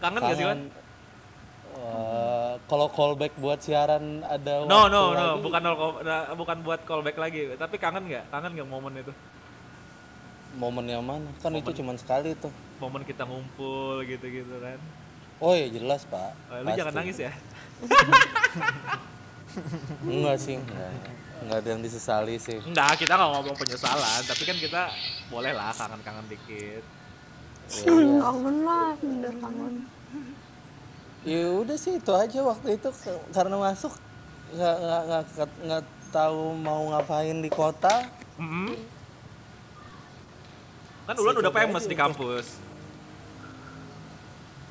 kangen 0.00 0.20
gak 0.20 0.36
sih? 0.36 0.46
Wah, 1.80 2.52
kalau 2.68 2.86
callback 2.92 3.32
buat 3.40 3.58
siaran 3.64 4.20
ada 4.26 4.68
No 4.68 4.84
waktu 4.84 4.92
no 4.92 5.00
no, 5.00 5.02
lagi, 5.16 5.40
bukan 5.40 5.60
nah, 6.04 6.22
bukan 6.36 6.56
buat 6.60 6.80
callback 6.84 7.16
lagi. 7.16 7.56
Tapi 7.56 7.76
kangen 7.80 8.04
nggak? 8.04 8.28
Kangen 8.28 8.52
nggak 8.52 8.68
momen 8.68 8.92
itu? 9.00 9.12
momen 10.58 10.82
yang 10.82 11.04
mana 11.06 11.30
kan 11.38 11.54
itu 11.54 11.70
cuma 11.78 11.94
sekali 11.94 12.34
tuh 12.34 12.50
Momen 12.80 13.04
kita 13.04 13.22
ngumpul 13.22 14.00
gitu-gitu 14.02 14.56
kan? 14.56 14.80
oh 15.38 15.52
ya 15.52 15.68
jelas 15.68 16.04
pak 16.04 16.32
Eh, 16.48 16.60
lu 16.60 16.66
Pasti. 16.66 16.78
jangan 16.78 16.94
nangis 16.94 17.16
ya. 17.18 17.32
enggak 20.04 20.36
sih 20.36 20.56
enggak 20.56 20.90
enggak 21.40 21.58
ada 21.58 21.68
yang 21.68 21.80
disesali 21.80 22.36
sih 22.36 22.58
Enggak, 22.62 22.92
kita 22.98 23.12
nggak 23.14 23.30
ngomong 23.30 23.56
penyesalan, 23.56 24.20
tapi 24.22 24.42
kan 24.44 24.56
kita 24.56 24.82
boleh 25.26 25.50
lah 25.50 25.72
kangen-kangen 25.72 26.26
dikit. 26.28 26.84
kangen 28.20 28.56
lah 28.60 28.92
bener 28.96 29.34
kangen 29.36 29.74
ya 31.20 31.52
udah 31.54 31.76
sih 31.76 31.94
itu 31.94 32.12
aja 32.12 32.40
waktu 32.42 32.74
itu 32.74 32.88
karena 33.30 33.56
masuk 33.56 33.92
nggak 34.50 34.76
nggak 34.76 35.02
nggak 35.06 35.24
nggak 35.62 35.82
tahu 36.10 36.42
mau 36.56 36.90
ngapain 36.90 37.38
di 37.38 37.48
kota 37.48 38.08
Mm-mm. 38.36 38.72
Kan 41.02 41.14
Ulan 41.16 41.36
udah 41.36 41.50
famous 41.50 41.84
di 41.84 41.94
kampus. 41.94 42.46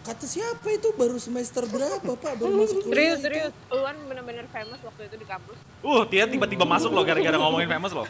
Kata 0.10 0.26
siapa 0.26 0.68
itu 0.74 0.90
baru 0.98 1.22
semester 1.22 1.70
berapa 1.70 2.02
pak 2.18 2.34
baru 2.42 2.66
masuk 2.66 2.82
Serius, 2.90 3.22
serius. 3.22 3.54
Luan 3.70 3.94
bener-bener 4.10 4.50
famous 4.50 4.82
waktu 4.82 5.06
itu 5.06 5.16
di 5.22 5.28
kampus. 5.30 5.54
Uh, 5.86 6.02
Tian 6.10 6.26
tiba-tiba 6.34 6.66
masuk 6.66 6.90
loh 6.90 7.06
gara-gara 7.06 7.38
ngomongin 7.38 7.70
famous 7.70 7.94
loh. 7.94 8.10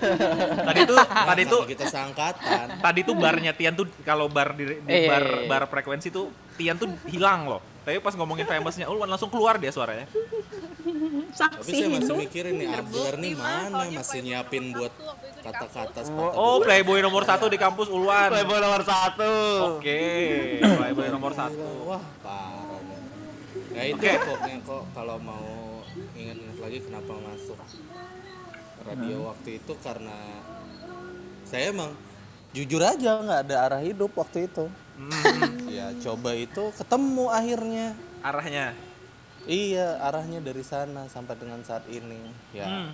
Tadi 0.64 0.80
tuh, 0.88 0.96
tadi 1.30 1.44
tuh, 1.44 1.62
kita 1.68 1.86
seangkatan 1.92 2.80
tadi 2.80 3.04
tuh 3.04 3.20
barnya 3.20 3.52
Tian 3.52 3.76
tuh 3.76 3.92
kalau 4.08 4.32
bar 4.32 4.56
di, 4.56 4.80
di 4.80 4.88
Eh, 4.88 5.12
bar 5.12 5.26
bar 5.52 5.64
frekuensi 5.68 6.08
tuh 6.08 6.32
Tian 6.56 6.80
tuh 6.80 6.88
hilang 7.12 7.52
loh. 7.52 7.60
Tapi 7.90 8.06
pas 8.06 8.14
ngomongin 8.14 8.46
famousnya 8.46 8.86
Ulwan 8.86 9.10
langsung 9.10 9.34
keluar 9.34 9.58
dia 9.58 9.74
suaranya. 9.74 10.06
tapi 10.06 11.34
saksi 11.34 11.72
saya 11.74 11.90
masih 11.90 12.16
mikirin 12.22 12.54
nih 12.62 12.70
Abdullah 12.70 13.18
nih 13.18 13.34
mana 13.34 13.82
masih 13.90 14.22
nyiapin 14.22 14.78
buat 14.78 14.94
kata-kata 15.42 16.06
sepatah 16.06 16.38
Oh, 16.38 16.62
playboy 16.62 17.02
nomor 17.02 17.26
satu 17.26 17.50
di 17.50 17.58
kampus 17.58 17.90
Ulwan. 17.90 18.30
Playboy 18.30 18.62
nomor 18.62 18.86
satu. 18.86 19.34
Oke, 19.82 20.02
playboy 20.62 21.10
nomor 21.10 21.34
satu. 21.34 21.66
Wah 21.90 22.04
parah. 22.22 22.78
Ya 23.74 23.84
itu 23.90 24.06
pokoknya 24.06 24.56
kok 24.62 24.84
kalau 24.94 25.18
mau 25.18 25.82
ingat-ingat 26.14 26.58
lagi 26.62 26.78
kenapa 26.86 27.14
masuk 27.26 27.58
radio 28.86 29.18
waktu 29.34 29.50
itu 29.58 29.74
karena 29.82 30.18
saya 31.42 31.74
emang 31.74 31.98
jujur 32.54 32.86
aja 32.86 33.18
nggak 33.18 33.40
ada 33.50 33.56
arah 33.66 33.82
hidup 33.82 34.14
waktu 34.14 34.46
itu. 34.46 34.70
Ya 35.72 35.96
coba 36.04 36.36
itu 36.36 36.76
ketemu 36.76 37.26
akhirnya. 37.32 37.88
Arahnya. 38.20 38.76
Iya 39.48 40.04
arahnya 40.04 40.44
dari 40.44 40.62
sana 40.62 41.08
sampai 41.08 41.40
dengan 41.40 41.64
saat 41.64 41.88
ini. 41.88 42.20
Ya 42.52 42.92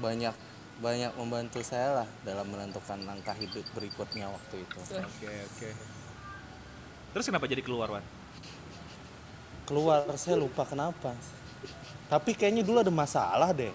banyak 0.00 0.32
banyak 0.80 1.12
membantu 1.16 1.60
saya 1.64 2.04
lah 2.04 2.08
dalam 2.24 2.48
menentukan 2.48 3.00
langkah 3.04 3.36
hidup 3.36 3.64
berikutnya 3.76 4.28
waktu 4.28 4.64
itu. 4.64 4.78
Oke, 4.96 5.28
oke. 5.28 5.70
Terus 7.16 7.24
kenapa 7.28 7.48
jadi 7.48 7.64
keluar, 7.64 7.88
Wan? 7.88 8.04
keluar 9.66 10.06
saya 10.14 10.38
lupa 10.38 10.62
kenapa 10.62 11.10
tapi 12.06 12.38
kayaknya 12.38 12.62
dulu 12.62 12.86
ada 12.86 12.94
masalah 12.94 13.50
deh 13.50 13.74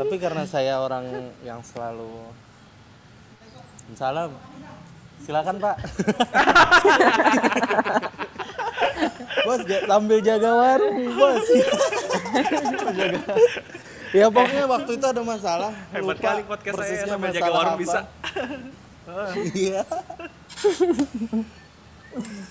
tapi 0.00 0.16
karena 0.16 0.48
saya 0.48 0.80
orang 0.80 1.28
yang 1.44 1.60
selalu 1.60 2.32
salam 3.94 4.30
silakan 5.22 5.56
pak 5.58 5.76
bos 9.46 9.60
sambil 9.86 10.18
jaga 10.22 10.50
warung 10.50 10.98
bos 11.14 11.46
ya 14.12 14.26
pokoknya 14.28 14.64
waktu 14.68 14.90
itu 14.98 15.06
ada 15.08 15.22
masalah 15.22 15.72
Hebat 15.90 16.16
Lupa 16.18 16.22
kali 16.22 16.42
podcast 16.44 16.74
saya 16.78 17.06
sambil 17.06 17.30
jaga 17.32 17.50
warung 17.50 17.74
apa. 17.74 17.80
bisa. 17.80 18.00
Iya. 19.56 19.82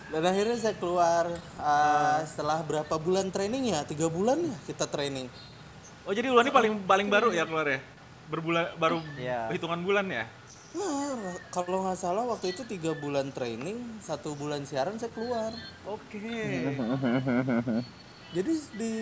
Dan 0.09 0.21
akhirnya 0.25 0.57
saya 0.57 0.75
keluar 0.75 1.25
uh, 1.55 2.19
setelah 2.25 2.59
berapa 2.65 2.95
bulan 2.97 3.29
training 3.29 3.71
ya? 3.71 3.85
Tiga 3.85 4.09
bulan 4.09 4.41
ya 4.41 4.55
kita 4.65 4.89
training. 4.89 5.29
Oh, 6.03 6.11
jadi 6.11 6.33
Ulwan 6.33 6.49
ini 6.49 6.53
paling 6.53 6.73
paling 6.83 7.07
baru 7.07 7.29
ya 7.29 7.45
keluar 7.45 7.67
ya? 7.69 7.79
Berbulan 8.27 8.73
baru 8.75 8.99
Iya. 9.15 9.53
hitungan 9.53 9.79
bulan 9.85 10.05
ya? 10.09 10.25
Nah, 10.71 11.35
kalau 11.51 11.83
nggak 11.83 11.99
salah 11.99 12.23
waktu 12.23 12.55
itu 12.55 12.63
tiga 12.63 12.95
bulan 12.95 13.27
training, 13.35 13.99
satu 13.99 14.39
bulan 14.39 14.63
siaran 14.63 14.95
saya 14.95 15.11
keluar. 15.11 15.51
Oke. 15.83 16.21
Jadi 18.35 18.53
di 18.79 18.93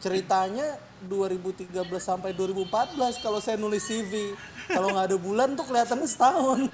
ceritanya 0.00 0.76
2013 1.08 1.72
sampai 1.96 2.36
2014 2.36 3.24
kalau 3.24 3.40
saya 3.40 3.56
nulis 3.56 3.84
CV. 3.84 4.36
Kalau 4.68 4.92
nggak 4.92 5.08
ada 5.08 5.16
bulan 5.16 5.56
tuh 5.56 5.64
kelihatannya 5.64 6.04
setahun. 6.04 6.68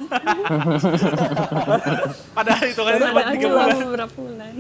Padahal 2.37 2.65
hitungannya 2.67 3.07
cuma 3.07 3.23
tiga 3.31 3.47
bulan. 3.55 3.77
beberapa 3.79 4.15
bulan 4.19 4.55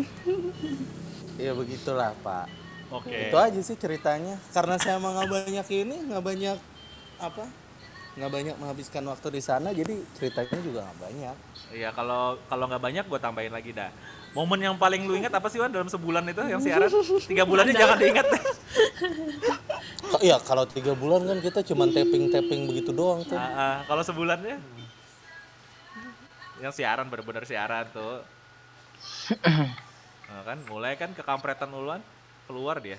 ya 1.38 1.52
begitulah 1.54 2.12
Pak. 2.22 2.46
Oke. 2.92 3.30
Itu 3.30 3.36
aja 3.38 3.60
sih 3.60 3.76
ceritanya. 3.78 4.38
Karena 4.54 4.78
saya 4.78 5.00
emang 5.00 5.18
nggak 5.18 5.30
banyak 5.30 5.66
ini, 5.74 5.96
nggak 6.10 6.24
banyak 6.24 6.58
apa, 7.18 7.44
nggak 8.14 8.30
banyak 8.30 8.54
menghabiskan 8.62 9.02
waktu 9.10 9.28
di 9.34 9.42
sana, 9.42 9.74
jadi 9.74 9.94
ceritanya 10.14 10.58
juga 10.62 10.86
nggak 10.86 11.00
banyak. 11.02 11.36
Iya, 11.74 11.90
kalau 11.90 12.38
kalau 12.46 12.70
nggak 12.70 12.82
banyak 12.82 13.04
gue 13.10 13.18
tambahin 13.18 13.50
lagi 13.50 13.74
dah. 13.74 13.90
Momen 14.34 14.58
yang 14.62 14.74
paling 14.78 15.06
lu 15.06 15.14
ingat 15.14 15.30
apa 15.34 15.46
sih 15.46 15.62
Wan 15.62 15.70
dalam 15.70 15.86
sebulan 15.86 16.26
itu 16.26 16.42
yang 16.46 16.58
siaran? 16.58 16.90
Tiga 17.22 17.46
bulannya 17.46 17.74
jangan 17.74 17.98
diingat. 17.98 18.26
Iya, 20.22 20.38
kalau 20.42 20.66
tiga 20.66 20.94
bulan 20.94 21.26
kan 21.26 21.38
kita 21.38 21.62
cuma 21.66 21.86
tapping 21.90 22.30
tapping 22.30 22.66
begitu 22.70 22.90
doang 22.94 23.22
tuh. 23.26 23.38
Ah, 23.38 23.50
ah, 23.54 23.76
kalau 23.86 24.02
sebulannya? 24.02 24.58
Yang 26.62 26.82
siaran 26.82 27.06
bener-bener 27.10 27.46
siaran 27.46 27.86
tuh. 27.90 28.22
Nah, 30.24 30.42
kan 30.42 30.58
mulai 30.66 30.98
kan 30.98 31.14
kekampretan 31.14 31.70
uluan 31.70 32.02
keluar 32.50 32.82
dia. 32.82 32.98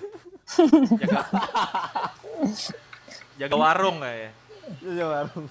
Jaga 3.36 3.52
jaga 3.52 3.56
warung 3.60 4.00
kayak. 4.00 4.32
Iya, 4.82 5.04
warung. 5.04 5.46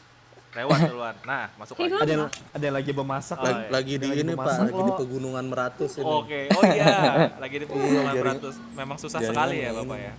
Lewat 0.56 0.80
duluan. 0.88 1.16
Nah, 1.24 1.52
masuk 1.56 1.76
lagi. 1.76 1.92
Ada 1.94 2.12
yang, 2.16 2.24
ada 2.32 2.64
yang 2.64 2.76
lagi 2.76 2.92
memasak. 2.92 3.36
Oh, 3.36 3.44
Lagi, 3.44 3.60
iya. 3.60 3.70
lagi 3.70 3.94
di 3.98 4.08
ini 4.16 4.32
Pak, 4.34 4.46
lagi 4.62 4.82
di 4.82 4.94
pegunungan 4.96 5.46
Meratus 5.46 5.92
ini. 5.96 6.08
Oke, 6.08 6.40
oh 6.48 6.64
iya, 6.66 6.86
lagi 7.44 7.56
di 7.60 7.66
pegunungan 7.66 8.06
jaring- 8.08 8.24
beratus. 8.40 8.56
Memang 8.72 8.96
susah 8.96 9.20
jaringan 9.20 9.36
sekali 9.36 9.56
ya 9.58 9.70
Bapak 9.74 9.84
ini. 9.94 10.00
ya. 10.02 10.14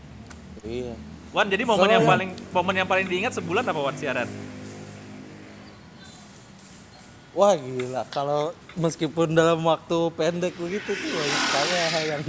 Iya. 0.60 0.94
Wan, 1.32 1.46
jadi 1.48 1.62
momen 1.64 1.80
Kalau 1.82 1.94
yang 1.94 2.04
paling 2.04 2.30
momen 2.52 2.74
yang 2.74 2.88
paling 2.88 3.06
diingat 3.06 3.32
sebulan 3.32 3.64
apa 3.64 3.80
Wan 3.82 3.96
siaran? 3.96 4.28
Wah 7.32 7.52
gila, 7.52 8.02
kalau 8.08 8.42
meskipun 8.74 9.28
dalam 9.30 9.60
waktu 9.62 9.98
pendek 10.10 10.56
begitu 10.56 10.88
tuh 10.88 11.08
banyak 11.12 11.40
sekali 11.42 11.72
hal 11.76 12.04
yang 12.06 12.22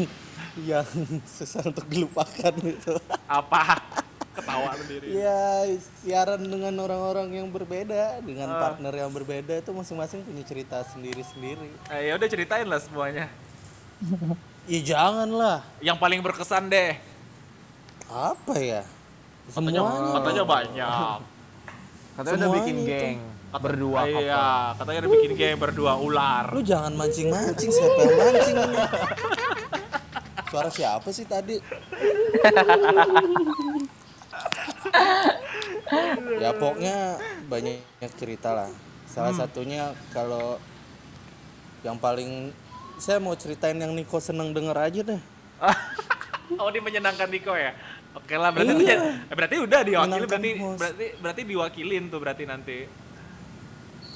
yang 0.65 0.87
susah 1.35 1.63
untuk 1.63 1.87
dilupakan 1.87 2.51
gitu. 2.57 2.95
Apa? 3.25 3.79
Ketawa 4.37 4.69
sendiri. 4.75 5.05
Ya 5.11 5.65
siaran 5.99 6.41
dengan 6.41 6.73
orang-orang 6.77 7.27
yang 7.33 7.49
berbeda, 7.49 8.21
dengan 8.21 8.47
Ah. 8.47 8.61
partner 8.63 8.93
yang 8.95 9.09
berbeda 9.09 9.57
itu 9.57 9.71
masing-masing 9.71 10.21
punya 10.21 10.43
cerita 10.43 10.77
sendiri-sendiri. 10.85 11.73
Eh, 11.89 12.01
ya 12.05 12.15
udah 12.15 12.27
ceritain 12.27 12.63
lah 12.63 12.77
semuanya. 12.77 13.25
Ya 14.63 14.79
janganlah, 14.85 15.65
Yang 15.79 15.97
paling 15.97 16.19
berkesan 16.21 16.67
deh. 16.67 16.93
apa 18.05 18.53
ya? 18.55 18.81
Katanya, 19.47 19.79
Semuanya. 19.79 20.13
katanya 20.13 20.43
banyak. 20.43 21.17
Katanya 22.13 22.35
udah 22.37 22.51
bikin 22.55 22.75
itu. 22.77 22.87
geng. 22.87 23.19
berdua 23.57 24.05
couple. 24.05 24.21
Iya, 24.21 24.45
katanya 24.77 24.99
udah 25.01 25.13
bikin 25.13 25.31
game 25.33 25.57
berdua 25.57 25.93
ular. 25.97 26.45
Lu 26.51 26.61
jangan 26.61 26.93
mancing-mancing, 26.93 27.71
siapa 27.71 27.99
yang 27.99 28.15
mancing? 28.15 28.55
Suara 30.47 30.69
siapa 30.69 31.09
sih 31.09 31.25
tadi? 31.25 31.57
ya 36.43 36.51
pokoknya 36.53 36.97
banyak 37.47 38.11
cerita 38.15 38.53
lah. 38.53 38.69
Salah 39.07 39.33
satunya 39.33 39.95
kalau 40.11 40.59
yang 41.81 41.95
paling 41.95 42.51
saya 42.97 43.17
mau 43.17 43.33
ceritain 43.33 43.77
yang 43.77 43.93
Niko 43.93 44.17
seneng 44.17 44.51
denger 44.51 44.77
aja 44.77 45.01
deh. 45.05 45.21
Oh, 46.47 46.71
dia 46.71 46.79
menyenangkan 46.79 47.27
Niko 47.27 47.51
ya? 47.51 47.75
Oke 48.15 48.39
lah, 48.39 48.55
berarti 48.55 48.71
Iya. 48.71 48.79
menyen- 48.79 49.19
berarti 49.27 49.55
udah 49.59 49.79
diwakili 49.83 50.23
berarti 50.23 50.49
berarti 50.79 51.05
berarti 51.19 51.41
diwakilin 51.43 52.03
tuh 52.07 52.19
berarti 52.23 52.43
nanti. 52.47 52.77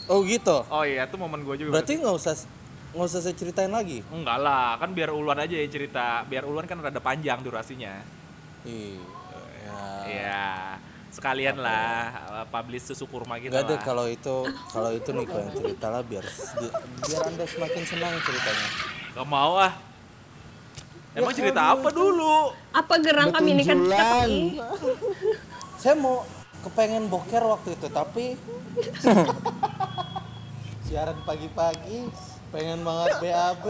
Oh 0.08 0.24
gitu. 0.24 0.64
Oh 0.72 0.88
iya, 0.88 1.06
itu 1.06 1.20
momen 1.20 1.44
gue 1.44 1.56
juga. 1.60 1.76
Berarti 1.76 2.00
nggak 2.00 2.16
usah 2.16 2.34
nggak 2.96 3.08
usah 3.08 3.20
saya 3.20 3.36
ceritain 3.36 3.68
lagi. 3.68 4.00
enggak 4.08 4.40
lah, 4.40 4.80
kan 4.80 4.96
biar 4.96 5.12
Uluan 5.12 5.44
aja 5.44 5.60
yang 5.60 5.68
cerita. 5.68 6.24
Biar 6.24 6.48
Uluan 6.48 6.64
kan 6.66 6.80
rada 6.80 7.04
panjang 7.04 7.44
durasinya. 7.44 8.00
Iya. 8.64 9.04
Iya. 10.08 10.78
Sekalian 11.12 11.60
lah 11.60 12.24
uh, 12.32 12.46
publish 12.48 12.88
susu 12.88 13.04
kurma 13.04 13.36
gitu 13.44 13.52
Gak 13.52 13.68
deh 13.68 13.76
lah. 13.76 13.84
kalau 13.84 14.06
itu 14.08 14.48
kalau 14.72 14.96
itu 14.96 15.12
Niko 15.12 15.36
yang 15.36 15.52
cerita 15.52 15.92
lah 15.92 16.02
biar 16.08 16.24
biar 17.04 17.22
anda 17.28 17.44
semakin 17.44 17.84
senang 17.84 18.16
ceritanya. 18.24 18.68
Gak 19.12 19.28
mau 19.28 19.60
ah. 19.60 19.74
Emang 21.12 21.36
cerita 21.36 21.76
apa 21.76 21.92
dulu? 21.92 22.56
Apa 22.72 22.96
gerang 23.04 23.36
kami 23.36 23.60
ini 23.60 23.64
kan 23.68 23.80
Saya 25.76 26.00
mau 26.00 26.24
kepengen 26.62 27.10
boker 27.10 27.44
waktu 27.44 27.74
itu 27.74 27.88
tapi 27.90 28.38
siaran 30.86 31.18
pagi-pagi 31.26 32.06
pengen 32.54 32.86
banget 32.86 33.12
BAB 33.18 33.66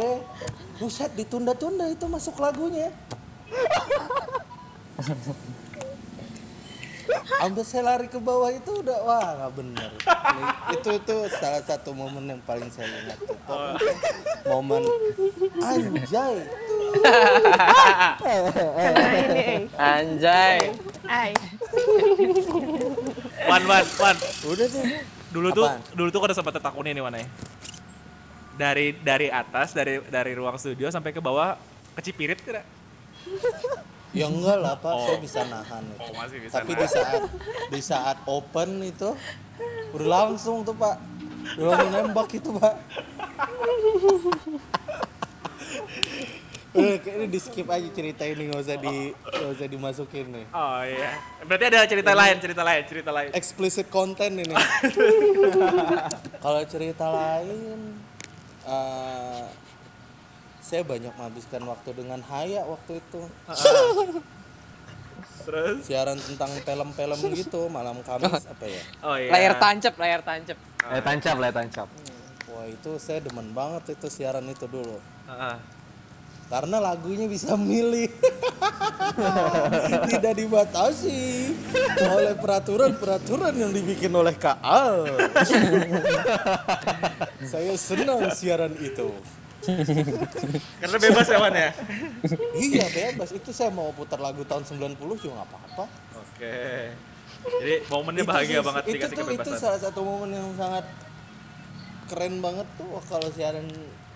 buset 0.81 1.11
ditunda-tunda 1.15 1.87
itu 1.87 2.05
masuk 2.11 2.35
lagunya 2.41 2.91
Ambil 7.41 7.63
saya 7.65 7.83
lari 7.83 8.07
ke 8.07 8.19
bawah 8.21 8.53
itu 8.53 8.71
udah 8.81 8.99
wah 9.03 9.27
nggak 9.37 9.51
bener. 9.57 9.91
Itu 10.77 10.89
itu 10.95 11.15
salah 11.35 11.63
satu 11.65 11.91
momen 11.91 12.29
yang 12.29 12.41
paling 12.45 12.69
saya 12.69 12.87
ingat. 12.87 13.17
tuh. 13.19 13.37
Pokoknya 13.45 13.93
Momen 14.47 14.83
anjay. 15.61 16.35
Anjay. 19.75 20.59
Ay. 21.07 21.31
Wan, 23.47 23.63
Wan, 23.65 23.85
Wan. 23.99 24.15
Udah 24.47 24.67
deh. 24.69 24.85
Dulu 25.31 25.47
tuh, 25.55 25.65
Apaan? 25.67 25.79
dulu 25.95 26.09
tuh 26.11 26.19
ada 26.27 26.35
sempat 26.35 26.53
tetakunin 26.59 26.91
nih 26.91 27.03
Wan 27.03 27.15
ya. 27.15 27.25
Dari 28.59 28.93
dari 28.99 29.27
atas, 29.31 29.71
dari 29.73 30.03
dari 30.11 30.31
ruang 30.35 30.59
studio 30.59 30.91
sampai 30.91 31.15
ke 31.15 31.23
bawah 31.23 31.55
kecipirit 31.95 32.39
tidak? 32.43 32.65
Ya 34.11 34.27
enggak 34.27 34.57
lah 34.57 34.75
Pak, 34.75 34.91
Oh. 34.91 35.05
saya 35.05 35.17
bisa 35.17 35.39
nahan 35.43 35.87
itu. 35.87 35.99
Oh, 36.01 36.11
masih 36.13 36.37
bisa 36.39 36.53
Tapi 36.53 36.71
nahan. 36.71 36.81
di 36.81 36.87
saat 36.89 37.21
di 37.69 37.81
saat 37.81 38.17
open 38.25 38.69
itu 38.81 39.09
udah 39.91 40.07
langsung 40.09 40.61
tuh 40.61 40.75
Pak. 40.75 40.95
Udah 41.55 41.79
nembak 41.89 42.27
itu 42.29 42.51
Pak. 42.53 42.75
Udah 46.71 46.95
kayaknya 46.99 47.27
di 47.27 47.39
skip 47.39 47.67
aja 47.67 47.89
cerita 47.89 48.23
ini 48.23 48.47
nggak 48.47 48.61
usah 48.61 48.77
di 48.77 48.95
nggak 49.11 49.51
usah 49.51 49.67
dimasukin 49.67 50.25
nih. 50.29 50.45
Oh 50.51 50.79
iya. 50.81 51.19
Berarti 51.43 51.65
ada 51.67 51.83
cerita 51.83 52.11
lain, 52.11 52.35
cerita 52.39 52.63
lain, 52.63 52.81
cerita 52.85 53.11
lain. 53.11 53.29
Explicit 53.31 53.87
content 53.87 54.31
ini. 54.33 54.55
Kalau 56.43 56.61
cerita 56.63 57.07
lain, 57.07 57.99
eh, 58.63 59.43
saya 60.61 60.85
banyak 60.85 61.09
menghabiskan 61.17 61.65
waktu 61.65 61.89
dengan 61.97 62.21
Haya 62.21 62.61
waktu 62.69 63.01
itu. 63.01 63.21
Terus? 65.41 65.81
Siaran 65.81 66.21
tentang 66.21 66.53
film-film 66.61 67.19
gitu 67.33 67.65
malam 67.65 67.97
Kamis 68.05 68.45
apa 68.53 68.65
ya? 68.69 68.81
Oh 69.01 69.17
iya. 69.17 69.33
Layar 69.33 69.53
tancap, 69.57 69.97
layar 69.97 70.21
tancap. 70.21 70.57
Layar 70.85 71.03
tancap, 71.03 71.35
layar 71.41 71.55
tancap. 71.57 71.87
Wah 72.51 72.65
itu 72.69 72.91
saya 73.01 73.25
demen 73.25 73.49
banget 73.57 73.97
itu 73.97 74.07
siaran 74.07 74.45
itu 74.45 74.69
dulu. 74.69 75.01
Heeh. 75.27 75.57
Karena 76.51 76.77
lagunya 76.83 77.25
bisa 77.31 77.55
milih. 77.55 78.11
Tidak 80.11 80.33
dibatasi 80.35 81.19
oleh 82.05 82.35
peraturan-peraturan 82.35 83.55
yang 83.55 83.71
dibikin 83.71 84.11
oleh 84.11 84.35
KA. 84.35 85.07
Saya 87.47 87.73
senang 87.79 88.35
siaran 88.35 88.75
itu. 88.83 89.15
Karena 90.77 90.97
bebas 90.97 91.25
ya 91.25 91.37
Wan 91.37 91.53
ya. 91.53 91.69
Iya 92.53 92.85
bebas, 92.87 93.29
itu 93.31 93.49
saya 93.49 93.69
mau 93.69 93.89
putar 93.91 94.17
lagu 94.17 94.41
tahun 94.41 94.63
90 94.63 94.97
juga 95.17 95.33
nggak 95.35 95.47
apa-apa. 95.47 95.85
Oke. 96.17 96.57
Jadi 97.41 97.75
momennya 97.87 98.21
Itu 98.21 98.29
bahagia 98.29 98.53
sih- 98.53 98.63
banget 98.63 98.83
itu 98.83 98.93
dikasih 98.95 99.09
tuh, 99.11 99.23
Itu 99.23 99.33
kebebasan. 99.39 99.57
salah 99.59 99.79
satu 99.79 99.99
momen 100.01 100.29
yang 100.31 100.49
sangat 100.53 100.85
keren 102.05 102.37
banget 102.37 102.67
tuh 102.75 102.89
kalau 103.03 103.27
siaran 103.29 103.65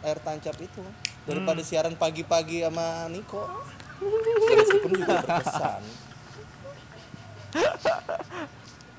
air 0.01 0.19
tancap 0.19 0.57
itu. 0.57 0.83
Daripada 1.25 1.57
Hmm. 1.57 1.67
siaran 1.67 1.95
pagi-pagi 1.95 2.61
sama 2.61 3.09
Niko. 3.09 3.49
Meskipun 4.51 4.91
juga 4.93 5.23
berkesan. 5.23 5.81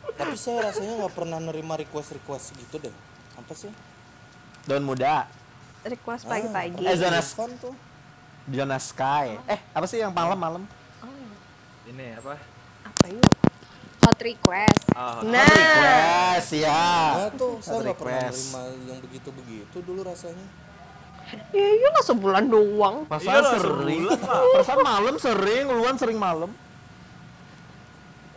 Tapi 0.08 0.34
saya 0.34 0.58
rasanya 0.64 0.96
nggak 0.96 1.14
pernah 1.14 1.38
nerima 1.38 1.76
request-request 1.76 2.56
gitu 2.56 2.80
deh. 2.80 2.94
Apa 3.36 3.52
sih? 3.52 3.68
Daun 4.64 4.82
muda, 4.82 5.28
request 5.86 6.26
pagi-pagi. 6.26 6.82
Eh, 6.82 6.96
zona 6.98 7.20
tuh. 7.56 7.74
Diona 8.46 8.78
Sky. 8.78 9.38
Eh, 9.46 9.58
apa 9.74 9.86
sih 9.86 9.98
yang 9.98 10.14
malam-malam? 10.14 10.62
Ini 11.86 12.18
apa? 12.18 12.34
Apa 12.82 13.04
yuk? 13.10 13.26
Hot 14.02 14.18
request. 14.22 14.86
Oh, 14.94 15.18
Nah, 15.26 15.42
Request 15.42 16.50
ya. 16.54 16.86
Nah 17.26 17.30
tuh 17.34 17.58
saya 17.58 17.82
nggak 17.82 17.98
pernah 17.98 18.22
request. 18.22 18.38
nerima 18.54 18.62
yang 18.86 18.98
begitu-begitu 19.02 19.76
dulu 19.82 20.00
rasanya. 20.06 20.46
ya 21.58 21.66
iya 21.74 21.88
lah 21.90 22.04
sebulan 22.06 22.44
doang. 22.46 22.96
Masa 23.10 23.26
Iya 23.26 23.58
sering? 23.58 24.02
Perasaan 24.54 24.82
malam 24.94 25.14
sering, 25.18 25.64
luan 25.66 25.96
sering 25.98 26.18
malam. 26.18 26.50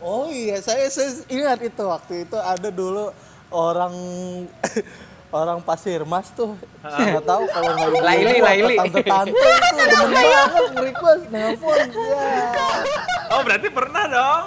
Oh 0.00 0.26
iya, 0.32 0.58
saya, 0.64 0.88
saya 0.88 1.12
ingat 1.28 1.60
itu 1.60 1.82
waktu 1.84 2.24
itu 2.24 2.34
ada 2.34 2.72
dulu 2.72 3.12
orang 3.52 3.94
orang 5.32 5.58
pasir 5.60 6.02
mas 6.02 6.28
tuh 6.30 6.58
nggak 6.80 7.22
tahu 7.22 7.42
kalau 7.46 7.70
nggak 7.72 8.02
Laili, 8.02 8.38
Laili. 8.38 8.74
tante 8.76 9.00
tante 9.02 9.30
itu 9.30 9.84
demen 9.86 10.10
banget 10.10 10.64
nge-request 10.72 11.24
nelfon 11.28 11.80
ya 11.88 12.26
Oh, 13.30 13.46
berarti 13.46 13.70
pernah 13.70 14.04
dong. 14.04 14.44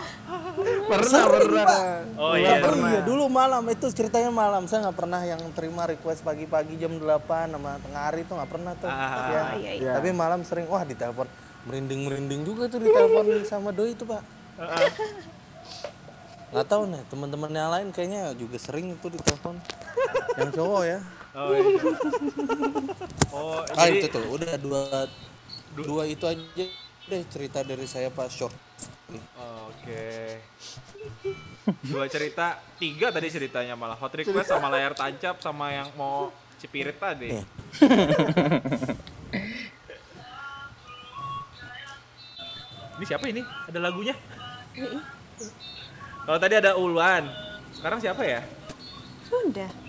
Pernah, 0.92 1.24
Sering, 1.24 1.48
pernah. 1.48 1.64
Pak. 1.64 1.80
Oh 2.20 2.36
iya, 2.36 2.60
iya. 2.60 2.68
iya 2.68 3.00
dulu 3.00 3.32
malam 3.32 3.64
itu 3.66 3.88
ceritanya 3.90 4.28
malam 4.28 4.68
saya 4.68 4.84
nggak 4.84 4.98
pernah 5.00 5.24
yang 5.24 5.40
terima 5.56 5.88
request 5.88 6.20
pagi-pagi 6.20 6.76
jam 6.76 6.92
8 6.92 7.00
sama 7.48 7.80
tengah 7.80 8.02
hari 8.04 8.28
tuh 8.28 8.36
nggak 8.36 8.52
pernah 8.52 8.76
tuh 8.76 8.92
Ah, 8.92 9.32
Ya. 9.32 9.44
iya, 9.56 9.72
iya. 9.80 9.92
tapi 9.96 10.12
malam 10.12 10.44
sering 10.44 10.68
wah 10.68 10.84
ditelepon 10.84 11.32
merinding 11.64 12.04
merinding 12.04 12.42
juga 12.44 12.68
tuh 12.68 12.84
ditelepon 12.84 13.24
sama 13.48 13.72
doi 13.72 13.96
itu 13.96 14.04
pak 14.04 14.20
nggak 16.52 16.68
tahu 16.68 16.84
nih 16.86 17.02
teman-teman 17.08 17.50
yang 17.50 17.72
lain 17.72 17.88
kayaknya 17.90 18.36
juga 18.36 18.60
sering 18.60 18.92
itu 18.92 19.08
ditelepon 19.08 19.58
yang 20.40 20.52
cowok 20.54 20.84
ya 20.88 21.00
Oh 21.34 21.50
iya. 21.50 21.66
Oh, 23.34 23.58
ah 23.74 23.90
jadi 23.90 24.06
itu 24.06 24.08
tuh 24.14 24.38
udah 24.38 24.54
dua 24.62 25.10
dua 25.74 26.06
itu 26.06 26.30
aja 26.30 26.66
deh 27.10 27.26
cerita 27.26 27.66
dari 27.66 27.90
saya 27.90 28.14
pas 28.14 28.30
short 28.30 28.54
Oke. 29.84 30.40
Dua 31.84 32.08
cerita, 32.08 32.56
tiga 32.80 33.12
tadi 33.12 33.28
ceritanya 33.28 33.76
malah 33.76 34.00
hot 34.00 34.16
request 34.16 34.48
sama 34.48 34.72
layar 34.72 34.96
tancap 34.96 35.44
sama 35.44 35.76
yang 35.76 35.92
mau 36.00 36.32
cipirit 36.56 36.96
tadi. 36.96 37.36
Iya. 37.36 37.44
ini 42.96 43.04
siapa 43.04 43.28
ini? 43.28 43.44
Ada 43.44 43.84
lagunya? 43.84 44.16
Kalau 46.24 46.40
tadi 46.40 46.56
ada 46.56 46.80
Ulwan, 46.80 47.28
sekarang 47.76 48.00
siapa 48.00 48.24
ya? 48.24 48.40
Sudah. 49.28 49.83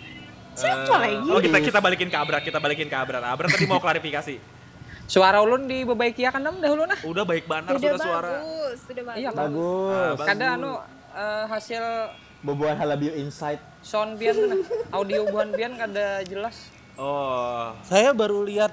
Siapa 0.55 0.87
Eh, 0.87 1.19
lagi? 1.19 1.27
Oh 1.29 1.39
kita 1.39 1.57
kita 1.61 1.79
balikin 1.79 2.07
ke 2.07 2.15
Abrar, 2.15 2.41
kita 2.41 2.57
balikin 2.57 2.87
ke 2.87 2.95
Abrar. 2.95 3.21
Abrar 3.21 3.49
tadi 3.49 3.65
mau 3.65 3.79
klarifikasi. 3.79 4.35
Suara 5.05 5.39
ulun 5.39 5.65
dibebaiki 5.65 6.25
akan 6.25 6.41
nam 6.43 6.55
dahulu 6.59 6.83
nah. 6.85 6.97
Udah 7.03 7.23
baik 7.23 7.45
banar 7.45 7.75
Sudah 7.75 7.93
sudah 7.93 7.99
suara. 8.01 8.31
bagus, 8.41 8.77
sudah 8.83 9.03
bagus. 9.05 9.21
Iya. 9.21 9.29
Bagus. 9.31 10.17
Kada 10.23 10.45
anu 10.55 10.71
eh, 11.13 11.45
hasil 11.47 11.83
Boboan 12.41 12.75
Halabio 12.75 13.13
Insight. 13.13 13.61
sound 13.81 14.17
bian 14.17 14.33
nah. 14.39 14.59
Audio 14.93 15.25
buan 15.29 15.51
bian 15.51 15.75
kada 15.75 16.23
jelas. 16.23 16.71
Oh, 16.95 17.75
saya 17.83 18.11
baru 18.11 18.43
lihat 18.43 18.71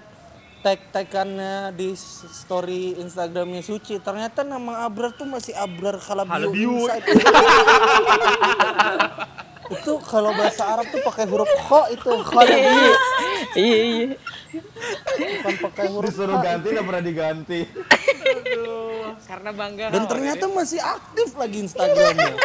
tag-tagannya 0.61 1.73
di 1.73 1.89
story 1.97 2.93
Instagramnya 2.95 3.59
Suci 3.59 3.97
ternyata 3.97 4.41
nama 4.41 4.85
Abrar 4.85 5.09
tuh 5.11 5.25
masih 5.25 5.51
Abrar 5.51 5.97
Kalabio 5.97 6.31
Halabio. 6.31 6.85
Itu 9.71 9.93
kalau 10.03 10.35
bahasa 10.35 10.67
Arab 10.67 10.91
tuh 10.91 10.99
pakai 10.99 11.25
huruf 11.31 11.47
kho 11.47 11.81
itu 11.95 12.11
khalabi 12.27 12.59
iya. 12.59 12.95
Iya 13.55 14.07
bukan 15.21 15.55
pakai 15.69 15.85
huruf 15.89 16.11
Disuruh 16.11 16.37
ganti 16.41 16.67
nggak 16.73 16.85
pernah 16.85 17.03
diganti. 17.03 17.59
karena 19.21 19.51
bangga 19.53 19.85
dan 19.91 20.03
ternyata 20.07 20.45
masih 20.51 20.79
aktif 20.81 21.35
lagi 21.39 21.57
Instagramnya. 21.63 22.35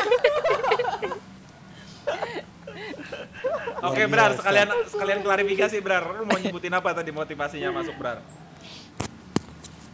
Oke, 3.86 4.02
Brar, 4.10 4.34
sekalian 4.34 4.68
sekalian 4.88 5.20
klarifikasi, 5.22 5.76
Brar. 5.82 6.04
Lu 6.16 6.24
mau 6.26 6.38
nyebutin 6.38 6.74
apa 6.74 6.90
tadi 6.94 7.10
motivasinya 7.10 7.70
masuk, 7.70 7.94
Brar? 7.98 8.18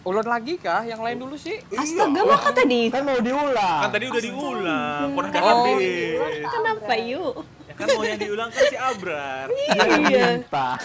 Ulun 0.02 0.26
lagi 0.26 0.54
kah 0.56 0.82
yang 0.82 0.98
lain 0.98 1.14
dulu 1.16 1.34
sih 1.34 1.62
Astaga, 1.70 2.20
maka 2.24 2.50
tadi. 2.52 2.90
Kan 2.90 3.02
mau 3.02 3.18
diulang. 3.18 3.80
Kan 3.80 3.90
tadi 3.90 4.04
udah 4.04 4.22
diulang, 4.22 5.06
udah 5.12 5.30
Oh. 5.32 5.46
habis. 5.62 6.42
Kenapa 6.44 6.94
yuk? 6.96 7.34
Ya 7.64 7.74
kan 7.74 7.86
mau 7.88 8.02
yang 8.02 8.18
diulang 8.18 8.48
kan 8.48 8.62
si 8.64 8.76
Abrar. 8.76 9.46
Iya. 9.48 10.26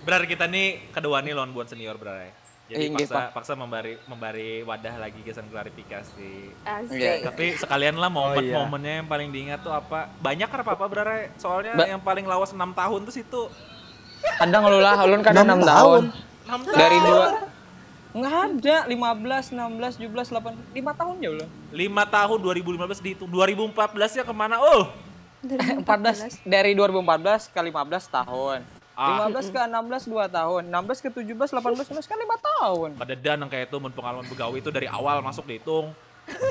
Brar 0.00 0.22
kita 0.24 0.46
nih 0.46 0.90
kedua 0.90 1.18
nih 1.18 1.32
lawan 1.32 1.50
buat 1.50 1.66
senior, 1.66 1.94
Brar. 1.94 2.30
Jadi 2.66 2.86
Eh, 2.86 2.90
paksa 2.92 3.34
paksa 3.34 3.52
memberi 3.52 3.98
memberi 4.04 4.62
wadah 4.62 4.94
lagi 4.96 5.18
kesan 5.20 5.50
klarifikasi. 5.50 6.34
Asik. 6.62 6.94
Iya. 6.94 7.26
Tapi 7.26 7.58
sekalian 7.58 7.94
lah 7.96 8.06
momen-momennya 8.08 9.02
yang 9.02 9.08
paling 9.08 9.28
diingat 9.28 9.60
tuh 9.60 9.72
apa? 9.72 10.06
Banyak 10.16 10.46
kan 10.46 10.58
apa-apa, 10.60 10.84
Brar? 10.86 11.10
Soalnya 11.34 11.74
Ba- 11.74 11.86
yang 11.88 11.98
paling 11.98 12.22
lawas 12.24 12.50
6 12.50 12.70
tahun 12.70 13.00
tuh 13.02 13.10
situ. 13.12 13.42
kadang 14.36 14.62
lu 14.64 14.78
lah 14.78 15.00
ulun 15.00 15.20
kadang 15.20 15.42
Enam 15.42 15.58
6 15.58 15.66
tahun 15.66 16.02
6 16.44 16.60
tahun. 16.62 16.76
dari 16.76 16.98
dua 17.00 17.26
nggak 18.10 18.36
ada 18.58 18.76
15 18.90 19.54
16 19.54 20.02
17 20.02 20.34
18 20.34 20.74
5 20.74 21.00
tahun 21.00 21.14
ya 21.22 21.30
ulun 21.30 21.48
5 21.70 22.16
tahun 22.16 22.38
2015 22.42 23.04
dihitung 23.06 23.30
2014 23.30 24.18
ya 24.18 24.24
ke 24.26 24.34
mana? 24.34 24.58
Oh, 24.58 24.90
14 25.46 26.42
dari 26.42 26.74
2014 26.74 27.48
ke 27.48 27.60
15 27.60 28.10
tahun 28.10 28.60
Ah. 29.00 29.32
15 29.32 29.48
ke 29.48 29.56
16 29.56 30.12
2 30.12 30.28
tahun 30.28 30.62
16 30.68 31.00
ke 31.00 31.08
17 31.08 31.56
18 31.56 31.88
19 31.88 32.04
kan 32.04 32.18
5 32.20 32.48
tahun 32.52 32.90
pada 33.00 33.14
dan 33.16 33.40
yang 33.40 33.48
kayak 33.48 33.72
itu 33.72 33.76
pengalaman 33.96 34.28
begawi 34.28 34.60
itu 34.60 34.68
dari 34.68 34.84
awal 34.84 35.24
masuk 35.24 35.48
dihitung. 35.48 35.96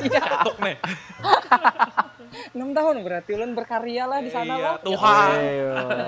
Iya. 0.02 0.50
Nih. 0.58 0.82
6 2.52 2.60
tahun 2.72 2.96
berarti 3.00 3.32
ulun 3.34 3.52
berkarya 3.52 4.04
lah 4.04 4.20
di 4.20 4.30
sana 4.30 4.54
Iya, 4.54 4.64
lah 4.64 4.76
Tuhan. 4.80 5.30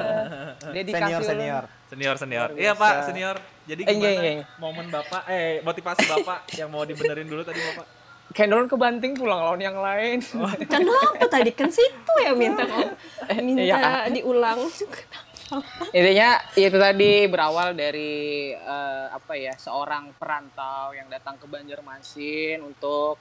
dedikasi 0.75 1.01
Senior 1.03 1.21
senior. 1.23 1.63
Senior 1.87 2.15
senior. 2.15 2.49
Iya. 2.55 2.71
Pak, 2.73 2.93
senior. 3.05 3.35
Jadi 3.61 3.81
Eh, 3.83 3.93
gimana 3.93 4.11
iya, 4.11 4.31
iya. 4.33 4.45
momen 4.57 4.87
Bapak 4.87 5.23
eh 5.27 5.61
motivasi 5.61 6.03
Bapak 6.05 6.39
yang 6.55 6.67
mau 6.67 6.81
dibenerin 6.81 7.25
dulu 7.25 7.41
tadi 7.41 7.61
Bapak? 7.63 7.87
kayak 8.31 8.47
ulun 8.47 8.63
kebanting 8.65 9.11
pulang 9.13 9.43
lawan 9.43 9.59
yang 9.59 9.75
lain 9.75 10.23
Kenapa 10.71 11.27
tadi 11.27 11.51
kan 11.51 11.67
situ 11.67 12.13
ya 12.17 12.31
minta 12.31 12.63
minta 13.37 13.59
Iya. 13.59 14.07
diulang. 14.09 14.55
intinya 15.91 16.39
itu 16.55 16.77
tadi 16.79 17.27
berawal 17.27 17.75
dari 17.75 18.15
eh, 18.55 19.05
apa 19.11 19.35
ya 19.35 19.51
seorang 19.53 20.15
perantau 20.15 20.95
yang 20.95 21.11
datang 21.11 21.35
ke 21.35 21.43
Banjarmasin 21.43 22.63
untuk 22.63 23.19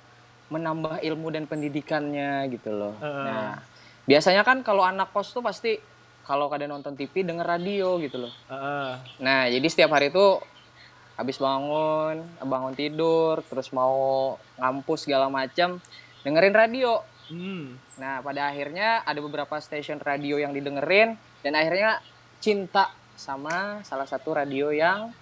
menambah 0.51 1.01
ilmu 1.01 1.31
dan 1.31 1.47
pendidikannya 1.47 2.51
gitu 2.51 2.71
loh. 2.75 2.95
Nah 3.01 3.63
biasanya 4.05 4.43
kan 4.43 4.67
kalau 4.67 4.83
anak 4.83 5.15
kos 5.15 5.31
tuh 5.31 5.41
pasti 5.41 5.79
kalau 6.27 6.51
kadang 6.51 6.75
nonton 6.75 6.99
TV 6.99 7.23
denger 7.23 7.47
radio 7.47 7.97
gitu 8.03 8.27
loh. 8.27 8.33
Heeh. 8.51 8.91
Nah 9.23 9.47
jadi 9.47 9.67
setiap 9.71 9.95
hari 9.95 10.11
itu 10.11 10.43
habis 11.15 11.37
bangun 11.37 12.25
bangun 12.43 12.75
tidur 12.75 13.45
terus 13.47 13.71
mau 13.71 14.35
ngampus 14.59 15.07
segala 15.07 15.31
macam 15.31 15.79
dengerin 16.27 16.57
radio. 16.57 17.01
Hmm. 17.31 17.79
Nah, 17.97 18.19
pada 18.27 18.51
akhirnya 18.51 19.07
ada 19.07 19.21
beberapa 19.23 19.55
stasiun 19.63 20.03
radio 20.03 20.37
yang 20.37 20.51
didengerin 20.51 21.15
dan 21.47 21.53
akhirnya 21.55 22.03
cinta 22.43 22.91
sama 23.15 23.85
salah 23.87 24.09
satu 24.09 24.35
radio 24.35 24.75
yang 24.75 25.15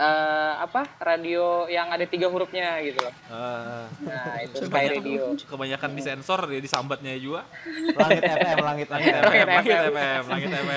eh 0.00 0.52
apa? 0.58 0.88
Radio 0.98 1.68
yang 1.68 1.86
ada 1.86 2.02
tiga 2.02 2.24
hurufnya 2.26 2.80
gitu 2.80 2.98
loh. 2.98 3.12
Ah. 3.28 3.84
Nah, 4.00 4.40
itu 4.40 4.64
Sky 4.64 4.86
Radio. 4.90 5.36
kebanyakan 5.36 5.90
disensor 5.92 6.40
ya 6.48 6.56
disambatnya 6.58 7.12
juga. 7.14 7.44
Langit 7.92 8.22
FM, 8.24 8.56
langit 8.64 8.88
Langit 8.88 9.12
FM. 9.12 9.24
FM, 9.28 9.46
langit 9.46 9.76
FM, 9.92 10.22
langit 10.26 10.50
FM. 10.50 10.74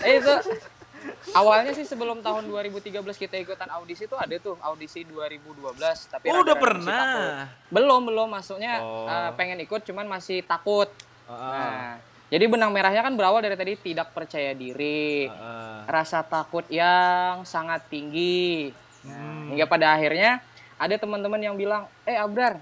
Eh 0.00 0.14
itu 0.16 0.34
awalnya 1.34 1.74
sih 1.74 1.82
sebelum 1.82 2.20
tahun 2.20 2.46
2013 2.46 2.94
kita 3.18 3.36
ikutan 3.36 3.66
audisi 3.68 4.06
tuh 4.06 4.16
ada 4.16 4.38
tuh 4.38 4.54
audisi 4.60 5.02
2012 5.02 5.74
tapi 6.06 6.30
Oh, 6.30 6.40
udah 6.40 6.54
pernah. 6.54 6.94
takut. 6.94 7.34
Belum, 7.70 8.00
belum 8.06 8.28
maksudnya 8.30 8.78
Oh. 8.78 9.04
eh, 9.04 9.30
pengen 9.34 9.58
ikut 9.58 9.82
cuman 9.82 10.06
masih 10.08 10.40
takut. 10.42 10.88
Heeh. 11.26 11.34
Nah, 11.34 11.98
jadi 12.34 12.50
benang 12.50 12.74
merahnya 12.74 13.06
kan 13.06 13.14
berawal 13.14 13.38
dari 13.38 13.54
tadi 13.54 13.78
tidak 13.78 14.10
percaya 14.10 14.50
diri. 14.58 15.30
Heeh. 15.30 15.86
rasa 15.86 16.26
takut 16.26 16.66
yang 16.66 17.46
sangat 17.46 17.86
tinggi. 17.86 18.74
Hmm. 19.04 19.52
hingga 19.52 19.68
pada 19.68 19.94
akhirnya 19.94 20.40
ada 20.80 20.96
teman-teman 20.96 21.36
yang 21.36 21.54
bilang, 21.54 21.86
"Eh 22.08 22.16
Abrar, 22.16 22.56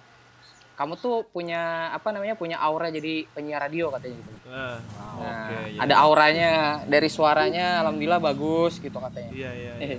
kamu 0.76 0.98
tuh 0.98 1.22
punya 1.30 1.88
apa 1.94 2.10
namanya? 2.10 2.34
punya 2.34 2.58
aura 2.58 2.90
jadi 2.90 3.24
penyiar 3.32 3.64
radio 3.64 3.88
katanya 3.94 4.20
gitu." 4.20 4.30
Eh, 4.50 4.78
Nah, 5.22 5.46
Oke, 5.46 5.56
iya. 5.72 5.80
ada 5.86 5.94
auranya 6.02 6.52
dari 6.84 7.08
suaranya 7.08 7.80
alhamdulillah 7.86 8.20
bagus 8.20 8.76
gitu 8.82 8.98
katanya. 8.98 9.30
Iya, 9.32 9.50
iya. 9.54 9.72
iya. 9.80 9.98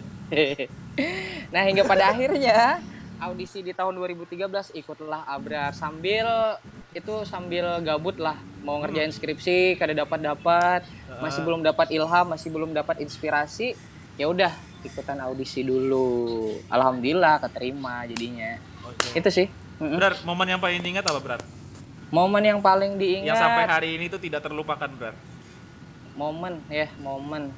nah, 1.56 1.62
hingga 1.64 1.88
pada 1.88 2.12
akhirnya 2.12 2.84
audisi 3.30 3.64
di 3.64 3.72
tahun 3.72 3.96
2013 3.96 4.76
ikutlah 4.80 5.24
Abrar 5.28 5.72
sambil 5.72 6.60
itu 6.92 7.26
sambil 7.26 7.80
gabut 7.82 8.20
lah 8.20 8.38
mau 8.62 8.80
ngerjain 8.84 9.10
skripsi 9.10 9.80
kada 9.80 9.96
dapat 9.96 10.20
dapat 10.20 10.82
masih 11.24 11.42
belum 11.42 11.62
dapat 11.64 11.90
ilham 11.96 12.26
masih 12.30 12.50
belum 12.52 12.76
dapat 12.76 13.02
inspirasi 13.02 13.74
ya 14.20 14.30
udah 14.30 14.54
ikutan 14.84 15.18
audisi 15.24 15.64
dulu. 15.64 16.54
Alhamdulillah 16.68 17.40
keterima 17.40 18.04
jadinya. 18.06 18.60
Itu 19.16 19.30
sih. 19.32 19.48
Berar, 19.80 20.20
momen 20.28 20.48
yang 20.48 20.62
paling 20.62 20.80
diingat 20.84 21.08
apa, 21.08 21.20
Berar? 21.20 21.42
momen 22.14 22.46
yang 22.46 22.62
paling 22.62 23.02
diingat. 23.02 23.34
Yang 23.34 23.42
sampai 23.42 23.66
hari 23.66 23.90
ini 23.98 24.06
tuh 24.06 24.22
tidak 24.22 24.46
terlupakan, 24.46 24.86
Berar. 24.86 25.18
momen 26.14 26.62
ya 26.70 26.86
momen. 27.02 27.50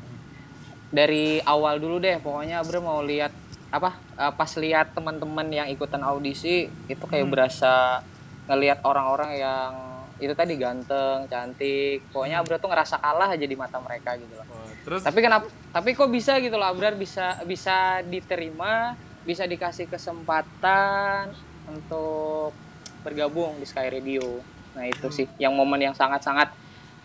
Dari 0.96 1.44
awal 1.44 1.76
dulu 1.76 2.00
deh 2.00 2.16
pokoknya 2.24 2.64
Abra 2.64 2.80
mau 2.80 3.04
lihat 3.04 3.36
apa 3.74 3.98
eh, 4.18 4.34
pas 4.34 4.52
lihat 4.58 4.94
teman-teman 4.94 5.48
yang 5.50 5.68
ikutan 5.70 6.02
audisi 6.06 6.70
itu 6.90 7.06
kayak 7.06 7.28
berasa 7.28 8.02
ngelihat 8.46 8.86
orang-orang 8.86 9.42
yang 9.42 9.74
itu 10.16 10.32
tadi 10.32 10.56
ganteng 10.56 11.28
cantik 11.28 12.08
pokoknya 12.08 12.40
Abra 12.40 12.56
tuh 12.56 12.72
ngerasa 12.72 13.04
kalah 13.04 13.36
aja 13.36 13.44
di 13.44 13.58
mata 13.58 13.84
mereka 13.84 14.16
gitu 14.16 14.32
loh. 14.32 14.48
Oh, 14.48 14.72
terus? 14.88 15.04
Tapi 15.04 15.20
kenapa 15.20 15.52
tapi 15.76 15.92
kok 15.92 16.08
bisa 16.08 16.40
gitu 16.40 16.56
loh 16.56 16.72
Abrar 16.72 16.96
bisa 16.96 17.44
bisa 17.44 18.00
diterima 18.08 18.96
bisa 19.28 19.44
dikasih 19.44 19.92
kesempatan 19.92 21.36
untuk 21.68 22.56
bergabung 23.04 23.60
di 23.60 23.68
Sky 23.68 23.92
Radio. 23.92 24.40
Nah 24.72 24.88
itu 24.88 25.12
sih 25.12 25.28
yang 25.36 25.52
momen 25.52 25.84
yang 25.84 25.96
sangat-sangat 25.98 26.48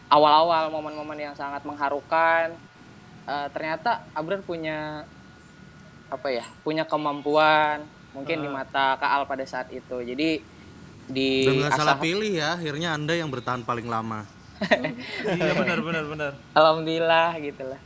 awal-awal 0.06 0.70
momen-momen 0.70 1.18
yang 1.18 1.34
sangat 1.34 1.66
mengharukan. 1.66 2.54
Eh, 3.26 3.48
ternyata 3.50 4.06
Abrar 4.14 4.38
punya 4.46 5.02
apa 6.10 6.28
ya 6.34 6.44
punya 6.66 6.82
kemampuan 6.82 7.86
mungkin 8.10 8.42
di 8.42 8.48
mata 8.50 8.98
Kaal 8.98 9.24
pada 9.30 9.46
saat 9.46 9.70
itu 9.70 10.02
jadi 10.02 10.42
di 11.10 11.30
dan 11.46 11.54
nggak 11.62 11.78
salah 11.78 11.96
pilih 12.02 12.30
ya 12.34 12.58
akhirnya 12.58 12.98
anda 12.98 13.14
yang 13.14 13.30
bertahan 13.30 13.62
paling 13.62 13.86
lama 13.86 14.26
iya 15.38 15.56
benar 15.56 15.80
benar 15.80 16.04
benar. 16.04 16.32
alhamdulillah 16.52 17.38
gitu 17.40 17.64
lah 17.64 17.80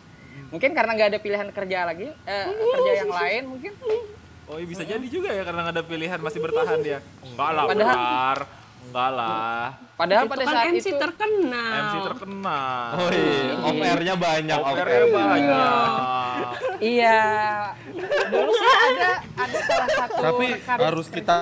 mungkin 0.51 0.73
karena 0.73 0.91
nggak 0.97 1.09
ada 1.15 1.21
pilihan 1.21 1.49
kerja 1.53 1.79
lagi 1.87 2.09
eh, 2.11 2.47
kerja 2.51 2.93
yang 3.05 3.13
lain 3.13 3.43
mungkin 3.53 3.73
Oh, 4.45 4.61
iya 4.61 4.69
bisa 4.69 4.85
jadi 4.85 5.07
juga 5.09 5.33
ya 5.33 5.41
karena 5.41 5.65
nggak 5.65 5.77
ada 5.81 5.85
pilihan 5.89 6.21
masih 6.21 6.45
bertahan 6.45 6.77
dia. 6.85 7.01
Enggak 7.25 7.51
lah, 7.57 7.65
Padahal-. 7.65 8.45
Enggak 8.85 9.11
lah. 9.11 9.65
padahal 9.95 10.25
Itu 10.27 10.33
pada 10.35 10.45
kan 10.45 10.55
saat 10.55 10.67
MC 10.71 10.87
itu 10.87 10.99
terkenal. 10.99 11.73
MC 11.75 11.95
terkenal. 12.03 12.89
Oh 12.95 13.09
iya, 13.11 13.55
off 13.59 13.77
air-nya 13.79 14.15
banyak, 14.15 14.59
off 14.59 14.79
air. 14.79 15.05
banyak. 15.09 16.47
Iya. 16.79 17.21
Dulu 18.29 18.51
sih 18.53 18.71
ada 18.71 19.11
ada 19.35 19.59
salah 19.63 19.89
satu 19.89 20.15
tapi 20.21 20.47
harus 20.67 21.07
kita 21.09 21.37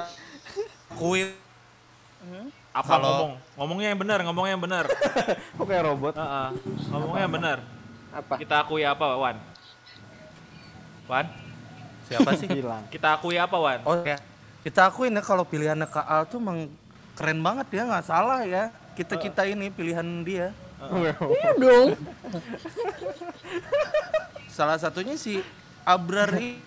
akui 0.88 1.32
Apa 2.72 2.88
Kalau- 2.88 3.04
ngomong? 3.04 3.32
Ngomongnya 3.52 3.88
yang 3.92 4.00
benar, 4.00 4.18
ngomongnya 4.24 4.52
yang 4.56 4.64
benar. 4.64 4.84
Kok 5.60 5.64
kayak 5.68 5.84
robot? 5.84 6.14
Heeh. 6.16 6.48
Ngomongnya 6.88 7.22
yang 7.28 7.34
benar. 7.36 7.58
apa? 8.12 8.34
Kita 8.40 8.54
akui 8.64 8.80
apa, 8.80 9.04
Wan? 9.16 9.36
Wan? 11.04 11.26
siapa 12.02 12.32
sih 12.36 12.48
Hilang. 12.48 12.84
Kita 12.88 13.16
akui 13.16 13.36
apa, 13.36 13.56
Wan? 13.56 13.80
oh 13.84 13.96
ya 14.00 14.16
kita 14.62 14.86
akuin 14.86 15.10
ya 15.10 15.22
kalau 15.26 15.42
pilihannya 15.42 15.90
Kak 15.90 16.06
Al 16.06 16.22
tuh 16.30 16.38
emang 16.38 16.70
keren 17.22 17.38
banget 17.38 17.70
ya 17.70 17.82
nggak 17.86 18.02
salah 18.04 18.42
ya 18.42 18.64
kita 18.92 19.14
kita 19.16 19.46
ini 19.46 19.70
pilihan 19.70 20.02
dia 20.20 20.50
Iya 20.90 21.14
dong. 21.54 21.94
salah 24.48 24.76
satunya 24.76 25.14
si 25.14 25.38
Abrar 25.82 26.34
ini 26.34 26.58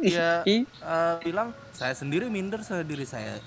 dia 0.02 0.40
eh, 0.42 1.14
bilang 1.20 1.52
saya 1.70 1.92
sendiri 1.92 2.26
minder 2.26 2.58
sama 2.60 2.82
diri 2.82 3.04
saya 3.04 3.38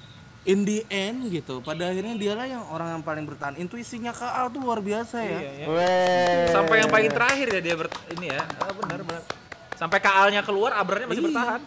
in 0.46 0.64
the 0.64 0.86
end 0.88 1.28
gitu 1.28 1.60
pada 1.60 1.90
akhirnya 1.90 2.16
dialah 2.16 2.46
yang 2.46 2.64
orang 2.70 2.96
yang 2.96 3.04
paling 3.04 3.26
bertahan 3.26 3.58
intuisinya 3.58 4.14
Kaal 4.14 4.48
tuh 4.48 4.62
luar 4.62 4.80
biasa 4.80 5.20
ya 5.20 5.40
Weh. 5.68 6.48
Sampai 6.48 6.80
yang 6.80 6.88
paling 6.88 7.12
terakhir 7.12 7.48
ya 7.52 7.60
dia 7.60 7.76
ber 7.76 7.90
ini 8.14 8.32
ya. 8.32 8.46
Ah, 8.56 8.72
benar 8.72 9.04
benar. 9.04 9.24
Sampai 9.76 10.00
kaalnya 10.00 10.42
keluar, 10.42 10.74
abrarnya 10.74 11.06
masih 11.06 11.20
Iya. 11.20 11.28
bertahan. 11.30 11.62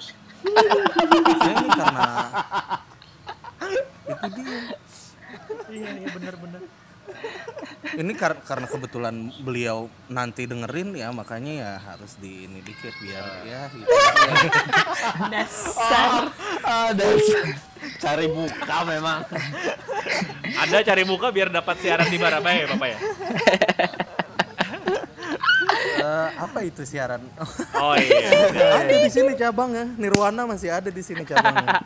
ini 1.46 1.68
karena 1.70 2.08
itu 4.10 4.26
dia 4.34 4.58
Iya, 5.70 5.88
iya 5.96 6.08
benar 6.10 6.34
benar. 6.36 6.62
ini 7.92 8.12
kar- 8.14 8.38
karena 8.40 8.66
kebetulan 8.66 9.14
beliau 9.40 9.78
nanti 10.06 10.46
dengerin 10.46 10.94
ya 10.94 11.10
makanya 11.10 11.52
ya 11.52 11.72
harus 11.80 12.14
di 12.16 12.46
ini 12.46 12.58
dikit 12.60 12.94
biar 12.98 13.24
ya 13.42 13.66
gitu. 13.68 13.86
Ada 16.62 17.06
cari 17.98 18.26
buka 18.26 18.76
memang. 18.84 19.20
Ada 20.56 20.76
cari 20.84 21.02
muka 21.02 21.30
biar 21.30 21.50
dapat 21.50 21.78
siaran 21.78 22.06
di 22.06 22.14
Barabai 22.16 22.62
ya, 22.62 22.66
Bapak 22.68 22.88
ya. 22.88 22.98
Eh, 26.00 26.28
apa 26.34 26.58
itu 26.62 26.80
siaran 26.82 27.20
Oh 27.76 27.92
iya. 27.92 28.32
ada 28.80 28.88
di 28.88 29.08
sini 29.08 29.36
cabangnya 29.36 29.84
Nirwana 29.96 30.44
masih 30.44 30.72
ada 30.72 30.88
di 30.88 31.00
sini 31.00 31.22
cabangnya 31.22 31.76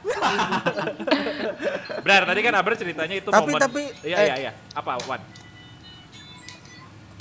Benar, 2.05 2.22
tadi 2.22 2.40
kan 2.40 2.52
Abrar 2.52 2.76
ceritanya 2.76 3.16
itu 3.16 3.28
Tapi- 3.28 3.48
momen. 3.48 3.59
tapi, 3.59 3.82
Iya, 4.02 4.16
eh, 4.18 4.26
iya, 4.26 4.34
iya. 4.38 4.52
Apa, 4.70 5.00
Wan? 5.02 5.20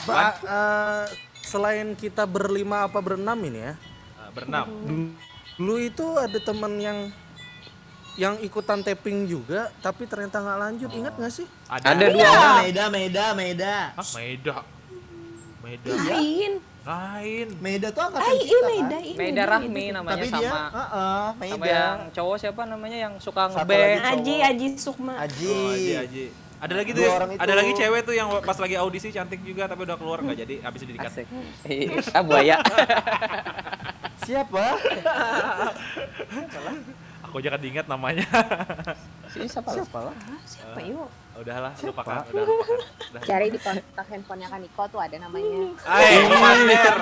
Ba- 0.03 0.36
eh, 0.38 1.05
selain 1.41 1.95
kita 1.95 2.23
berlima 2.25 2.84
apa 2.84 2.99
berenam 2.99 3.39
ini 3.39 3.59
ya 3.61 3.73
Ah, 4.13 4.27
berenam. 4.29 4.67
dulu 5.55 5.75
itu 5.77 6.03
ada 6.17 6.36
teman 6.36 6.75
yang 6.75 7.07
yang 8.13 8.36
ikutan 8.39 8.79
tapping 8.79 9.23
juga 9.23 9.71
tapi 9.79 10.03
ternyata 10.03 10.38
nggak 10.38 10.59
lanjut 10.61 10.89
ingat 10.91 11.13
nggak 11.15 11.34
sih 11.34 11.47
Ada, 11.65 11.86
Ada 11.89 12.05
dua 12.09 12.19
Meda, 12.19 12.51
Meda, 12.59 12.86
Meda, 12.89 13.25
Meda. 13.34 13.75
Hah, 13.93 14.07
Meda. 14.13 14.57
Meda. 15.61 15.91
Lain. 15.95 16.53
Lain. 16.84 17.47
Meda 17.63 17.88
tuh 17.89 18.03
angkatan 18.03 18.27
Ay, 18.27 18.38
kita 18.38 18.43
iya 18.43 18.59
kan. 18.59 18.67
Meda 18.67 18.97
ini. 18.99 19.15
Meda 19.15 19.43
Rahmi 19.47 19.86
namanya 19.89 20.15
Tapi 20.19 20.27
sama 20.27 20.39
dia, 20.39 20.51
heeh, 20.51 21.23
sama 21.31 21.63
Meda. 21.63 21.71
yang 21.71 21.97
cowok 22.11 22.36
siapa 22.36 22.61
namanya 22.67 22.97
yang 22.99 23.13
suka 23.17 23.41
ngeband. 23.47 24.03
Aji, 24.03 24.36
Aji 24.43 24.67
Sukma. 24.75 25.13
Aji. 25.23 25.47
Oh, 25.47 25.71
Aji, 25.71 25.91
Aji. 25.97 26.25
Ada 26.63 26.79
lagi 26.79 26.95
tuh, 26.95 27.03
ya, 27.03 27.11
orang 27.11 27.31
itu. 27.36 27.39
ada 27.43 27.53
lagi 27.59 27.71
cewek 27.75 28.01
tuh 28.07 28.15
yang 28.15 28.29
pas 28.39 28.55
lagi 28.55 28.75
audisi 28.79 29.11
cantik 29.11 29.43
juga 29.43 29.67
tapi 29.67 29.84
udah 29.84 29.99
keluar 29.99 30.23
nggak 30.23 30.47
jadi 30.47 30.55
habis 30.63 30.79
didikat. 30.84 31.11
Asik. 31.11 31.27
ah 32.15 32.23
buaya. 32.23 32.55
Siapa? 34.27 34.63
Aku 37.27 37.36
aja 37.39 37.49
kan 37.51 37.59
diingat 37.59 37.88
namanya. 37.91 38.23
Si 39.27 39.43
siapa? 39.43 39.75
Siapa 39.75 39.99
lah? 40.07 40.15
Siapa 40.47 40.79
yuk? 40.88 41.07
Udahlah, 41.34 41.73
lupakan, 41.81 42.21
udah 42.29 42.43
lupakan. 42.45 42.79
Udah. 43.09 43.21
Cari 43.25 43.47
di 43.49 43.57
kontak 43.57 44.05
handphonenya 44.05 44.47
kan 44.53 44.61
Niko 44.61 44.84
tuh 44.86 45.01
ada 45.01 45.17
namanya. 45.17 45.73
Hai, 45.81 46.21
Komander. 46.29 46.97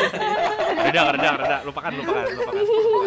reda, 0.84 1.02
reda, 1.16 1.30
reda. 1.40 1.58
Lupakan, 1.64 1.92
lupakan, 1.96 2.24
lupakan, 2.36 2.52
lupakan. 2.60 3.02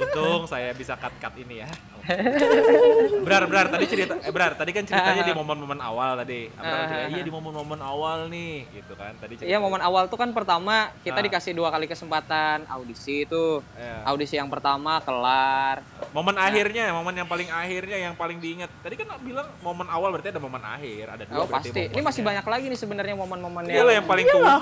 Untung 0.00 0.42
saya 0.48 0.72
bisa 0.72 0.96
cut-cut 0.96 1.34
ini 1.36 1.60
ya. 1.60 1.68
Berar, 3.24 3.42
berar. 3.48 3.66
Tadi 3.72 3.84
cerita, 3.88 4.14
eh 4.18 4.28
berar. 4.28 4.52
Tadi 4.54 4.70
kan 4.70 4.84
ceritanya 4.84 5.24
di 5.24 5.32
momen-momen 5.32 5.80
awal 5.80 6.20
tadi. 6.20 6.48
Cerita, 6.48 7.08
iya 7.08 7.22
di 7.24 7.32
momen-momen 7.32 7.80
awal 7.80 8.28
nih, 8.28 8.68
gitu 8.70 8.92
kan. 8.94 9.16
Tadi 9.16 9.40
cerita. 9.40 9.48
Iya 9.48 9.58
momen 9.58 9.80
awal 9.80 10.06
tuh 10.06 10.16
kan 10.16 10.30
pertama 10.30 10.92
kita 11.00 11.16
Ah. 11.16 11.24
dikasih 11.24 11.56
dua 11.56 11.72
kali 11.72 11.88
kesempatan 11.88 12.68
audisi 12.68 13.24
itu. 13.24 13.64
Iya. 13.74 14.04
Audisi 14.04 14.36
yang 14.36 14.48
pertama 14.48 15.00
kelar. 15.00 15.80
Momen 16.12 16.36
akhirnya, 16.36 16.92
momen 16.92 17.16
yang 17.16 17.26
paling 17.26 17.48
akhirnya 17.48 17.96
yang 17.98 18.14
paling 18.14 18.38
diingat. 18.38 18.68
Tadi 18.84 18.94
kan 18.94 19.08
bilang 19.20 19.48
momen 19.60 19.88
awal 19.88 20.12
berarti 20.12 20.28
ada 20.28 20.42
momen 20.42 20.60
akhir, 20.60 21.04
ada 21.08 21.24
dua 21.24 21.36
Oh 21.40 21.46
berarti 21.48 21.72
pasti. 21.72 21.82
Ini 21.88 22.02
masih 22.04 22.22
banyak 22.22 22.44
lagi 22.44 22.64
nih 22.68 22.78
sebenarnya 22.78 23.14
momen-momen 23.16 23.64
Iya 23.64 23.82
lah 23.82 23.94
yang 23.96 24.06
paling 24.06 24.26
tua. 24.28 24.54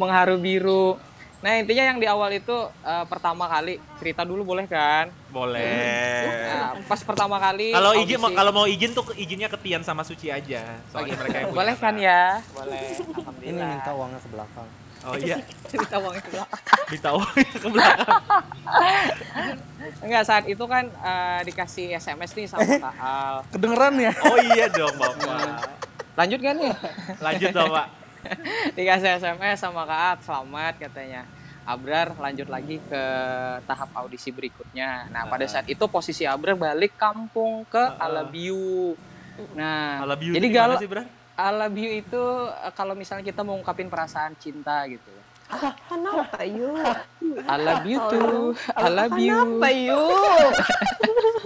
mengharu 0.00 0.38
biru. 0.38 0.96
Nah 1.42 1.58
intinya 1.58 1.84
yang 1.90 1.98
di 1.98 2.06
awal 2.06 2.30
itu 2.30 2.54
eh, 2.86 3.04
pertama 3.10 3.50
kali 3.50 3.82
cerita 3.98 4.22
dulu 4.22 4.54
boleh 4.54 4.70
kan? 4.70 5.10
Boleh. 5.34 6.22
Nah, 6.46 6.78
pas 6.86 7.00
pertama 7.02 7.36
kali. 7.42 7.74
Kalau 7.74 7.92
izin 7.98 8.22
kalau 8.22 8.52
mau 8.54 8.66
izin 8.70 8.94
tuh 8.94 9.10
izinnya 9.18 9.50
ke 9.50 9.58
Tian 9.58 9.82
sama 9.82 10.06
Suci 10.06 10.30
aja. 10.30 10.78
Soalnya 10.94 11.18
mereka 11.18 11.36
yang 11.42 11.50
punya 11.50 11.58
boleh 11.58 11.74
kan 11.74 11.94
ya? 11.98 12.22
Boleh. 12.54 12.86
ini 13.42 13.58
minta 13.58 13.90
uangnya 13.90 14.22
ke 14.22 14.30
belakang 14.30 14.68
Oh 15.02 15.18
iya, 15.18 15.34
cerita 15.70 15.98
uangnya 15.98 16.22
ke 16.22 16.30
belakang. 16.30 16.62
ditahu 16.94 17.18
ke 17.34 17.68
belakang. 17.74 18.08
Enggak 20.06 20.22
saat 20.22 20.44
itu 20.46 20.64
kan 20.70 20.86
eh, 20.86 21.40
dikasih 21.42 21.98
SMS 21.98 22.30
nih 22.38 22.46
sama 22.46 22.70
Kak 22.78 22.94
Al. 23.02 23.36
kedengeran 23.50 23.94
ya 23.98 24.12
Oh 24.22 24.38
iya 24.38 24.70
dong 24.70 24.94
Bapak. 24.94 25.74
Lanjut 26.14 26.38
kan 26.38 26.54
nih? 26.54 26.72
Lanjut 27.18 27.50
dong 27.50 27.70
Pak. 27.74 27.86
Dikasih 28.76 29.20
SMS 29.20 29.58
sama 29.60 29.86
Kak 29.86 30.00
At, 30.16 30.18
selamat 30.24 30.74
katanya. 30.78 31.22
Abrar 31.62 32.10
lanjut 32.18 32.50
lagi 32.50 32.82
ke 32.82 33.02
tahap 33.70 33.94
audisi 33.94 34.34
berikutnya. 34.34 35.06
Nah, 35.14 35.30
pada 35.30 35.46
saat 35.46 35.70
itu 35.70 35.86
posisi 35.86 36.26
Abrar 36.26 36.58
balik 36.58 36.98
kampung 36.98 37.62
ke 37.70 37.82
Alabiu. 38.02 38.98
Nah, 39.54 40.02
Ala 40.02 40.14
biu 40.18 40.34
jadi 40.34 40.48
galau 40.50 40.76
sih, 40.76 40.90
Bro? 40.90 41.06
Alabiu 41.38 41.88
itu 41.88 42.22
eh, 42.50 42.72
kalau 42.76 42.92
misalnya 42.92 43.24
kita 43.24 43.40
mau 43.46 43.56
ungkapin 43.56 43.88
perasaan 43.88 44.36
cinta 44.36 44.84
gitu. 44.90 45.10
Kenapa 45.88 46.48
yuk? 46.48 46.80
I 47.44 47.56
love 47.60 47.84
you 47.84 47.98
too. 48.08 48.56
I 48.72 48.88
love 48.88 49.16
you. 49.20 49.36
Kenapa 49.36 49.68
yuk? 49.70 50.52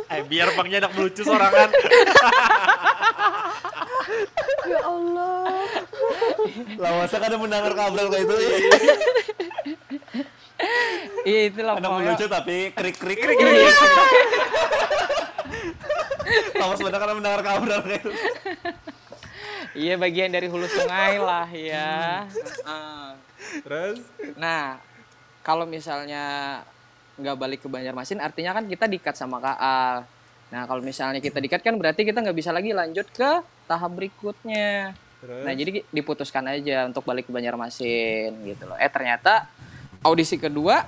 Eh, 0.06 0.22
biar 0.22 0.54
bangnya 0.54 0.86
enak 0.86 0.94
melucu 0.94 1.26
sorangan. 1.26 1.66
Ya 4.66 4.82
Allah. 4.82 5.45
Lah 6.80 6.90
masa 7.02 7.16
kan 7.18 7.28
ada 7.30 7.38
mendengar 7.38 7.72
kabel 7.72 8.06
kayak 8.08 8.24
itu. 8.26 8.36
Iya 11.26 11.40
itulah 11.52 11.74
Anak 11.76 11.90
pokoknya. 11.90 12.06
melucu 12.16 12.26
tapi 12.30 12.56
krik 12.72 12.96
krik 12.96 13.18
krik 13.18 13.36
krik. 13.36 13.74
Lah 16.56 16.66
mas 16.72 16.80
bener 16.80 16.98
kan 16.98 17.14
mendengar 17.16 17.42
kabel 17.44 17.78
kayak 17.82 18.00
itu. 18.02 18.10
Iya 19.76 19.94
bagian 20.00 20.32
dari 20.32 20.48
hulu 20.48 20.64
sungai 20.64 21.20
lah 21.20 21.44
ya. 21.52 22.24
Terus 23.60 24.00
Nah, 24.40 24.80
kalau 25.44 25.68
misalnya 25.68 26.58
nggak 27.16 27.36
balik 27.36 27.60
ke 27.64 27.68
Banjarmasin, 27.68 28.20
artinya 28.20 28.56
kan 28.56 28.64
kita 28.64 28.88
dikat 28.88 29.16
sama 29.16 29.36
KA. 29.40 30.04
Nah, 30.46 30.62
kalau 30.64 30.80
misalnya 30.80 31.20
kita 31.20 31.42
dikat 31.42 31.60
kan 31.60 31.76
berarti 31.76 32.06
kita 32.08 32.24
nggak 32.24 32.36
bisa 32.36 32.54
lagi 32.54 32.72
lanjut 32.72 33.04
ke 33.12 33.44
tahap 33.68 33.92
berikutnya. 33.92 34.96
Terus? 35.20 35.42
Nah, 35.44 35.52
jadi 35.56 35.70
diputuskan 35.88 36.44
aja 36.48 36.84
untuk 36.84 37.02
balik 37.02 37.26
ke 37.28 37.32
Banjarmasin 37.32 38.36
gitu 38.44 38.64
loh. 38.68 38.76
Eh 38.76 38.90
ternyata 38.92 39.48
audisi 40.04 40.36
kedua 40.36 40.84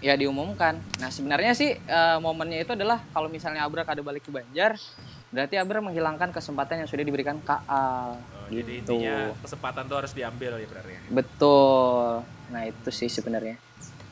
ya 0.00 0.16
diumumkan. 0.16 0.80
Nah, 0.96 1.12
sebenarnya 1.12 1.52
sih 1.52 1.76
eh, 1.76 2.18
momennya 2.18 2.64
itu 2.64 2.72
adalah 2.72 3.04
kalau 3.12 3.28
misalnya 3.28 3.68
Abra 3.68 3.84
ada 3.84 4.00
balik 4.00 4.24
ke 4.24 4.32
Banjar, 4.32 4.80
berarti 5.28 5.60
Abra 5.60 5.84
menghilangkan 5.84 6.32
kesempatan 6.32 6.84
yang 6.84 6.88
sudah 6.88 7.04
diberikan 7.04 7.36
KA. 7.44 8.16
Oh, 8.16 8.48
jadi 8.48 8.80
gitu. 8.80 8.96
intinya 8.96 9.36
kesempatan 9.44 9.84
tuh 9.86 9.96
harus 10.00 10.12
diambil 10.16 10.56
ya 10.56 10.66
berarti. 10.66 10.92
ya? 10.96 11.00
Betul. 11.12 12.24
Nah, 12.50 12.62
itu 12.64 12.88
sih 12.88 13.12
sebenarnya. 13.12 13.60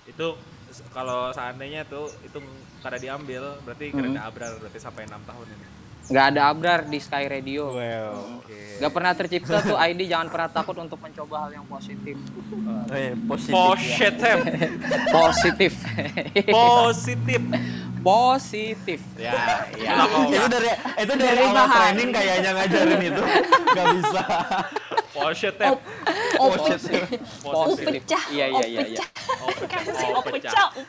Itu 0.04 0.36
kalau 0.92 1.32
seandainya 1.32 1.88
tuh 1.88 2.12
itu 2.22 2.38
kada 2.84 3.00
diambil 3.00 3.56
berarti 3.64 3.90
Hmm. 3.90 3.96
keren 3.98 4.20
abrar 4.20 4.52
berarti 4.60 4.78
sampai 4.78 5.08
enam 5.08 5.24
tahun 5.24 5.48
ini. 5.48 5.66
Nggak 6.08 6.24
ada 6.34 6.40
Abrar 6.48 6.80
di 6.88 6.98
Sky 6.98 7.24
Radio. 7.28 7.76
Well. 7.76 8.40
Oke. 8.40 8.78
Nggak 8.78 8.92
pernah 8.94 9.12
tercipta 9.12 9.58
tuh 9.60 9.76
ID 9.76 10.06
jangan 10.06 10.28
pernah 10.30 10.48
takut 10.48 10.76
untuk 10.78 10.98
mencoba 11.02 11.46
hal 11.46 11.50
yang 11.58 11.66
positif. 11.66 12.16
Eh, 12.94 13.12
positif. 13.26 13.52
ya. 13.52 14.70
Positif. 15.10 15.72
Positif. 16.48 17.42
Positif. 18.00 19.00
Ya, 19.18 19.66
ya. 19.74 20.06
itu 20.30 20.46
dari 20.46 20.70
itu 21.02 21.12
dari, 21.18 21.42
awal 21.44 21.66
training 21.66 22.08
kayaknya 22.14 22.50
ngajarin 22.54 23.00
itu 23.02 23.22
nggak 23.74 23.86
bisa 24.00 24.22
Positif. 25.08 25.72
Oh, 26.38 26.48
positif 26.54 27.02
Positif. 27.42 28.00
pecah. 28.06 28.22
Iya 28.30 28.46
iya 28.54 28.66
iya 28.70 28.82
iya. 28.94 29.04
Oh, 30.14 30.22
pecah. 30.22 30.52
Oh. 30.54 30.84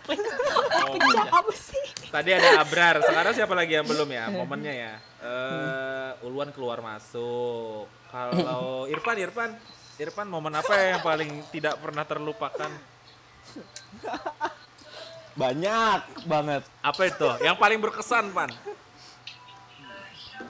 Oh. 0.85 0.93
Oh, 0.93 1.25
apa 1.25 1.53
sih? 1.55 1.83
Tadi 2.13 2.29
ada 2.35 2.61
Abrar, 2.61 3.01
sekarang 3.01 3.33
siapa 3.33 3.53
lagi 3.57 3.73
yang 3.79 3.87
belum 3.87 4.09
ya 4.09 4.29
momennya 4.29 4.73
ya? 4.73 4.93
Eh, 5.19 6.25
Ulwan 6.29 6.53
keluar 6.53 6.79
masuk. 6.83 7.89
Kalau 8.09 8.85
Irfan, 8.89 9.17
Irfan, 9.17 9.51
Irfan 9.97 10.27
momen 10.29 10.53
apa 10.57 10.73
yang 10.77 11.01
paling 11.01 11.29
tidak 11.49 11.77
pernah 11.81 12.05
terlupakan? 12.05 12.71
Banyak 15.39 15.99
banget 16.27 16.63
Apa 16.83 17.01
itu? 17.07 17.27
Yang 17.39 17.57
paling 17.57 17.79
berkesan, 17.79 18.35
Pan? 18.35 18.51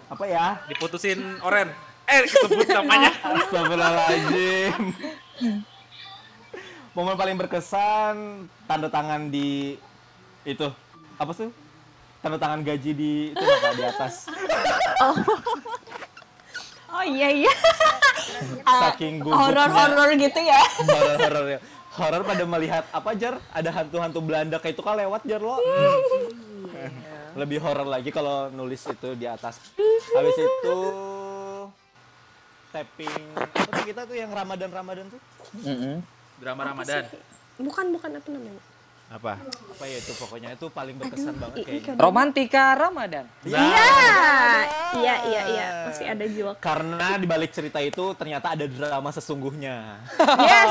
apa 0.09 0.25
ya 0.25 0.57
Diputusin 0.65 1.21
Oren. 1.45 1.69
Eh, 2.09 2.25
disebut 2.25 2.65
namanya. 2.73 3.13
Astagfirullahaladzim 3.37 4.97
momen 6.97 7.15
paling 7.15 7.37
berkesan 7.37 8.43
tanda 8.65 8.89
tangan 8.89 9.29
di 9.29 9.77
itu 10.43 10.67
apa 11.15 11.31
sih 11.31 11.47
tanda 12.19 12.35
tangan 12.41 12.65
gaji 12.65 12.91
di 12.91 13.13
itu 13.31 13.39
Kak, 13.39 13.73
di 13.77 13.83
atas. 13.85 14.27
Oh 16.89 17.05
iya 17.05 17.29
iya. 17.29 17.53
Saking 18.65 19.21
gugupnya. 19.21 19.39
Horor-horor 19.39 20.09
gitu 20.17 20.39
ya. 20.41 20.59
Horor-horor 20.83 21.45
ya. 21.55 21.59
Horor 21.99 22.23
pada 22.23 22.43
melihat 22.47 22.87
apa 22.95 23.11
jar? 23.19 23.43
Ada 23.51 23.69
hantu-hantu 23.75 24.23
Belanda 24.23 24.55
kayak 24.55 24.79
itu 24.79 24.83
kan 24.83 24.95
lewat 24.95 25.27
jar 25.27 25.43
lo. 25.43 25.59
Lebih 27.35 27.59
horor 27.59 27.85
lagi 27.85 28.09
kalau 28.09 28.47
nulis 28.49 28.87
itu 28.87 29.19
di 29.19 29.27
atas. 29.27 29.59
Habis 30.15 30.37
itu 30.39 30.77
tapping 32.69 33.33
apa 33.33 33.81
kita 33.81 34.05
tuh 34.05 34.13
yang 34.13 34.29
Ramadan 34.29 34.69
Ramadan 34.69 35.09
tuh 35.09 35.17
Drama 36.37 36.69
Ramadan. 36.69 37.03
Bukan 37.59 37.85
bukan 37.97 38.09
apa 38.15 38.27
namanya? 38.31 38.61
Apa? 39.09 39.41
apa 39.41 39.83
ya 39.89 39.97
itu 39.97 40.13
pokoknya 40.13 40.53
itu 40.53 40.69
paling 40.69 40.93
berkesan 41.01 41.33
banget 41.41 41.65
kayaknya 41.65 41.97
Romantika 41.97 42.77
Ramadan. 42.77 43.25
Iya. 43.41 43.65
Iya 45.01 45.15
iya 45.25 45.41
iya. 45.49 45.67
Masih 45.89 46.05
ada 46.13 46.25
jiwa. 46.29 46.53
karena 46.61 47.17
di 47.17 47.25
balik 47.25 47.49
cerita 47.49 47.81
itu 47.81 48.13
ternyata 48.13 48.53
ada 48.53 48.69
drama 48.69 49.09
sesungguhnya 49.09 49.97
Yes. 50.45 50.69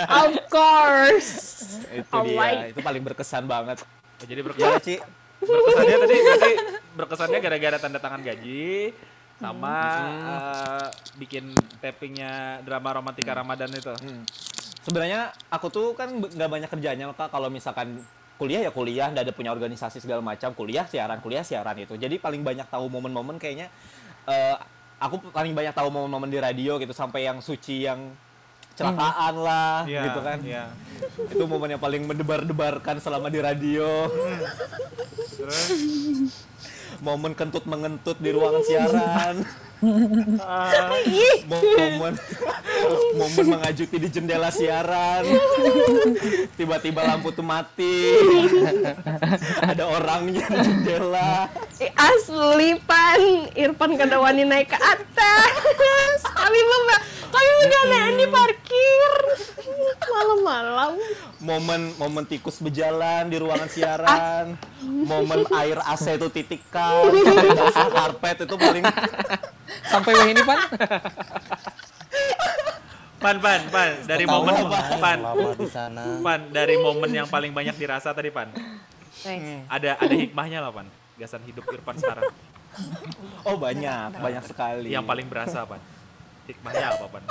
Of 0.00 0.32
course. 0.48 1.32
itu 1.92 2.16
dia 2.24 2.72
itu 2.72 2.80
paling 2.80 3.02
berkesan 3.04 3.44
banget 3.44 3.84
jadi 4.24 4.40
ya 4.40 4.44
berkesan, 4.48 4.80
Ci 4.80 4.96
berkesannya 5.36 5.96
tadi 6.00 6.16
berarti 6.16 6.52
berkesannya 6.96 7.38
gara-gara 7.44 7.76
tanda 7.76 7.98
tangan 8.00 8.20
gaji 8.24 8.96
sama 9.36 9.76
eh, 10.08 10.86
bikin 11.20 11.52
tappingnya 11.84 12.64
drama 12.64 12.96
romantika 12.96 13.36
Ramadan 13.36 13.68
itu. 13.68 13.92
Sebenarnya 14.86 15.34
aku 15.50 15.66
tuh 15.66 15.86
kan 15.98 16.06
nggak 16.14 16.46
banyak 16.46 16.70
kerjanya 16.70 17.10
kak. 17.10 17.34
Kalau 17.34 17.50
misalkan 17.50 17.98
kuliah 18.38 18.62
ya 18.62 18.70
kuliah. 18.70 19.10
Nggak 19.10 19.24
ada 19.26 19.34
punya 19.34 19.50
organisasi 19.50 19.98
segala 19.98 20.22
macam. 20.22 20.54
Kuliah 20.54 20.86
siaran 20.86 21.18
kuliah 21.18 21.42
siaran 21.42 21.74
itu. 21.74 21.98
Jadi 21.98 22.22
paling 22.22 22.46
banyak 22.46 22.70
tahu 22.70 22.86
momen-momen 22.86 23.42
kayaknya 23.42 23.66
eh, 24.30 24.54
aku 25.02 25.18
paling 25.34 25.50
banyak 25.52 25.74
tahu 25.74 25.90
momen-momen 25.90 26.30
di 26.30 26.38
radio 26.38 26.78
gitu. 26.78 26.94
Sampai 26.94 27.26
yang 27.26 27.42
suci 27.42 27.82
yang 27.82 28.14
celakaan 28.76 29.40
lah 29.40 29.88
Iya, 29.88 30.02
gitu 30.04 30.20
kan. 30.20 30.38
iya. 30.44 30.68
itu 31.16 31.44
momen 31.48 31.72
yang 31.72 31.80
paling 31.80 32.04
mendebar-debarkan 32.04 33.00
selama 33.00 33.32
di 33.32 33.40
radio. 33.40 34.04
Terus? 35.32 35.68
Momen 37.00 37.32
kentut 37.32 37.64
mengentut 37.64 38.20
di 38.20 38.32
ruangan 38.32 38.62
siaran 38.64 39.36
momen 41.46 42.14
momen 43.16 43.44
mengajuti 43.44 43.96
di 44.00 44.08
jendela 44.08 44.48
siaran. 44.48 45.24
Tiba-tiba 46.56 47.04
lampu 47.04 47.28
tuh 47.32 47.44
mati. 47.44 48.16
Ada 49.60 49.84
orangnya 49.84 50.48
di 50.48 50.58
jendela. 50.64 51.52
Eh, 51.76 51.92
Asli 51.92 52.80
pan, 52.88 53.52
Irfan 53.52 54.00
kada 54.00 54.16
wani 54.16 54.48
naik 54.48 54.72
ke 54.72 54.78
atas. 54.80 56.24
Kami 56.24 56.56
memang 56.56 57.00
kami 57.28 57.50
menggana 57.60 58.00
di 58.16 58.26
parkir. 58.32 59.12
Malam-malam. 60.06 60.96
momen 61.36 61.92
momen 62.00 62.24
tikus 62.24 62.64
berjalan 62.64 63.28
di 63.28 63.36
ruangan 63.36 63.68
siaran. 63.68 64.56
Momen 64.80 65.44
air 65.52 65.76
AC 65.84 66.16
itu 66.16 66.32
titikan. 66.32 67.12
Karpet 67.92 68.48
itu 68.48 68.54
paling 68.56 68.84
Sampai 69.84 70.12
wah 70.12 70.26
ini 70.26 70.42
pan. 70.42 70.58
pan 73.16 73.36
pan 73.38 73.60
pan 73.66 73.90
dari 74.04 74.22
Tahu 74.22 74.34
momen 74.38 74.54
apa? 74.62 74.78
pan 74.98 75.18
lama 75.18 75.50
di 75.52 75.66
sana 75.66 76.02
pan 76.20 76.40
dari 76.48 76.76
momen 76.76 77.10
yang 77.10 77.26
paling 77.26 77.50
banyak 77.50 77.74
dirasa 77.74 78.12
tadi 78.12 78.28
pan. 78.28 78.52
Ada 79.66 79.96
ada 79.96 80.14
hikmahnya 80.14 80.60
lah 80.60 80.70
pan. 80.70 80.86
Gasan 81.16 81.40
hidup 81.42 81.64
Irfan 81.66 81.96
sekarang. 81.96 82.28
oh 83.42 83.56
banyak 83.56 84.12
banyak 84.14 84.44
sekali 84.44 84.92
Yang 84.92 85.04
paling 85.04 85.26
berasa 85.26 85.64
pan. 85.64 85.80
Hikmahnya 86.44 86.86
apa 86.92 87.06
pan? 87.08 87.22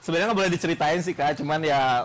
sebenarnya 0.00 0.26
nggak 0.26 0.40
boleh 0.40 0.50
diceritain 0.50 0.98
sih 0.98 1.14
kak 1.14 1.38
cuman 1.38 1.62
ya 1.62 2.02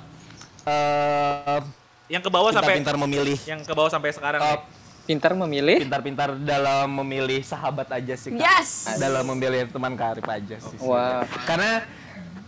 eh 0.63 1.59
Yang 2.07 2.24
ke 2.24 2.32
bawah 2.32 2.51
sampai 2.51 2.78
pintar-pintar 2.78 2.95
memilih 3.01 3.39
yang 3.43 3.57
ke 3.59 3.74
bawah 3.74 3.89
sampai 3.89 4.13
sekarang 4.13 4.38
Eh, 4.38 4.53
nih. 4.53 4.61
Pintar 5.08 5.32
memilih. 5.34 5.80
pintar-pintar 5.88 6.36
dalam 6.36 6.91
memilih 7.01 7.39
sahabat 7.41 7.88
aja 7.95 8.14
sih 8.20 8.36
kak. 8.36 8.43
Yes. 8.43 8.99
dalam 8.99 9.24
memilih 9.32 9.72
teman 9.72 9.95
karib 9.95 10.28
aja 10.28 10.60
sih 10.60 10.78
Wah. 10.84 11.24
karena 11.47 11.88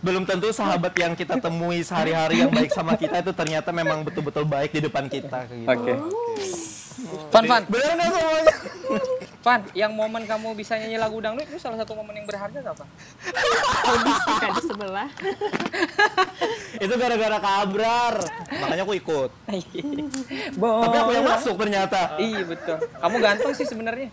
belum 0.00 0.24
tentu 0.24 0.48
sahabat 0.52 0.96
yang 0.96 1.12
kita 1.12 1.36
temui 1.40 1.84
sehari-hari 1.84 2.40
yang 2.40 2.52
baik 2.52 2.72
sama 2.72 2.96
kita 2.96 3.20
itu 3.20 3.32
ternyata 3.36 3.68
memang 3.68 4.00
betul-betul 4.00 4.48
baik 4.48 4.72
di 4.72 4.80
depan 4.80 5.08
kita 5.12 5.44
gitu. 5.48 5.68
Oke. 5.68 5.92
Fan, 7.30 7.44
Fan, 7.46 7.62
bener 7.70 7.86
nggak 7.94 8.10
semuanya 8.10 8.54
Fan, 9.40 9.60
yang 9.72 9.92
momen 9.94 10.28
kamu 10.28 10.52
bisa 10.52 10.76
nyanyi 10.76 11.00
lagu 11.00 11.16
dangdut 11.16 11.48
itu 11.48 11.56
salah 11.56 11.80
satu 11.80 11.96
momen 11.96 12.12
yang 12.12 12.26
berharga 12.28 12.60
gak, 12.60 12.76
Fan? 12.76 12.88
Kan 14.36 14.50
di 14.52 14.62
sebelah. 14.68 15.08
itu 16.84 16.94
gara-gara 16.94 17.38
kabrar 17.40 18.14
makanya 18.52 18.82
aku 18.84 18.94
ikut 18.98 19.30
tapi 20.60 20.96
aku 20.96 21.10
yang 21.14 21.26
masuk 21.26 21.54
ternyata 21.56 22.20
Iya 22.20 22.42
betul. 22.44 22.76
Kamu 23.00 23.16
ganteng 23.18 23.52
sih 23.54 23.66
sebenarnya. 23.68 24.08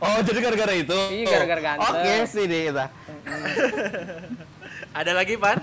Oh 0.00 0.18
jadi 0.20 0.38
gara-gara 0.40 0.72
itu 0.76 0.98
Iya, 1.10 1.26
gara-gara 1.32 1.60
ganteng. 1.60 1.94
oke 1.96 2.14
sih 2.28 2.44
deh 2.44 2.60
kita 2.72 2.86
ada 4.94 5.12
lagi 5.16 5.34
pan? 5.36 5.58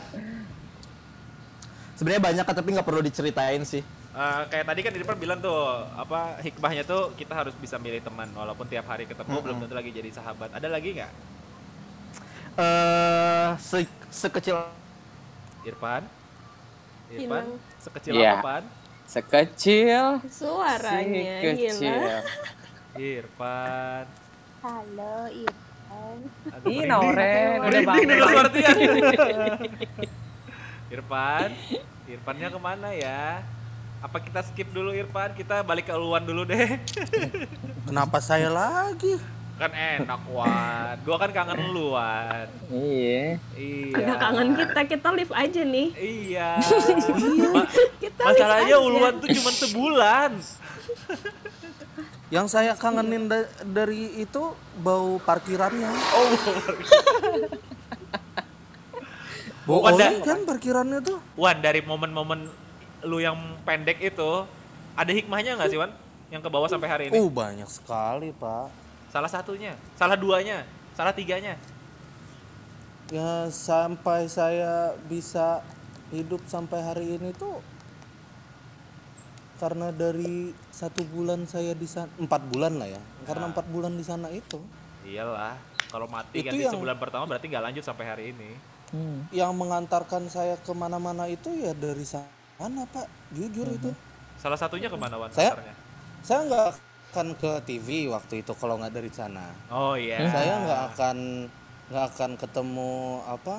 sebenarnya 1.93 2.23
banyak 2.33 2.45
tapi 2.49 2.69
nggak 2.73 2.87
perlu 2.89 3.01
diceritain 3.05 3.61
sih 3.61 3.85
Eh, 4.11 4.41
kayak 4.51 4.65
tadi 4.67 4.79
kan 4.83 4.91
Irfan 4.91 5.15
bilang 5.15 5.39
tuh 5.39 5.55
apa 5.95 6.35
hikmahnya 6.43 6.83
tuh 6.83 7.15
kita 7.15 7.31
harus 7.31 7.55
bisa 7.55 7.79
milih 7.79 8.03
teman 8.03 8.27
walaupun 8.35 8.67
tiap 8.67 8.83
hari 8.85 9.07
ketemu 9.07 9.39
belum 9.39 9.57
tentu 9.63 9.71
lagi 9.71 9.87
jadi 9.89 10.11
sahabat. 10.11 10.51
Ada 10.51 10.67
lagi 10.67 10.91
nggak? 10.93 11.11
eh 12.51 13.49
se- 13.55 13.87
sekecil 14.11 14.59
Irfan? 15.63 16.03
Irfan? 17.07 17.23
Hilang. 17.47 17.49
Sekecil 17.79 18.11
Iya. 18.19 18.43
apa? 18.43 18.55
Sekecil. 19.07 20.03
Suaranya 20.27 21.35
gila. 21.39 21.55
kecil. 21.55 21.95
Irfan. 22.93 24.05
Halo, 24.59 25.15
Irfan. 25.31 26.17
Aduh, 26.51 26.67
Ih. 26.67 26.83
Noren, 26.83 27.47
udah 27.63 27.81
Merinding 27.87 28.19
suaranya. 28.19 28.69
Irfan, 30.91 31.49
Irfannya 32.05 32.47
ke 32.51 32.59
mana 32.59 32.89
ya? 32.91 33.39
Apa 34.01 34.17
kita 34.17 34.41
skip 34.41 34.67
dulu 34.67 34.89
Irfan? 34.91 35.31
Kita 35.31 35.61
balik 35.61 35.85
ke 35.85 35.93
Luan 35.93 36.21
dulu 36.21 36.41
deh. 36.43 36.81
kenapa 37.87 38.17
saya 38.17 38.49
lagi 38.49 39.17
kan 39.53 39.69
enak 39.69 40.25
Wan. 40.27 40.97
Gua 41.05 41.21
kan 41.21 41.29
kangen 41.29 41.69
lu 41.69 41.93
Wan. 41.93 42.49
Iya. 42.67 43.37
Iya. 43.53 43.93
Agak 43.93 44.17
kangen 44.19 44.49
kita, 44.55 44.79
kita 44.89 45.07
live 45.11 45.29
aja 45.31 45.61
nih. 45.61 45.87
Iya. 45.93 46.49
Ma- 47.53 47.69
Kita 47.95 48.21
masalahnya 48.25 48.77
uluan 48.79 49.21
tuh 49.21 49.29
cuma 49.31 49.51
sebulan. 49.51 50.31
yang 52.31 52.47
saya 52.47 52.73
kangenin 52.73 53.27
da- 53.27 53.45
dari 53.61 54.17
itu 54.17 54.41
bau 54.77 55.19
parkirannya 55.19 55.91
bau 59.61 59.83
Bukan 59.83 59.93
oli 59.93 59.99
dah. 59.99 60.11
kan 60.23 60.39
parkirannya 60.41 60.99
tuh 61.01 61.19
Wan 61.35 61.59
dari 61.59 61.83
momen-momen 61.83 62.47
lu 63.03 63.17
yang 63.17 63.35
pendek 63.61 63.97
itu 63.99 64.31
ada 64.93 65.11
hikmahnya 65.11 65.55
nggak 65.55 65.69
sih 65.69 65.77
Wan? 65.77 65.91
Yang 66.27 66.41
ke 66.43 66.49
bawah 66.49 66.67
sampai 66.67 66.87
hari 66.87 67.03
ini? 67.07 67.15
uh 67.15 67.27
banyak 67.27 67.67
sekali 67.67 68.31
pak 68.31 68.71
Salah 69.09 69.27
satunya, 69.27 69.75
salah 69.93 70.15
duanya, 70.15 70.63
salah 70.91 71.11
tiganya. 71.11 71.59
ya 73.11 73.43
sampai 73.47 74.23
saya 74.25 74.95
bisa 75.03 75.59
hidup 76.09 76.39
sampai 76.45 76.79
hari 76.79 77.19
ini 77.19 77.35
tuh 77.35 77.59
karena 79.57 79.91
dari 79.91 80.49
satu 80.67 81.03
bulan 81.05 81.43
saya 81.43 81.75
di 81.75 81.85
sana 81.85 82.07
empat 82.15 82.41
bulan 82.47 82.79
lah 82.79 82.87
ya 82.87 83.01
karena 83.23 83.51
empat 83.51 83.67
bulan 83.67 83.93
di 83.93 84.01
sana 84.01 84.31
itu 84.31 84.57
Iyalah, 85.03 85.59
kalau 85.87 86.07
mati 86.07 86.39
Itu 86.39 86.47
ganti 86.47 86.61
yang- 86.61 86.71
sebulan 86.71 86.97
pertama 86.97 87.25
berarti 87.25 87.45
nggak 87.45 87.63
lanjut 87.63 87.83
sampai 87.83 88.05
hari 88.05 88.23
ini. 88.31 88.49
yang 89.31 89.51
mengantarkan 89.53 90.27
saya 90.27 90.55
ke 90.55 90.71
mana-mana 90.71 91.23
itu 91.25 91.47
ya 91.51 91.71
dari 91.71 92.03
sana 92.03 92.27
pak 92.63 93.05
jujur 93.31 93.65
itu 93.67 93.89
Salah 94.37 94.57
satunya 94.57 94.85
ke 94.85 94.95
mana 94.95 95.17
Wan? 95.17 95.29
Saya- 95.29 95.53
antaranya? 95.53 95.75
saya 96.21 96.39
nggak 96.43 96.65
akan 97.11 97.27
ke 97.35 97.51
TV 97.63 97.87
waktu 98.07 98.33
itu 98.39 98.53
kalau 98.53 98.77
nggak 98.77 98.93
dari 98.93 99.09
sana 99.09 99.49
Oh 99.67 99.93
iya. 99.93 100.21
saya 100.27 100.53
nggak 100.59 100.81
akan 100.91 101.17
nggak 101.89 102.05
akan 102.07 102.31
ketemu 102.35 102.93
apa 103.23 103.55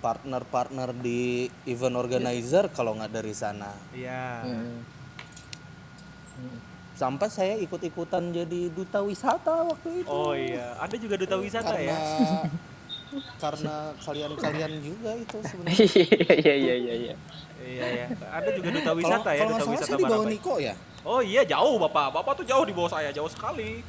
partner-partner 0.00 0.94
di 0.94 1.20
event 1.66 1.92
organizer 1.94 2.68
kalau 2.70 2.94
nggak 2.94 3.12
dari 3.12 3.32
sana 3.32 3.72
Iya. 3.90 4.44
sampai 6.94 7.28
saya 7.28 7.56
ikut-ikutan 7.58 8.28
jadi 8.30 8.68
duta 8.70 9.00
wisata 9.00 9.64
waktu 9.66 10.04
itu 10.04 10.08
Oh 10.08 10.32
iya, 10.32 10.76
ada 10.76 10.92
juga 10.94 11.16
duta 11.16 11.36
wisata 11.36 11.72
karena 11.72 11.88
ya. 11.88 11.98
karena 13.36 13.74
kalian-kalian 13.98 14.72
juga 14.78 15.10
itu 15.16 15.36
sebenarnya 15.42 15.88
Iya 16.44 16.54
iya 16.54 16.74
iya 16.78 16.94
iya 17.02 17.14
iya. 17.62 17.84
Iya 17.84 17.86
ya. 17.92 18.06
Ada 18.32 18.48
juga 18.56 18.68
duta 18.72 18.92
wisata 18.96 19.30
ya, 19.32 19.40
kalau 19.44 19.50
duta 19.50 19.56
nggak 19.56 19.60
salah 19.60 19.74
wisata 19.74 19.90
saya 19.90 20.00
di 20.00 20.04
bawah. 20.04 20.26
Niko 20.26 20.54
ya 20.60 20.74
Oh 21.00 21.20
iya 21.24 21.42
jauh 21.48 21.76
bapak, 21.80 22.12
bapak 22.12 22.32
tuh 22.40 22.44
jauh 22.44 22.64
di 22.68 22.76
bawah 22.76 22.90
saya, 22.92 23.08
jauh 23.08 23.30
sekali. 23.30 23.80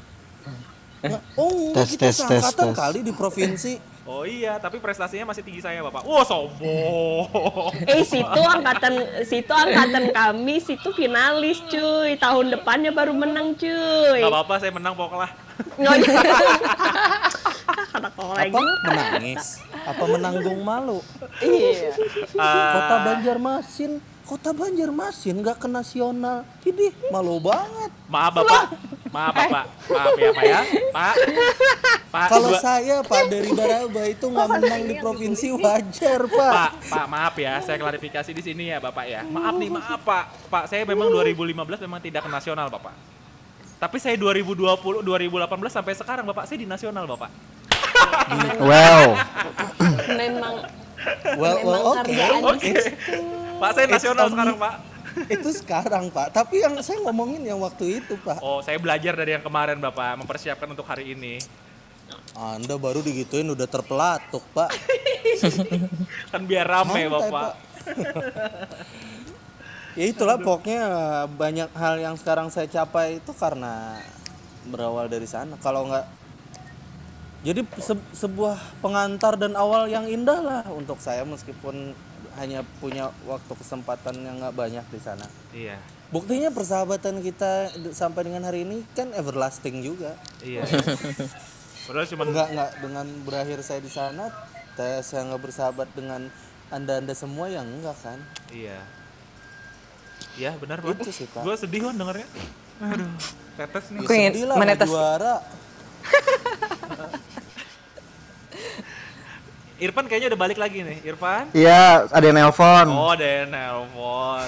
Oh, 1.34 1.74
Tes, 1.74 1.98
kita 1.98 2.14
tes, 2.14 2.14
tes, 2.14 2.30
seangkatan 2.30 2.70
tes. 2.72 2.78
kali 2.78 3.00
di 3.02 3.12
provinsi. 3.12 3.74
Oh 4.02 4.26
iya, 4.26 4.58
tapi 4.58 4.82
prestasinya 4.82 5.30
masih 5.30 5.46
tinggi 5.46 5.62
saya 5.62 5.78
bapak. 5.86 6.02
Wah 6.10 6.26
sombong. 6.26 7.70
Eh 7.86 8.02
situ 8.02 8.42
angkatan 8.42 8.98
situ 9.30 9.54
angkatan 9.54 10.10
kami 10.10 10.58
situ 10.58 10.90
finalis 10.98 11.62
cuy 11.70 12.18
tahun 12.18 12.50
depannya 12.50 12.90
baru 12.90 13.14
menang 13.14 13.54
cuy. 13.54 14.26
Gak 14.26 14.34
apa-apa, 14.34 14.58
saya 14.58 14.74
menang 14.74 14.98
pokoknya. 14.98 15.30
Kata 17.94 18.10
kau 18.18 18.34
lagi. 18.34 18.58
Apa 18.58 18.90
menangis? 18.90 19.62
Apa 19.86 20.04
menanggung 20.06 20.60
malu? 20.62 21.00
Iya. 21.42 21.94
Ah, 22.38 22.74
Kota 22.78 22.96
Banjarmasin, 23.06 23.92
Kota 24.26 24.52
Banjarmasin 24.54 25.36
nggak 25.42 25.58
ke 25.62 25.68
nasional. 25.68 26.46
Ini 26.62 26.94
malu 27.10 27.42
banget. 27.42 27.92
Maaf 28.12 28.32
bapak, 28.36 28.64
maaf 29.10 29.34
bapak, 29.34 29.66
maaf 29.88 30.14
ya 30.20 30.30
pak 30.36 30.44
ya, 30.46 30.60
pak. 30.92 31.14
Pak, 32.12 32.28
Kalau 32.28 32.52
saya 32.60 33.00
Pak 33.08 33.32
dari 33.32 33.56
Daraba 33.56 34.04
itu 34.04 34.28
nggak 34.28 34.48
menang 34.52 34.84
di 34.84 35.00
provinsi 35.00 35.48
wajar 35.56 36.28
Pak. 36.28 36.52
Pak, 36.52 36.72
Pak, 36.92 37.06
maaf 37.08 37.36
ya, 37.40 37.64
saya 37.64 37.80
klarifikasi 37.80 38.32
di 38.36 38.44
sini 38.44 38.68
ya, 38.68 38.84
Bapak 38.84 39.08
ya. 39.08 39.24
Maaf 39.24 39.56
nih, 39.56 39.72
maaf 39.72 40.04
Pak. 40.04 40.52
Pak, 40.52 40.64
saya 40.68 40.84
memang 40.84 41.08
2015 41.08 41.56
memang 41.88 42.04
tidak 42.04 42.28
ke 42.28 42.30
nasional, 42.30 42.68
Bapak. 42.68 42.92
Tapi 43.80 43.98
saya 43.98 44.20
2020, 44.20 45.08
2018 45.08 45.72
sampai 45.72 45.94
sekarang, 45.96 46.28
Bapak, 46.28 46.52
saya 46.52 46.60
di 46.60 46.68
nasional, 46.68 47.08
Bapak. 47.08 47.32
Wow. 48.62 49.04
Memang 50.22 50.54
Well, 51.34 51.58
memang 51.58 51.66
well 51.66 51.86
oke. 51.88 52.00
kerjaan 52.06 52.42
Oke. 52.46 52.72
Pak, 53.58 53.70
saya 53.74 53.86
It's 53.86 53.94
nasional 53.98 54.22
only- 54.22 54.34
sekarang, 54.38 54.56
Pak. 54.56 54.76
Itu 55.36 55.50
sekarang 55.52 56.04
Pak. 56.08 56.28
Tapi 56.30 56.56
yang 56.62 56.74
saya 56.80 57.02
ngomongin 57.02 57.42
yang 57.42 57.58
waktu 57.58 58.00
itu 58.00 58.16
Pak. 58.18 58.38
Oh, 58.40 58.62
saya 58.62 58.78
belajar 58.78 59.12
dari 59.12 59.34
yang 59.34 59.42
kemarin, 59.42 59.76
Bapak, 59.76 60.16
mempersiapkan 60.16 60.70
untuk 60.70 60.86
hari 60.86 61.12
ini. 61.12 61.42
Anda 62.32 62.78
baru 62.78 63.02
digituin 63.02 63.50
udah 63.50 63.66
terpelatuk 63.66 64.46
Pak. 64.54 64.70
Kan 66.32 66.46
biar 66.46 66.64
rame, 66.64 67.02
Santai, 67.02 67.12
Bapak. 67.12 67.52
ya 69.92 70.06
itulah 70.06 70.38
pokoknya 70.38 70.84
banyak 71.28 71.70
hal 71.74 72.00
yang 72.00 72.16
sekarang 72.16 72.48
saya 72.48 72.70
capai 72.70 73.20
itu 73.20 73.34
karena 73.34 74.00
berawal 74.64 75.10
dari 75.10 75.28
sana. 75.28 75.58
Kalau 75.58 75.90
nggak 75.90 76.06
jadi 77.42 77.62
se- 77.82 78.08
sebuah 78.14 78.58
pengantar 78.80 79.34
dan 79.38 79.58
awal 79.58 79.90
yang 79.90 80.06
indah 80.06 80.40
lah 80.42 80.62
untuk 80.70 81.02
saya 81.02 81.26
meskipun 81.26 81.94
hanya 82.38 82.64
punya 82.80 83.12
waktu 83.28 83.54
kesempatan 83.58 84.22
yang 84.24 84.40
nggak 84.40 84.56
banyak 84.56 84.86
di 84.88 85.00
sana. 85.02 85.26
Iya. 85.52 85.78
Buktinya 86.12 86.52
persahabatan 86.52 87.24
kita 87.24 87.72
sampai 87.92 88.28
dengan 88.28 88.44
hari 88.44 88.64
ini 88.68 88.84
kan 88.96 89.12
everlasting 89.16 89.84
juga. 89.84 90.16
Iya. 90.44 90.64
Padahal 91.88 92.08
cuma 92.08 92.24
Enggak 92.30 92.48
enggak 92.54 92.72
dengan 92.80 93.08
berakhir 93.26 93.60
saya 93.66 93.82
di 93.82 93.92
sana, 93.92 94.30
saya 94.78 95.22
nggak 95.28 95.42
bersahabat 95.42 95.90
dengan 95.98 96.30
anda 96.72 97.04
anda 97.04 97.12
semua 97.12 97.52
yang 97.52 97.68
enggak 97.68 97.98
kan? 98.00 98.20
Iya. 98.54 98.80
Iya, 100.40 100.56
benar, 100.56 100.80
Pak. 100.80 101.04
Itu 101.04 101.12
sih, 101.12 101.28
Pak. 101.28 101.44
Gue 101.44 101.56
sedih 101.60 101.92
kan 101.92 101.96
dengernya. 101.98 102.28
Aduh, 102.82 103.10
tetes 103.60 103.86
nih. 103.92 104.00
Ya, 104.00 104.30
sedih 104.32 104.46
lah 104.48 104.56
nggak 104.56 104.64
menetes. 104.64 104.88
juara. 104.88 105.36
Irfan 109.82 110.06
kayaknya 110.06 110.30
udah 110.30 110.40
balik 110.40 110.62
lagi 110.62 110.86
nih. 110.86 111.02
Irfan? 111.02 111.50
Iya, 111.58 112.06
ada 112.06 112.22
yang 112.22 112.38
nelpon. 112.38 112.86
Oh, 112.94 113.10
ada 113.10 113.26
yang 113.26 113.50
nelpon. 113.50 114.46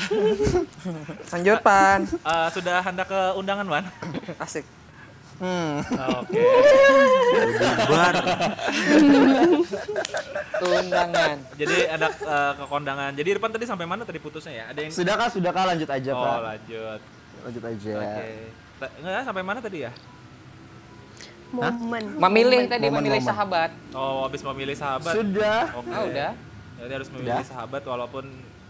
Lanjut, 1.36 1.60
Pan. 1.60 2.08
Eh, 2.08 2.48
sudah 2.56 2.80
hendak 2.80 3.04
ke 3.04 3.20
undangan, 3.36 3.68
Wan? 3.68 3.84
Asik. 4.44 4.64
Hmm. 5.40 5.80
Oke. 6.20 6.40
Undangan. 10.60 11.36
Jadi 11.56 11.76
ada 11.84 12.08
eh, 12.08 12.52
ke 12.56 12.64
kondangan. 12.64 13.12
Jadi 13.12 13.28
Irfan 13.28 13.52
tadi 13.52 13.64
sampai 13.68 13.84
mana 13.84 14.08
tadi 14.08 14.16
putusnya 14.16 14.52
ya? 14.56 14.64
Ada 14.72 14.80
yang 14.84 14.92
Sudah 14.92 15.14
kah? 15.16 15.28
Sudah 15.28 15.52
kah? 15.52 15.64
Lanjut 15.68 15.88
aja, 15.88 16.10
Oh, 16.12 16.20
Pak. 16.24 16.38
lanjut. 16.44 17.00
Lanjut 17.44 17.62
aja. 17.64 17.92
Oke. 17.92 18.48
Ta- 18.80 18.92
Enggak, 19.00 19.20
sampai 19.28 19.42
mana 19.44 19.60
tadi 19.60 19.78
ya? 19.84 19.92
Momen. 21.50 22.02
Memilih 22.16 22.60
tadi 22.66 22.86
Momen, 22.86 22.98
memilih 23.02 23.20
momen. 23.20 23.30
sahabat. 23.30 23.70
Oh, 23.90 24.24
habis 24.24 24.42
memilih 24.42 24.76
sahabat. 24.76 25.14
Sudah. 25.14 25.60
Oke. 25.74 25.90
Ah, 25.90 26.02
udah. 26.04 26.30
Jadi 26.80 26.92
harus 26.94 27.08
memilih 27.10 27.44
sahabat 27.44 27.82
walaupun 27.84 28.24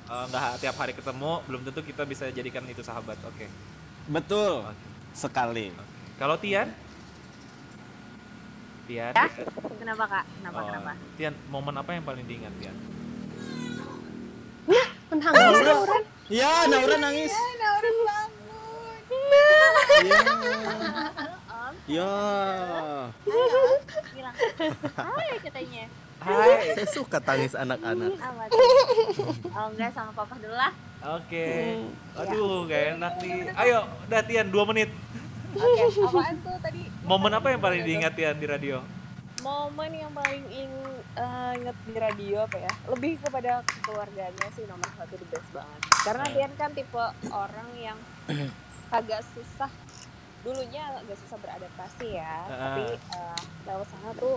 eh, 0.06 0.24
nggak 0.26 0.58
tiap 0.58 0.76
hari 0.76 0.92
ketemu, 0.92 1.32
belum 1.44 1.60
tentu 1.62 1.80
kita 1.82 2.02
bisa 2.04 2.24
jadikan 2.28 2.64
itu 2.66 2.80
sahabat. 2.80 3.16
Oke. 3.24 3.46
Betul. 4.06 4.66
Sekali. 5.12 5.70
Kalau 6.16 6.36
Tian? 6.36 6.68
Tian? 8.84 9.12
Ya? 9.14 9.26
Kenapa 9.78 10.04
kak? 10.04 10.24
Kenapa 10.28 10.58
Oh, 10.58 10.66
kenapa? 10.66 10.92
Tian, 11.14 11.34
momen 11.46 11.74
apa 11.74 11.90
yang 11.94 12.02
paling 12.02 12.26
diingat 12.26 12.50
Tian? 12.58 12.76
Menangis 15.10 15.58
Lauren. 15.66 16.02
Ya, 16.30 16.70
Naura 16.70 16.96
nangis. 16.98 17.34
Naura 17.34 17.90
bangun. 18.06 19.00
Ya. 21.90 22.14
Bilang. 24.14 24.34
Hai 24.94 25.28
katanya. 25.42 25.84
Hai, 26.22 26.78
saya 26.78 26.86
suka 26.86 27.18
tangis 27.18 27.58
anak-anak. 27.58 28.14
Oh 29.50 29.66
enggak 29.74 29.90
sama 29.90 30.14
papa 30.14 30.38
dulu 30.38 30.54
lah. 30.54 30.70
Oke. 31.18 31.82
Aduh, 32.14 32.70
gak 32.70 32.94
enak 32.94 33.18
nih. 33.18 33.50
Ayo, 33.58 33.90
udah 34.06 34.22
Tian, 34.22 34.54
dua 34.54 34.70
menit. 34.70 34.94
Oke, 35.58 35.82
apaan 36.06 36.38
tuh 36.46 36.54
tadi? 36.62 36.86
Momen 37.02 37.34
apa 37.34 37.50
yang 37.50 37.58
paling 37.58 37.82
diingat 37.82 38.14
Tian 38.14 38.38
di 38.38 38.46
radio? 38.46 38.86
Momen 39.42 39.90
yang 39.90 40.12
paling 40.14 40.46
ing, 40.46 40.70
eh, 41.18 41.52
inget 41.58 41.76
di 41.90 41.94
radio 41.98 42.46
apa 42.46 42.70
ya? 42.70 42.72
Lebih 42.86 43.18
kepada 43.18 43.66
keluarganya 43.82 44.46
sih 44.54 44.62
nomor 44.70 44.86
satu 44.94 45.18
the 45.18 45.26
best 45.26 45.48
banget. 45.50 45.80
Karena 46.06 46.24
dia 46.30 46.46
kan 46.54 46.70
tipe 46.70 47.04
orang 47.34 47.68
yang 47.80 47.98
agak 48.94 49.26
susah 49.34 49.72
dulunya 50.40 50.82
agak 50.96 51.16
susah 51.26 51.38
beradaptasi 51.40 52.08
ya. 52.16 52.36
Ah. 52.48 52.76
Tapi 52.76 52.84
eh, 52.96 53.40
lewat 53.68 53.86
sana 53.92 54.10
tuh 54.16 54.36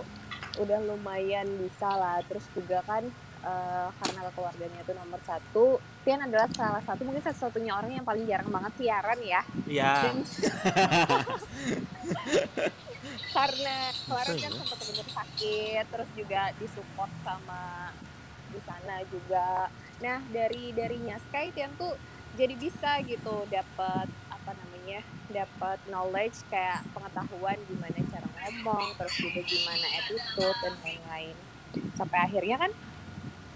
udah 0.60 0.78
lumayan 0.84 1.48
bisa 1.60 1.88
lah. 1.88 2.20
Terus 2.28 2.44
juga 2.52 2.84
kan 2.84 3.04
eh, 3.44 3.88
karena 4.00 4.20
keluarganya 4.32 4.80
itu 4.84 4.92
nomor 4.96 5.20
satu, 5.24 5.80
Tian 6.02 6.24
adalah 6.24 6.48
salah 6.52 6.82
satu 6.84 7.04
mungkin 7.04 7.24
satu-satunya 7.24 7.72
orang 7.72 7.96
yang 7.96 8.06
paling 8.06 8.24
jarang 8.28 8.48
banget 8.48 8.72
siaran 8.80 9.20
ya. 9.24 9.42
Iya. 9.66 9.92
Dan 10.04 10.16
karena 13.34 13.76
kemarin 14.06 14.36
kan 14.38 14.52
sempat 14.62 14.78
bener 14.86 15.08
sakit 15.10 15.84
terus 15.90 16.10
juga 16.14 16.42
disupport 16.62 17.12
sama 17.26 17.90
di 18.54 18.60
sana 18.62 19.02
juga 19.10 19.66
nah 19.98 20.22
dari 20.30 20.70
darinya 20.70 21.18
Sky 21.18 21.50
Tian 21.50 21.74
tuh 21.74 21.98
jadi 22.38 22.54
bisa 22.54 23.02
gitu 23.02 23.42
dapat 23.50 24.06
apa 24.06 24.23
namanya 24.84 25.00
dapat 25.32 25.78
knowledge 25.88 26.44
kayak 26.52 26.84
pengetahuan 26.92 27.56
gimana 27.64 27.96
cara 28.12 28.28
ngomong 28.36 28.92
terus 29.00 29.16
juga 29.16 29.40
gimana 29.40 29.86
attitude 29.96 30.58
dan 30.60 30.74
lain-lain 30.84 31.36
sampai 31.96 32.18
akhirnya 32.28 32.56
kan 32.60 32.72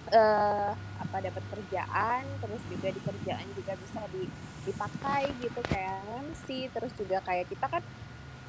eh 0.09 0.73
apa 0.73 1.17
dapat 1.21 1.45
kerjaan 1.53 2.25
terus 2.41 2.63
juga 2.73 2.89
di 2.89 3.01
kerjaan 3.05 3.45
juga 3.53 3.73
bisa 3.77 4.01
di, 4.09 4.25
dipakai 4.65 5.29
gitu 5.45 5.61
kayak 5.69 6.01
MC 6.33 6.73
terus 6.73 6.97
juga 6.97 7.21
kayak 7.21 7.45
kita 7.53 7.67
kan 7.69 7.85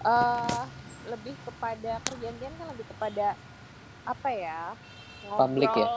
eh 0.08 0.64
lebih 1.12 1.36
kepada 1.44 2.00
kerjaan 2.08 2.36
kan 2.40 2.68
lebih 2.72 2.88
kepada 2.96 3.36
apa 4.08 4.30
ya 4.32 4.72
ngobrol 5.28 5.44
Public 5.52 5.72
ya? 5.76 5.88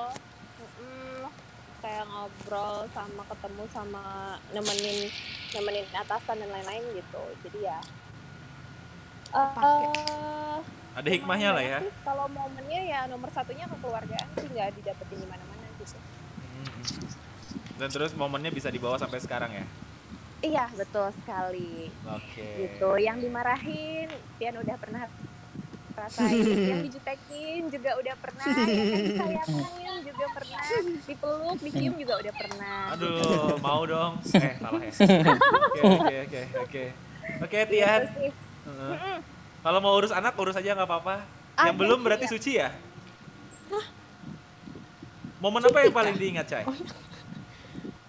Kayak 1.82 2.06
ngobrol 2.06 2.86
sama 2.88 3.22
ketemu 3.26 3.62
sama 3.68 4.04
nemenin 4.50 5.10
nemenin 5.50 5.86
atasan 5.92 6.38
dan 6.38 6.48
lain-lain 6.48 6.84
gitu 6.94 7.22
jadi 7.42 7.58
ya 7.68 7.78
eh 9.32 10.58
Ada 10.92 11.08
hikmahnya 11.08 11.50
lah 11.50 11.64
ya. 11.64 11.78
sih. 11.80 11.90
kalau 12.04 12.28
momennya 12.28 12.80
ya 12.84 13.00
nomor 13.08 13.32
satunya 13.32 13.64
kekeluargaan 13.66 14.28
sih 14.36 14.46
nggak 14.46 14.76
didapetin 14.76 15.18
di 15.18 15.26
mana-mana 15.26 15.66
gitu 15.76 15.98
Dan 17.74 17.88
terus 17.90 18.14
momennya 18.14 18.48
bisa 18.48 18.70
dibawa 18.70 18.94
sampai 18.94 19.18
sekarang 19.18 19.50
ya? 19.50 19.64
iya 20.40 20.66
betul 20.70 21.10
sekali 21.16 21.90
Oke. 22.04 22.46
gitu 22.60 22.94
yang 22.96 23.18
dimarahin 23.18 24.06
Tian 24.38 24.54
udah 24.54 24.76
pernah 24.76 25.06
rasain 25.92 26.42
yang 26.42 26.80
dijutekin 26.84 27.62
juga 27.68 27.90
udah 28.00 28.14
pernah 28.18 28.46
ya 28.48 28.84
kan 28.84 29.00
disayangin 29.04 29.94
juga 30.02 30.26
pernah 30.32 30.62
dipeluk 31.06 31.58
dicium 31.60 31.94
juga 32.00 32.14
udah 32.18 32.34
pernah 32.34 32.80
Aduh, 32.92 33.56
mau 33.62 33.82
dong. 33.88 34.12
Eh, 34.42 34.54
salah 34.58 34.82
ya. 34.82 34.92
Oke, 34.92 35.82
oke, 35.82 36.16
oke, 36.26 36.40
oke. 36.66 36.84
Oke, 37.46 37.58
Tian. 37.70 38.02
Gitu. 38.10 38.42
Heeh. 38.66 39.18
Kalau 39.62 39.78
mau 39.78 39.94
urus 39.94 40.10
anak, 40.10 40.34
urus 40.34 40.58
aja 40.58 40.74
nggak 40.74 40.88
apa-apa. 40.88 41.22
Yang 41.62 41.76
belum 41.78 41.98
berarti 42.02 42.26
ya. 42.26 42.32
suci 42.32 42.50
ya? 42.58 42.68
Momen 45.38 45.62
apa 45.62 45.78
yang 45.82 45.94
paling 45.94 46.16
diingat, 46.18 46.46
Cai? 46.46 46.64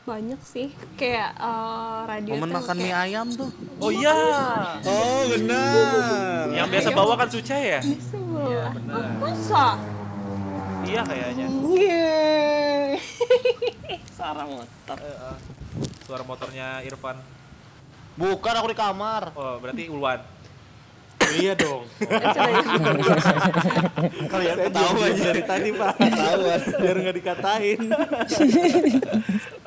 Banyak 0.04 0.40
sih 0.44 0.68
kayak 1.00 1.32
eh, 1.40 2.00
radio 2.04 2.36
Momen 2.36 2.52
makan 2.52 2.76
mie 2.76 2.92
kayak 2.92 3.00
ayam 3.08 3.28
tuh. 3.32 3.50
Oh 3.80 3.88
iya. 3.88 4.12
Oh 4.84 5.32
benar. 5.32 6.52
Yang 6.52 6.68
biasa 6.76 6.90
bawa 6.92 7.14
kan 7.16 7.28
Suca 7.32 7.56
ya? 7.56 7.80
sebelah. 7.80 8.76
benar. 8.76 9.04
masa 9.24 9.66
Iya 10.84 11.02
kayaknya. 11.08 11.46
Yeay. 11.48 13.00
Sarang 14.20 14.52
motor. 14.52 14.98
Suara 16.04 16.24
motornya 16.28 16.84
Irfan. 16.84 17.16
Bukan 18.20 18.54
aku 18.60 18.68
di 18.68 18.78
kamar. 18.78 19.32
Oh, 19.40 19.56
berarti 19.64 19.88
Ulwan. 19.88 20.20
Iya 21.40 21.54
dong. 21.58 21.84
Kalian 24.30 24.58
tahu 24.70 24.98
aja. 25.02 25.22
dari 25.32 25.44
tadi 25.44 25.70
pak. 25.74 25.94
Ketahuan. 25.98 26.60
Biar 26.82 26.96
nggak 27.00 27.16
dikatain. 27.18 27.80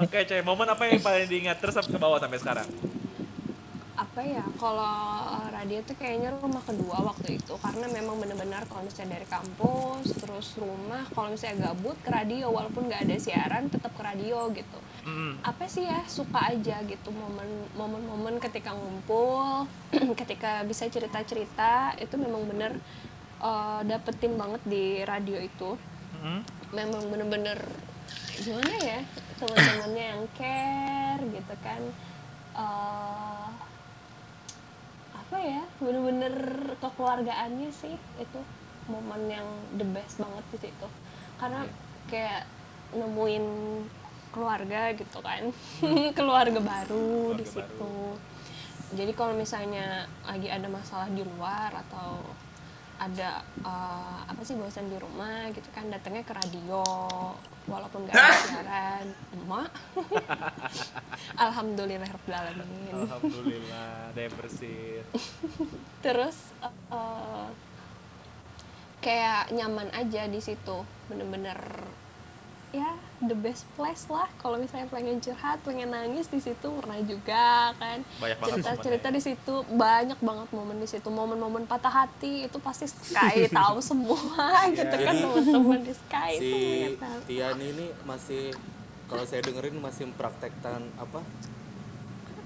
Oke, 0.02 0.18
Coy. 0.28 0.40
Momen 0.44 0.68
apa 0.70 0.82
yang 0.86 1.00
paling 1.02 1.26
diingat 1.26 1.58
terus 1.58 1.80
ke 1.86 1.98
bawah 1.98 2.18
sampai 2.20 2.38
sekarang? 2.38 2.68
Apa 3.96 4.20
ya 4.20 4.44
kalau 4.60 4.92
radio 5.48 5.80
tuh 5.80 5.96
kayaknya 5.96 6.28
rumah 6.36 6.60
kedua 6.60 7.00
waktu 7.00 7.40
itu 7.40 7.56
karena 7.56 7.88
memang 7.88 8.20
benar-benar 8.20 8.68
kalau 8.68 8.84
misalnya 8.84 9.16
dari 9.16 9.24
kampus 9.24 10.04
terus 10.20 10.52
rumah 10.60 11.08
kalau 11.16 11.32
misalnya 11.32 11.72
gabut 11.72 11.96
ke 12.04 12.12
radio 12.12 12.52
walaupun 12.52 12.92
nggak 12.92 13.08
ada 13.08 13.16
siaran 13.16 13.72
tetap 13.72 13.92
ke 13.96 14.02
radio 14.04 14.52
gitu 14.52 14.78
Mm. 15.06 15.38
apa 15.38 15.70
sih 15.70 15.86
ya 15.86 16.02
suka 16.10 16.50
aja 16.50 16.82
gitu 16.82 17.14
momen 17.14 17.46
momen-momen 17.78 18.42
ketika 18.42 18.74
ngumpul 18.74 19.62
ketika 20.20 20.66
bisa 20.66 20.90
cerita-cerita 20.90 21.94
itu 22.02 22.18
memang 22.18 22.42
bener 22.50 22.74
eh, 23.38 23.80
dapetin 23.86 24.34
banget 24.34 24.58
di 24.66 25.06
radio 25.06 25.38
itu 25.38 25.78
Mm. 26.18 26.42
memang 26.74 27.02
bener-bener 27.06 27.54
gimana 28.34 28.74
ya 28.82 28.98
teman-temannya 29.38 30.04
yang 30.10 30.24
care 30.34 31.22
gitu 31.22 31.54
kan 31.62 31.82
Eh, 32.56 33.48
apa 35.26 35.38
ya? 35.42 35.62
Bener-bener 35.82 36.34
kekeluargaannya 36.78 37.70
sih 37.74 37.98
itu 38.22 38.40
momen 38.86 39.26
yang 39.26 39.46
the 39.74 39.86
best 39.90 40.22
banget 40.22 40.44
di 40.54 40.58
situ. 40.68 40.86
Karena 41.36 41.66
kayak 42.06 42.46
nemuin 42.94 43.46
keluarga 44.30 44.94
gitu 44.94 45.18
kan. 45.18 45.50
Keluarga 46.18 46.60
baru 46.62 47.34
di 47.34 47.46
situ. 47.46 47.94
jadi 48.94 49.10
kalau 49.18 49.34
misalnya 49.34 50.06
lagi 50.22 50.46
ada 50.46 50.70
masalah 50.70 51.10
di 51.10 51.18
luar 51.26 51.74
atau 51.74 52.22
ada 52.96 53.44
eh, 53.60 54.18
apa 54.26 54.40
sih 54.42 54.56
bosan 54.56 54.88
di 54.88 54.96
rumah 54.96 55.48
gitu 55.52 55.68
kan 55.72 55.88
datangnya 55.92 56.24
ke 56.24 56.32
radio 56.32 56.84
walaupun 57.66 58.06
gak 58.08 58.14
ada 58.14 58.36
siaran. 58.46 59.06
Emak. 59.34 59.70
Alhamdulillah 61.46 62.08
alamin. 62.08 62.94
Alhamdulillah, 62.94 64.14
ada 64.14 64.20
yang 64.20 64.34
bersih. 64.38 65.02
terus 66.04 66.36
eh, 66.62 67.48
kayak 69.04 69.54
nyaman 69.54 69.86
aja 69.94 70.26
di 70.26 70.40
situ 70.42 70.82
bener-bener 71.06 71.58
ya 72.74 72.90
the 73.24 73.36
best 73.36 73.64
place 73.74 74.04
lah. 74.12 74.28
Kalau 74.36 74.60
misalnya 74.60 74.88
pengen 74.92 75.16
curhat 75.22 75.58
pengen 75.64 75.88
nangis 75.88 76.28
di 76.28 76.40
situ 76.40 76.68
pernah 76.68 77.00
juga 77.00 77.72
kan? 77.80 78.04
Banyak 78.20 78.36
banget 78.40 78.52
cerita 78.60 78.72
cerita 78.84 79.08
di 79.08 79.20
situ 79.24 79.54
banyak 79.72 80.18
banget 80.20 80.48
momen 80.52 80.76
di 80.76 80.88
situ. 80.88 81.08
Momen-momen 81.08 81.64
patah 81.64 82.04
hati 82.04 82.44
itu 82.44 82.58
pasti 82.60 82.84
Sky 82.90 83.48
tahu 83.58 83.80
semua 83.80 84.68
gitu 84.68 84.96
kan 84.96 85.14
teman-teman 85.16 85.80
di 85.80 85.94
Sky 85.96 86.32
si 86.36 86.52
tahu. 87.00 87.18
Tian 87.24 87.58
ini 87.60 87.86
masih 88.04 88.52
kalau 89.06 89.24
saya 89.24 89.40
dengerin 89.40 89.78
masih 89.80 90.10
mempraktekkan 90.12 90.82
apa? 91.00 91.20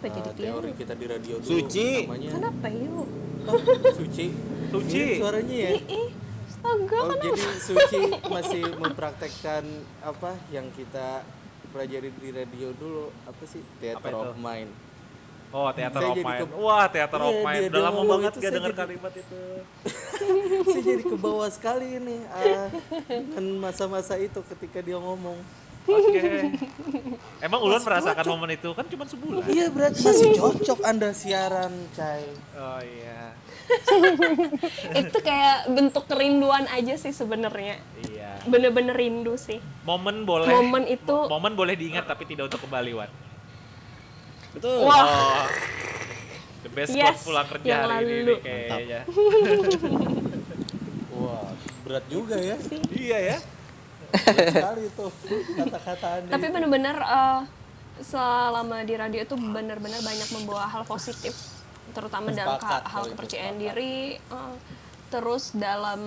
Apa 0.01 0.07
jadi 0.07 0.31
eh, 0.31 0.35
dia 0.37 0.47
teori 0.55 0.71
kita 0.77 0.95
di 0.95 1.07
radio 1.09 1.37
dulu 1.43 1.51
Suci. 1.51 2.07
namanya. 2.07 2.31
Kenapa 2.37 2.67
yuk? 2.71 3.09
Suci. 3.97 4.27
Suci. 4.71 5.05
Suaranya 5.19 5.57
ya? 5.57 5.71
Ih 5.77 6.11
astaga 6.11 6.20
oh 6.63 6.77
jadi 7.17 7.29
Suci 7.59 8.01
masih 8.35 8.63
mempraktekkan 8.77 9.65
apa 10.01 10.33
yang 10.49 10.69
kita 10.71 11.25
pelajari 11.71 12.11
di 12.13 12.29
radio 12.31 12.69
dulu 12.73 13.13
apa 13.23 13.43
sih 13.45 13.61
Apa 13.61 13.79
theater 13.79 14.11
itu? 14.11 14.27
of 14.27 14.39
mind 14.39 14.71
Oh, 15.51 15.67
Theater 15.69 15.99
Saya 15.99 16.15
of 16.15 16.23
Mind. 16.23 16.41
ke- 16.47 16.55
Wah, 16.57 16.87
Theater 16.87 17.21
of 17.21 17.35
Iya, 17.35 17.43
Mind. 17.43 17.63
Udah 17.67 17.83
lama 17.83 18.01
banget 18.09 18.33
gak 18.37 18.53
denger 18.55 18.71
jadi- 18.71 18.81
kalimat 18.87 19.13
itu. 19.13 19.41
saya 20.71 20.83
jadi 20.87 21.03
ke 21.05 21.17
bawah 21.19 21.51
sekali 21.51 21.87
ini 21.93 22.23
dengan 23.03 23.45
masa-masa 23.59 24.15
itu 24.17 24.39
ketika 24.47 24.79
dia 24.79 24.95
ngomong 24.97 25.35
Oke. 25.83 26.55
Emang 27.43 27.61
Ulun 27.61 27.83
merasakan 27.83 28.23
momen 28.29 28.55
itu 28.55 28.71
kan 28.71 28.87
cuma 28.87 29.03
sebulan. 29.03 29.43
iya 29.49 29.67
berarti 29.67 29.99
masih 30.01 30.29
cocok 30.37 30.81
anda 30.87 31.11
siaran 31.11 31.73
cai 31.91 32.31
Oh 32.55 32.79
iya. 32.79 33.35
itu 35.01 35.19
kayak 35.21 35.69
bentuk 35.69 36.05
kerinduan 36.05 36.67
aja 36.67 36.95
sih 36.95 37.11
sebenarnya 37.11 37.79
Iya. 38.03 38.41
bener-bener 38.45 38.93
rindu 38.93 39.35
sih 39.35 39.61
Momen 39.83 40.25
boleh 40.25 40.47
Momen 40.47 40.85
itu- 40.87 41.27
momen 41.27 41.53
boleh 41.53 41.75
diingat 41.75 42.05
tapi 42.05 42.25
tidak 42.25 42.49
untuk 42.49 42.63
kembali, 42.63 42.93
Wan. 42.95 43.11
Betul. 44.51 44.83
wah 44.83 44.99
Oh. 45.01 45.47
The 46.61 46.71
best 46.71 46.93
Yes, 46.93 47.17
quote 47.17 47.25
pulang 47.27 47.47
kerja 47.49 47.69
yang 47.71 47.83
hari 47.87 48.05
ini 48.05 48.13
lalu. 48.13 48.27
nih 48.27 48.39
kayaknya. 48.43 49.01
wah 51.11 51.49
berat 51.83 52.05
juga 52.07 52.37
ya 52.37 52.57
iya 52.91 53.19
ya. 53.27 53.39
berat 54.11 54.47
sekali 54.51 54.85
tuh 54.93 55.11
kata-kata 55.57 56.07
anda 56.19 56.31
tapi 56.31 56.47
bener-bener 56.49 56.97
eh, 56.97 57.41
selama 58.01 58.83
di 58.83 58.95
radio 58.95 59.21
itu 59.21 59.35
bener-bener 59.35 60.01
banyak 60.01 60.29
membawa 60.31 60.65
hal 60.67 60.83
positif 60.85 61.37
terutama 61.91 62.31
dalam 62.31 62.57
Sepakat 62.57 62.83
ka- 62.83 62.89
hal 62.89 63.05
kepercayaan 63.09 63.47
sepakat. 63.53 63.65
diri 63.67 63.99
eh, 64.17 64.55
terus 65.09 65.45
dalam 65.53 66.01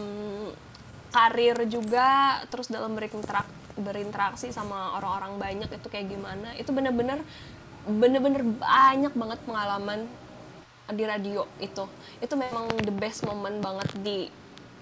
karir 1.10 1.58
juga 1.68 2.10
terus 2.48 2.68
dalam 2.68 2.94
berinterak 2.94 3.46
berinteraksi 3.76 4.50
sama 4.50 4.94
orang-orang 4.94 5.34
banyak 5.36 5.70
itu 5.72 5.88
kayak 5.88 6.08
gimana 6.08 6.54
itu 6.56 6.70
bener-bener 6.70 7.22
bener-bener 7.84 8.42
banyak 8.46 9.12
banget 9.12 9.40
pengalaman 9.42 10.06
di 10.86 11.04
radio 11.04 11.44
itu 11.60 11.84
itu 12.20 12.34
memang 12.34 12.70
the 12.80 12.94
best 12.94 13.24
moment 13.24 13.60
banget 13.60 13.90
di 13.98 14.30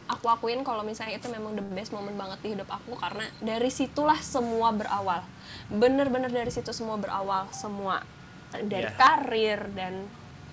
aku 0.03 0.27
akuin 0.27 0.61
kalau 0.61 0.83
misalnya 0.83 1.15
itu 1.15 1.27
memang 1.27 1.53
the 1.53 1.63
best 1.63 1.89
moment 1.89 2.13
banget 2.13 2.39
di 2.41 2.49
hidup 2.51 2.67
aku 2.69 2.93
karena 2.95 3.23
dari 3.39 3.69
situlah 3.69 4.19
semua 4.19 4.69
berawal 4.71 5.23
bener-bener 5.67 6.27
dari 6.27 6.49
situ 6.49 6.69
semua 6.69 6.95
berawal 6.95 7.47
semua 7.49 8.03
dari 8.51 8.85
Iya. 8.85 8.93
karir 8.93 9.59
dan 9.71 10.03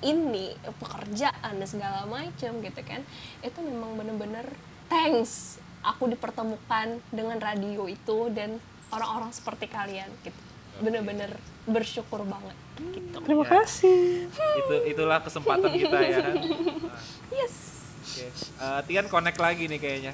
ini 0.02 0.54
pekerjaan 0.78 1.52
dan 1.58 1.68
segala 1.68 2.06
macam 2.06 2.52
gitu 2.62 2.80
kan 2.86 3.02
itu 3.42 3.58
memang 3.62 3.98
bener-bener 3.98 4.46
thanks 4.86 5.58
aku 5.82 6.10
dipertemukan 6.10 7.02
dengan 7.10 7.38
radio 7.38 7.86
itu 7.86 8.30
dan 8.34 8.58
orang-orang 8.94 9.30
seperti 9.34 9.66
kalian 9.70 10.08
gitu 10.22 10.40
bener-bener 10.78 11.34
bersyukur 11.66 12.22
banget 12.22 12.54
gitu 12.78 13.18
Terima 13.18 13.42
kasih. 13.42 14.30
Itu 14.30 14.74
itulah 14.86 15.18
kesempatan 15.18 15.74
kita 15.74 15.98
ya 15.98 16.18
kan. 16.22 16.34
yes 17.42 17.54
Oke. 18.08 18.26
Eh, 18.34 18.80
Tian 18.88 19.06
connect 19.06 19.38
lagi 19.38 19.70
nih 19.70 19.78
kayaknya. 19.78 20.12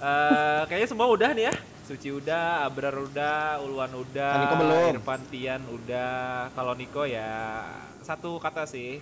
Eh, 0.00 0.60
kayaknya 0.70 0.88
semua 0.88 1.08
udah 1.10 1.32
nih 1.34 1.50
ya. 1.50 1.54
Suci 1.86 2.10
udah, 2.10 2.66
Abrar 2.66 2.98
udah, 2.98 3.62
Ulwan 3.62 3.94
udah, 3.94 4.32
Niko 4.42 4.54
belum. 4.58 4.90
Irfan 4.98 5.22
Tian 5.30 5.62
udah. 5.70 6.50
Kalau 6.50 6.74
Niko 6.74 7.06
ya 7.06 7.62
satu 8.02 8.42
kata 8.42 8.66
sih. 8.66 8.98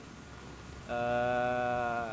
Eh 0.85 2.13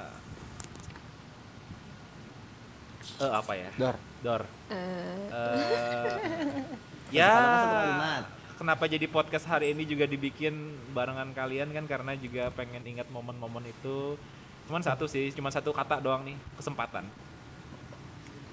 eh, 3.20 3.32
apa 3.36 3.54
ya? 3.54 3.70
Dor. 3.76 3.96
Dor. 4.24 4.42
Eh, 4.72 5.28
Kata-kata 5.28 6.16
ya 7.20 7.36
kenapa 8.62 8.86
jadi 8.86 9.10
podcast 9.10 9.50
hari 9.50 9.74
ini 9.74 9.90
juga 9.90 10.06
dibikin 10.06 10.54
barengan 10.94 11.34
kalian 11.34 11.74
kan 11.74 11.90
karena 11.90 12.14
juga 12.14 12.54
pengen 12.54 12.86
ingat 12.86 13.10
momen-momen 13.10 13.66
itu 13.68 14.16
cuman 14.70 14.86
satu 14.86 15.10
sih 15.10 15.34
cuman 15.34 15.50
satu 15.50 15.74
kata 15.74 15.98
doang 15.98 16.22
nih 16.22 16.38
kesempatan 16.56 17.04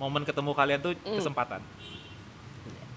momen 0.01 0.24
ketemu 0.24 0.51
kalian 0.57 0.81
tuh 0.81 0.97
kesempatan 1.05 1.61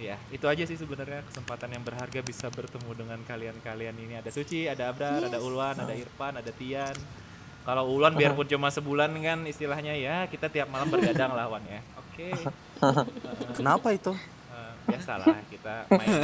ya 0.01 0.17
itu 0.33 0.49
aja 0.49 0.65
sih 0.65 0.73
sebenarnya 0.73 1.21
kesempatan 1.29 1.69
yang 1.69 1.85
berharga 1.85 2.25
bisa 2.25 2.49
bertemu 2.49 2.89
dengan 2.97 3.21
kalian-kalian 3.21 3.93
ini. 4.01 4.17
Ada 4.17 4.33
Suci 4.33 4.65
ada 4.65 4.89
Abrar 4.89 5.21
ada 5.21 5.37
Ulwan 5.37 5.77
ada 5.77 5.93
Irfan 5.93 6.41
ada 6.41 6.49
Tian. 6.49 6.97
Kalau 7.61 7.85
Ulwan 7.93 8.17
biarpun 8.17 8.49
cuma 8.49 8.73
sebulan 8.73 9.13
kan 9.21 9.45
istilahnya 9.45 9.93
ya 9.93 10.25
kita 10.25 10.49
tiap 10.49 10.73
malam 10.73 10.89
bergadang 10.89 11.37
lah 11.37 11.45
Wan 11.45 11.61
ya. 11.69 11.85
Oke. 12.01 12.33
Kenapa 13.61 13.93
itu? 13.93 14.09
Eh, 14.49 14.73
biasalah 14.89 15.37
kita 15.53 15.85
main. 15.93 16.09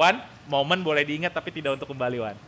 Wan, 0.00 0.16
momen 0.48 0.80
boleh 0.80 1.04
diingat 1.04 1.36
tapi 1.36 1.52
tidak 1.52 1.76
untuk 1.76 1.92
kembali 1.92 2.24
Wan. 2.24 2.40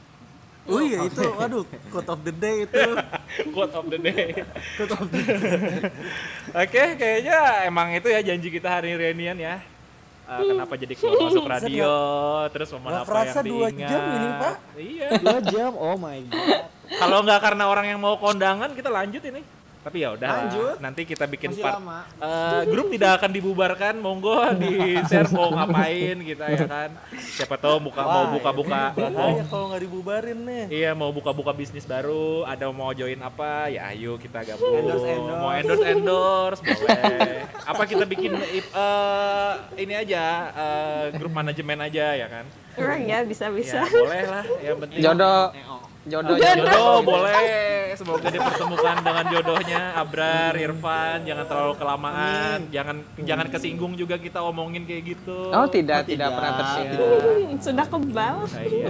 Oh 0.64 0.78
iya 0.78 0.98
itu 1.02 1.22
aduh 1.34 1.62
quote 1.90 2.06
of 2.09 2.20
the 2.22 2.30
day 2.30 2.64
itu 2.64 2.78
Quote 3.52 3.74
of 3.74 3.86
the 3.89 3.98
day. 3.98 4.30
Oke, 6.52 6.82
kayaknya 6.94 7.39
emang 7.66 7.90
itu 7.93 8.06
ya 8.06 8.20
janji 8.20 8.48
kita 8.48 8.68
hari 8.68 8.93
ini 8.93 8.97
reunian 8.98 9.36
ya. 9.36 9.56
eh, 10.22 10.40
kenapa 10.47 10.74
jadi 10.76 10.94
keluar 10.94 11.28
masuk 11.28 11.44
radio, 11.44 11.93
terus 12.48 12.68
momen 12.70 12.89
Nggak 12.89 13.05
apa 13.05 13.20
yang 13.20 13.34
dua 13.43 13.68
diingat. 13.68 13.90
jam 13.90 14.02
ini, 14.06 14.28
Pak. 14.32 14.55
Iya. 14.78 15.09
Dua 15.18 15.39
jam, 15.44 15.72
oh 15.74 15.97
my 15.97 16.18
god. 16.24 16.60
Kalau 16.93 17.18
nggak 17.20 17.40
karena 17.43 17.64
orang 17.66 17.86
yang 17.89 18.01
mau 18.01 18.14
kondangan, 18.16 18.70
kita 18.72 18.89
lanjut 18.89 19.22
ini. 19.24 19.43
Tapi 19.82 20.06
ya 20.06 20.14
udah, 20.14 20.30
Lanjut. 20.46 20.76
nanti 20.78 21.02
kita 21.02 21.26
bikin 21.26 21.50
Masih 21.50 21.66
part. 21.66 21.82
lama. 21.82 22.06
Eh, 22.22 22.62
grup 22.70 22.86
tidak 22.94 23.18
akan 23.18 23.30
dibubarkan, 23.34 23.94
monggo 23.98 24.38
di 24.54 24.94
share 25.10 25.26
mau 25.34 25.50
ngapain 25.50 26.22
kita 26.22 26.44
ya 26.54 26.66
kan. 26.70 26.90
Siapa 27.18 27.59
tahu 27.59 27.90
buka 27.90 28.02
mau 28.06 28.30
buka-buka, 28.30 28.94
mau 28.94 29.10
Bahaya 29.10 29.42
kalau 29.50 29.74
nggak 29.74 29.82
dibubarin 29.82 30.38
nih. 30.46 30.64
Iya 30.70 30.90
mau 30.94 31.10
buka-buka 31.10 31.50
bisnis 31.50 31.82
baru, 31.82 32.46
ada 32.46 32.70
mau 32.70 32.94
join 32.94 33.18
apa, 33.18 33.74
ya 33.74 33.90
ayo 33.90 34.14
kita 34.22 34.46
gabung. 34.46 34.70
Endorse, 34.70 35.09
endorse. 35.18 35.42
Mau 35.42 35.50
endorse 35.50 35.84
endorse, 35.90 36.60
boleh. 36.62 37.42
apa 37.66 37.82
kita 37.82 38.04
bikin 38.06 38.30
eh, 38.38 39.52
ini 39.82 39.94
aja 39.98 40.24
eh, 40.54 41.04
grup 41.18 41.34
manajemen 41.34 41.82
aja 41.82 42.14
ya 42.14 42.30
kan? 42.30 42.46
Orang 42.78 43.02
ya 43.02 43.26
bisa-bisa. 43.26 43.82
Ya 43.82 43.90
boleh 43.90 44.24
lah, 44.30 44.44
yang 44.62 44.78
penting. 44.78 45.02
Jodoh. 45.02 45.50
Jodoh. 46.02 46.34
Jodoh 46.34 46.98
boleh, 47.06 47.94
semoga 47.94 48.26
dipertemukan 48.26 48.96
dengan 49.06 49.24
jodohnya 49.30 49.94
Abrar, 49.94 50.50
Irfan, 50.58 51.22
jangan 51.22 51.46
terlalu 51.46 51.74
kelamaan, 51.78 52.58
jangan 52.74 52.96
jangan 53.22 53.46
kesinggung 53.46 53.94
juga 53.94 54.18
kita 54.18 54.42
omongin 54.42 54.82
kayak 54.82 55.14
gitu. 55.14 55.54
Oh 55.54 55.62
tidak, 55.70 56.02
Oh, 56.02 56.10
tidak 56.10 56.10
tidak. 56.10 56.28
pernah 56.34 56.52
tersinggung. 56.58 57.18
Hmm, 57.22 57.54
Sudah 57.62 57.86
kebal. 57.86 58.34
Nah, 58.42 58.64
iya. 58.66 58.88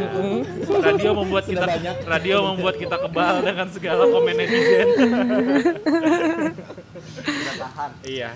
Radio 0.80 1.10
membuat 1.12 1.44
kita 1.44 1.66
radio 2.09 2.36
membuat 2.48 2.74
kita 2.80 2.97
kebal 2.97 3.34
dengan 3.44 3.66
segala 3.68 4.02
komen 4.09 4.32
netizen. 4.32 4.89
Iya. 8.02 8.30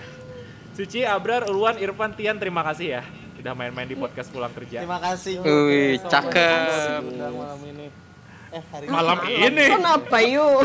Suci, 0.77 1.01
Abrar, 1.01 1.49
Ulwan, 1.49 1.81
Irfan, 1.81 2.13
Tian, 2.13 2.37
terima 2.37 2.61
kasih 2.61 3.01
ya 3.01 3.05
sudah 3.37 3.53
main-main 3.55 3.87
di 3.87 3.95
podcast 3.95 4.29
pulang 4.29 4.51
kerja. 4.51 4.83
Terima 4.83 4.99
kasih. 4.99 5.39
Wih, 5.41 6.03
cakep. 6.03 7.01
Udah 7.15 7.31
malam 7.31 7.61
ini. 7.65 8.06
Eh 8.47 8.63
hari 8.63 8.87
Malam 8.87 9.19
ini. 9.27 9.65
Kenapa 9.67 10.17
yuk? 10.23 10.59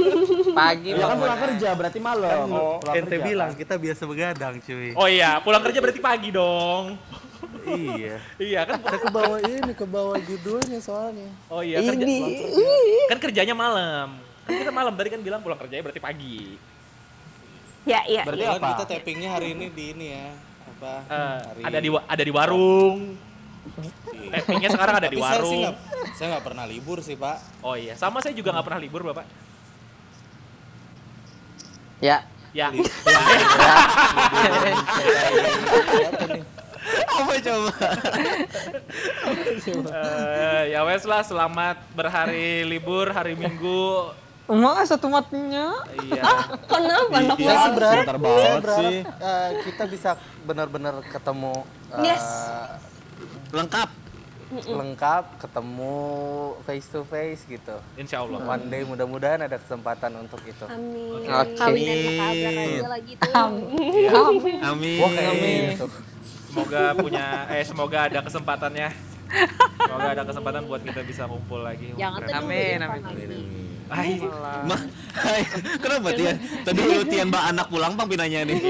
Pagi 0.58 0.90
Ya 0.92 1.06
kan 1.06 1.16
pulang 1.16 1.40
kerja 1.40 1.68
berarti 1.72 1.98
malam. 1.98 2.46
Oh, 2.48 2.76
Pulang 2.78 2.94
ente 2.98 3.16
kerja, 3.16 3.24
bilang 3.24 3.50
kan? 3.50 3.60
kita 3.60 3.74
biasa 3.76 4.02
begadang 4.04 4.54
cuy. 4.60 4.92
Oh 4.92 5.08
iya, 5.08 5.40
pulang 5.40 5.62
kerja 5.62 5.78
berarti 5.80 6.00
pagi 6.00 6.28
dong. 6.28 7.00
iya. 7.64 8.16
Iya 8.42 8.60
kan? 8.64 8.78
Saya 8.80 9.00
ke 9.00 9.10
bawah 9.10 9.38
ini, 9.40 9.72
ke 9.72 9.86
bawah 9.86 10.18
judulnya 10.18 10.78
soalnya. 10.78 11.30
Oh 11.48 11.64
iya, 11.64 11.80
kerja, 11.80 12.04
kan 13.08 13.18
kerjanya 13.18 13.54
malam. 13.54 14.18
Kan 14.42 14.52
kita 14.58 14.72
malam 14.74 14.92
tadi 14.92 15.08
kan 15.08 15.20
bilang 15.22 15.40
pulang 15.40 15.56
kerjanya 15.56 15.82
berarti 15.82 16.02
pagi. 16.02 16.58
Ya, 17.82 18.02
ya. 18.06 18.22
Berarti 18.22 18.44
Ya 18.44 18.50
kan 18.52 18.60
apa? 18.60 18.68
kita 18.76 18.84
tappingnya 18.88 19.30
hari 19.30 19.54
ini 19.54 19.66
di 19.68 19.84
ini 19.90 20.06
ya. 20.12 20.26
Apa? 20.68 20.92
Hari 21.48 21.60
ada 21.64 21.78
di 21.78 21.88
ada 21.88 22.22
di 22.22 22.32
warung. 22.34 22.98
Iya. 24.32 24.40
Tappingnya 24.40 24.70
sekarang 24.70 24.94
ada 24.96 25.06
di 25.06 25.12
Tapi 25.12 25.22
saya 25.22 25.40
sih 25.44 25.60
warung. 25.60 25.76
saya 26.14 26.26
nggak 26.30 26.44
pernah 26.44 26.64
libur 26.64 26.98
sih 27.00 27.14
pak. 27.14 27.36
Oh 27.60 27.76
iya, 27.76 27.92
sama 27.94 28.18
saya 28.18 28.32
juga 28.32 28.48
nggak 28.50 28.64
pernah 28.64 28.80
libur 28.80 29.04
bapak. 29.04 29.26
Ya. 32.00 32.24
Ya? 32.52 32.68
Apa 37.12 37.32
coba? 37.38 37.72
Eh, 39.62 40.62
ya 40.68 40.80
wes 40.82 41.04
lah, 41.04 41.22
selamat 41.22 41.76
berhari 41.92 42.66
libur 42.66 43.08
hari 43.08 43.32
Minggu. 43.32 44.10
Emang 44.44 44.82
satu 44.82 45.06
matinya? 45.06 45.70
Iya. 45.96 46.22
Kenapa 46.66 47.14
anak 47.14 47.36
Saya 47.38 47.56
sih 47.62 47.72
berharap, 47.72 48.04
Bentar 48.04 48.16
saya 48.18 48.18
banget 48.18 48.60
berharap 48.60 48.80
sih. 48.82 48.98
eh, 49.22 49.48
kita 49.64 49.84
bisa 49.86 50.10
benar-benar 50.42 50.94
ketemu 51.06 51.54
eh, 51.94 52.02
Yes. 52.04 52.24
Lengkap. 53.48 53.88
Lengkap, 54.60 55.24
ketemu 55.40 55.96
face 56.68 56.88
to 56.92 57.00
face 57.08 57.42
gitu. 57.48 57.76
Insya 57.96 58.20
Allah. 58.20 58.44
One 58.44 58.68
day 58.68 58.84
mudah-mudahan 58.84 59.40
ada 59.48 59.56
kesempatan 59.56 60.12
untuk 60.20 60.44
itu. 60.44 60.66
Amin. 60.68 61.24
Oke. 61.24 61.56
Kawinan 61.56 61.96
aja 62.20 62.88
lagi 62.88 63.12
tuh. 63.16 63.32
Amin. 64.60 64.98
Wah 65.00 65.10
kayaknya 65.10 65.48
gitu. 65.72 65.86
Semoga 66.52 66.92
punya, 66.92 67.48
eh 67.48 67.64
semoga 67.64 67.98
ada 68.12 68.20
kesempatannya. 68.20 68.88
Semoga 69.80 70.08
ada 70.12 70.22
kesempatan 70.28 70.68
buat 70.68 70.84
kita 70.84 71.00
bisa 71.08 71.24
kumpul 71.24 71.64
lagi. 71.64 71.96
Jangan 71.96 72.44
Amin, 72.44 72.76
Irfan 72.76 73.00
amin. 73.00 73.28
lagi. 73.32 73.71
Ay, 73.92 74.24
Ma, 74.64 74.76
hai, 75.20 75.44
kenapa 75.76 76.16
Tian? 76.16 76.36
Tadi 76.64 76.80
lu 76.80 77.04
Tian 77.04 77.28
mbak 77.28 77.44
anak 77.52 77.66
pulang 77.68 77.92
bang 77.92 78.08
pinanya 78.08 78.40
nih. 78.48 78.56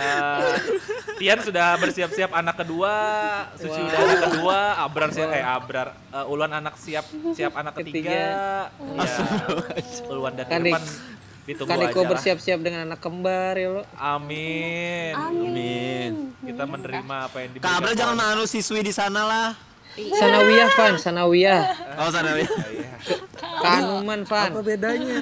eh, 0.00 0.40
Tian 1.20 1.38
sudah 1.44 1.76
bersiap-siap 1.76 2.32
anak 2.32 2.64
kedua, 2.64 2.94
Suci 3.60 3.80
udah 3.84 3.98
anak 4.00 4.20
kedua, 4.32 4.58
Abrar 4.80 5.12
siap, 5.12 5.28
eh 5.28 5.44
Abrar, 5.44 5.92
eh, 5.92 6.24
Ulwan 6.32 6.56
anak 6.56 6.80
siap 6.80 7.04
siap 7.36 7.52
anak 7.52 7.76
ketiga. 7.84 8.72
Iya. 8.72 9.16
Ulwan 10.08 10.40
dan 10.40 10.48
Kan 10.48 10.64
Irfan 10.64 10.84
ditunggu 11.50 11.72
Kan 11.72 11.88
aja 11.90 12.02
bersiap-siap 12.06 12.58
dengan 12.62 12.80
anak 12.86 13.00
kembar 13.02 13.58
ya 13.58 13.68
lo. 13.80 13.82
Amin. 13.98 15.12
Amin. 15.18 16.12
Kita 16.46 16.64
menerima 16.64 17.16
apa 17.26 17.36
yang 17.42 17.50
diberikan. 17.56 17.76
Abra 17.76 17.92
jangan 17.92 18.16
malu 18.16 18.44
siswi 18.46 18.80
di 18.86 18.92
sana 18.94 19.26
lah. 19.26 19.69
Sanawiyah 20.10 20.68
Van, 20.72 20.94
Sanawiyah. 20.96 21.62
Oh 21.96 22.08
sana 22.08 22.32
ya. 22.40 22.48
Kanuman 23.60 24.20
Van. 24.24 24.50
Apa 24.50 24.60
bedanya? 24.60 25.20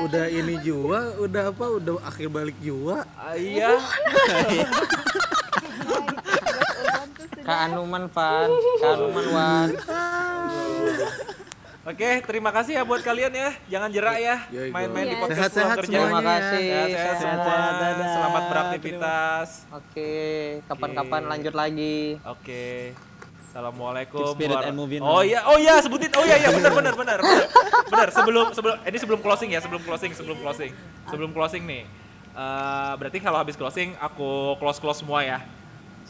Udah 0.00 0.24
ini 0.26 0.56
juga, 0.58 1.12
udah 1.18 1.42
apa? 1.48 1.66
Udah 1.74 1.94
akhir 2.02 2.28
balik 2.28 2.56
juga. 2.58 3.04
Ah, 3.14 3.34
iya. 3.34 3.76
Kanuman 7.44 8.08
Van, 8.08 8.48
Kanuman 8.80 9.26
Wan. 9.30 9.68
Oke, 11.84 12.24
terima 12.24 12.48
kasih 12.48 12.80
ya 12.80 12.82
buat 12.82 13.04
kalian 13.04 13.28
ya. 13.28 13.52
Jangan 13.68 13.92
jerak 13.92 14.16
ya. 14.16 14.40
Yoi, 14.48 14.72
Main-main 14.72 15.04
di 15.04 15.12
Yes. 15.12 15.20
podcast 15.20 15.36
Sehat-sehat 15.52 15.68
pulang 15.68 15.84
kerja. 15.84 15.92
semuanya. 15.92 16.16
Terima 16.16 16.22
kasih. 16.24 16.64
Sehat-sehat 16.64 16.96
Sehat. 16.96 17.44
semua. 17.44 17.76
Dadah. 17.76 18.08
Selamat 18.08 18.42
beraktivitas. 18.48 19.48
Oke, 19.68 20.12
kapan-kapan 20.64 21.22
lanjut 21.28 21.52
lagi. 21.52 22.16
Oke. 22.24 22.96
Assalamualaikum. 23.54 24.18
Keep 24.18 24.34
spirit 24.34 24.66
and 24.66 24.74
moving 24.74 24.98
Oh 24.98 25.22
iya, 25.22 25.46
oh 25.46 25.54
iya 25.54 25.78
sebutin. 25.78 26.10
Oh 26.18 26.26
iya 26.26 26.42
iya 26.42 26.50
benar 26.50 26.74
benar 26.74 26.94
benar. 26.98 27.18
Benar. 27.22 27.46
Benar, 27.86 28.08
sebelum 28.10 28.46
sebelum 28.50 28.76
ini 28.82 28.98
sebelum 28.98 29.20
closing 29.22 29.54
ya, 29.54 29.62
sebelum 29.62 29.78
closing, 29.86 30.10
sebelum 30.10 30.42
closing. 30.42 30.74
Sebelum 31.06 31.30
closing 31.30 31.62
nih. 31.62 31.86
Eh, 32.34 32.92
berarti 32.98 33.22
kalau 33.22 33.38
habis 33.38 33.54
closing 33.54 33.94
aku 34.02 34.58
close 34.58 34.82
close 34.82 35.06
semua 35.06 35.22
ya. 35.22 35.38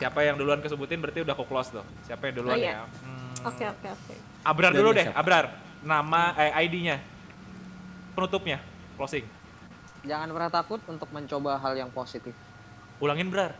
Siapa 0.00 0.24
yang 0.24 0.40
duluan 0.40 0.64
kesebutin 0.64 0.96
berarti 1.04 1.20
udah 1.20 1.36
aku 1.36 1.44
close 1.44 1.68
tuh. 1.68 1.84
Siapa 2.08 2.32
yang 2.32 2.40
duluan 2.40 2.56
Oh, 2.56 2.64
iya. 2.64 2.80
ya? 2.80 2.88
Hmm, 3.04 3.52
Oke, 3.52 3.64
oke, 3.68 3.88
oke. 3.92 4.14
Abrar 4.40 4.72
dulu 4.72 4.96
deh, 4.96 5.04
siapa? 5.04 5.20
Abrar. 5.20 5.44
Nama 5.84 6.22
eh 6.40 6.64
ID-nya. 6.64 6.96
Penutupnya, 8.16 8.56
closing. 8.96 9.28
Jangan 10.00 10.32
pernah 10.32 10.48
takut 10.48 10.80
untuk 10.88 11.12
mencoba 11.12 11.60
hal 11.60 11.76
yang 11.76 11.92
positif. 11.92 12.32
Ulangin, 13.04 13.28
Brar. 13.28 13.52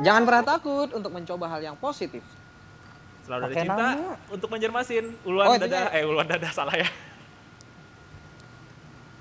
Jangan 0.00 0.24
pernah 0.24 0.44
takut 0.56 0.88
untuk 0.96 1.12
mencoba 1.12 1.44
hal 1.52 1.60
yang 1.60 1.76
positif. 1.76 2.24
Selalu 3.30 3.46
ada 3.46 3.54
Pakai 3.54 3.62
cinta 3.62 3.86
nama. 3.94 4.14
untuk 4.26 4.48
Banjarmasin. 4.50 5.04
Uluan 5.22 5.46
Oh, 5.46 5.54
dadah, 5.54 5.84
ya. 5.86 5.94
eh 5.94 6.02
uluan 6.02 6.26
dadah 6.26 6.50
salah 6.50 6.74
ya. 6.74 6.88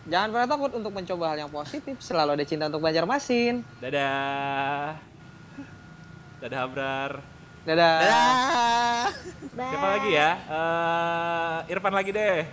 Jangan 0.10 0.34
pernah 0.34 0.49
takut 0.49 0.72
untuk 0.73 0.90
mencoba 0.90 1.26
hal 1.30 1.45
yang 1.45 1.52
positif. 1.53 1.94
Selalu 2.02 2.34
ada 2.34 2.41
cinta 2.41 2.65
untuk 2.65 2.81
Banjarmasin. 2.81 3.61
Dadah. 3.77 4.98
Dadah 6.41 6.60
Abrar. 6.60 7.11
Dadah. 7.69 9.14
Siapa 9.53 9.88
lagi 9.94 10.10
ya? 10.10 10.30
Eh, 10.41 11.57
Irfan 11.69 11.94
lagi 11.94 12.10
deh. 12.10 12.49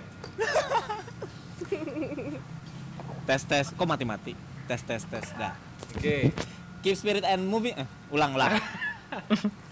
Tes 3.24 3.42
tes. 3.42 3.66
Kok 3.72 3.88
mati 3.88 4.04
mati? 4.04 4.32
Tes 4.68 4.84
tes 4.84 5.00
tes. 5.00 5.26
Dah. 5.32 5.56
Oke. 5.96 6.36
Keep 6.84 6.94
spirit 6.94 7.24
and 7.24 7.48
moving. 7.48 7.72
Eh, 7.72 7.88
ulang 8.12 8.36
ulang. 8.36 8.60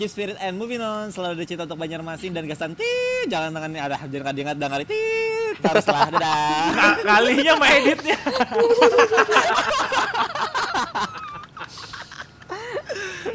Keep 0.00 0.08
spirit 0.08 0.40
and 0.40 0.56
moving 0.56 0.80
on. 0.80 1.12
Selalu 1.12 1.36
ada 1.36 1.44
cinta 1.44 1.68
untuk 1.68 1.76
Banjarmasin 1.76 2.32
dan 2.32 2.48
gasan 2.48 2.72
tit. 2.72 3.28
Jangan 3.28 3.52
tangan 3.52 3.68
ada 3.76 4.00
jangan 4.08 4.32
kadingat 4.32 4.56
dangali 4.56 4.88
tit. 4.88 5.60
Haruslah 5.60 6.08
dadah. 6.08 6.72
Ka- 6.72 6.98
Kalinya 7.04 7.52
mah 7.60 7.68
editnya. 7.68 8.16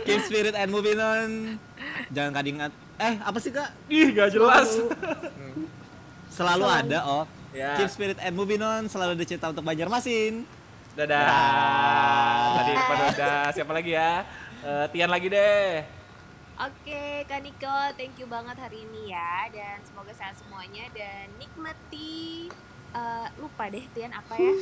Keep 0.05 0.21
spirit 0.25 0.57
and 0.57 0.73
moving 0.73 0.97
on. 0.97 1.61
Jangan 2.09 2.31
kadingat. 2.33 2.71
Eh, 2.97 3.13
apa 3.21 3.37
sih 3.37 3.53
Kak? 3.53 3.69
Ih, 3.85 4.09
gak 4.09 4.33
jelas. 4.33 4.81
Selalu 6.33 6.65
ada, 6.65 6.99
oh. 7.05 7.23
Ya. 7.53 7.77
Keep 7.77 7.89
spirit 7.93 8.17
and 8.17 8.33
moving 8.33 8.65
on. 8.65 8.89
Selalu 8.89 9.21
ada 9.21 9.25
cinta 9.29 9.53
untuk 9.53 9.61
Banjarmasin. 9.61 10.49
Dadah. 10.97 12.57
Tadi 12.57 12.71
Irfan 12.73 12.97
udah. 13.13 13.39
Siapa 13.53 13.69
lagi 13.69 13.91
ya? 13.93 14.25
Eh, 14.65 14.85
Tian 14.89 15.13
lagi 15.13 15.29
deh. 15.29 15.85
Oke, 16.55 17.27
Kak 17.27 17.43
Niko, 17.43 17.77
thank 17.99 18.15
you 18.15 18.27
banget 18.31 18.55
hari 18.55 18.87
ini 18.87 19.11
ya. 19.11 19.51
Dan 19.51 19.83
semoga 19.83 20.15
sehat 20.15 20.39
semuanya 20.39 20.87
dan 20.95 21.27
nikmati 21.35 22.47
eh, 22.95 23.27
lupa 23.39 23.67
deh 23.67 23.83
Tian 23.91 24.11
apa 24.15 24.39
ya 24.39 24.53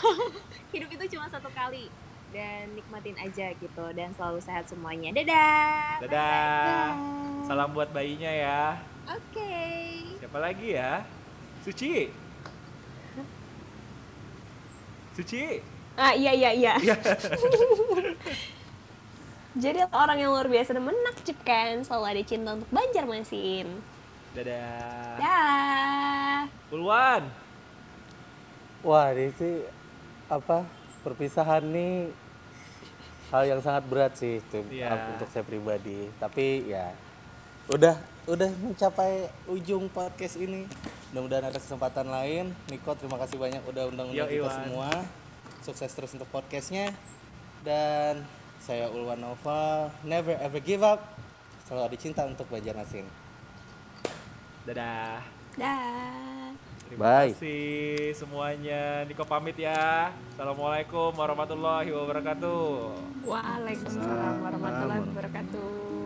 hidup 0.72 0.88
itu 0.94 1.04
cuma 1.18 1.26
satu 1.26 1.50
kali 1.50 1.90
dan 2.30 2.74
nikmatin 2.74 3.16
aja 3.18 3.54
gitu 3.54 3.84
dan 3.94 4.10
selalu 4.14 4.38
sehat 4.42 4.66
semuanya 4.66 5.10
dadah 5.14 5.98
Dadah. 6.06 6.86
Salam 7.46 7.70
buat 7.74 7.90
bayinya 7.94 8.30
ya. 8.30 8.62
oke 9.06 9.58
Siapa 10.18 10.38
lagi 10.42 10.74
ya? 10.74 11.06
Suci. 11.62 12.10
Suci. 15.14 15.42
Ah 15.96 16.12
iya 16.12 16.32
iya 16.34 16.50
iya. 16.52 16.74
Jadi 19.56 19.80
orang 19.88 20.20
yang 20.20 20.30
luar 20.30 20.44
biasa 20.46 20.76
dan 20.76 20.84
menakjubkan 20.84 21.80
selalu 21.80 22.04
ada 22.04 22.22
cinta 22.22 22.50
untuk 22.52 22.68
Banjarmasin. 22.68 23.66
Dadah. 24.36 25.16
Dah. 25.16 26.38
Puluhan. 26.68 27.22
Wah, 28.84 29.16
ini 29.16 29.32
sih 29.32 29.64
apa 30.28 30.68
perpisahan 31.00 31.64
nih 31.64 32.12
hal 33.32 33.42
yang 33.48 33.60
sangat 33.64 33.88
berat 33.88 34.12
sih 34.14 34.38
itu 34.38 34.60
Iya. 34.68 35.16
untuk 35.16 35.28
saya 35.32 35.40
pribadi. 35.40 36.12
Tapi 36.20 36.68
ya 36.68 36.92
udah 37.66 37.96
udah 38.28 38.50
mencapai 38.60 39.24
ujung 39.48 39.88
podcast 39.88 40.36
ini. 40.36 40.68
Mudah-mudahan 41.10 41.48
ada 41.48 41.56
kesempatan 41.56 42.12
lain. 42.12 42.52
Niko 42.68 42.92
terima 42.92 43.16
kasih 43.16 43.40
banyak 43.40 43.64
udah 43.64 43.88
undang-undang 43.88 44.28
kita 44.28 44.36
Iwan. 44.44 44.52
semua. 44.52 44.90
Sukses 45.64 45.90
terus 45.90 46.12
untuk 46.12 46.28
podcastnya. 46.28 46.92
Dan 47.64 48.20
saya 48.60 48.88
Ulwan 48.90 49.20
Nova, 49.20 49.92
never 50.06 50.36
ever 50.40 50.60
give 50.60 50.82
up. 50.82 51.02
Selalu 51.66 51.82
ada 51.90 51.96
cinta 51.98 52.22
untuk 52.24 52.46
Banjarmasin. 52.46 53.06
Dadah. 54.66 55.22
Dah. 55.56 56.52
Terima 56.86 57.02
Bye. 57.02 57.34
kasih 57.34 58.14
semuanya. 58.14 59.02
Niko 59.10 59.26
pamit 59.26 59.58
ya. 59.58 60.14
Assalamualaikum 60.34 61.10
warahmatullahi 61.10 61.90
wabarakatuh. 61.90 62.94
Waalaikumsalam 63.26 64.34
warahmatullahi 64.38 65.02
wabarakatuh. 65.10 66.05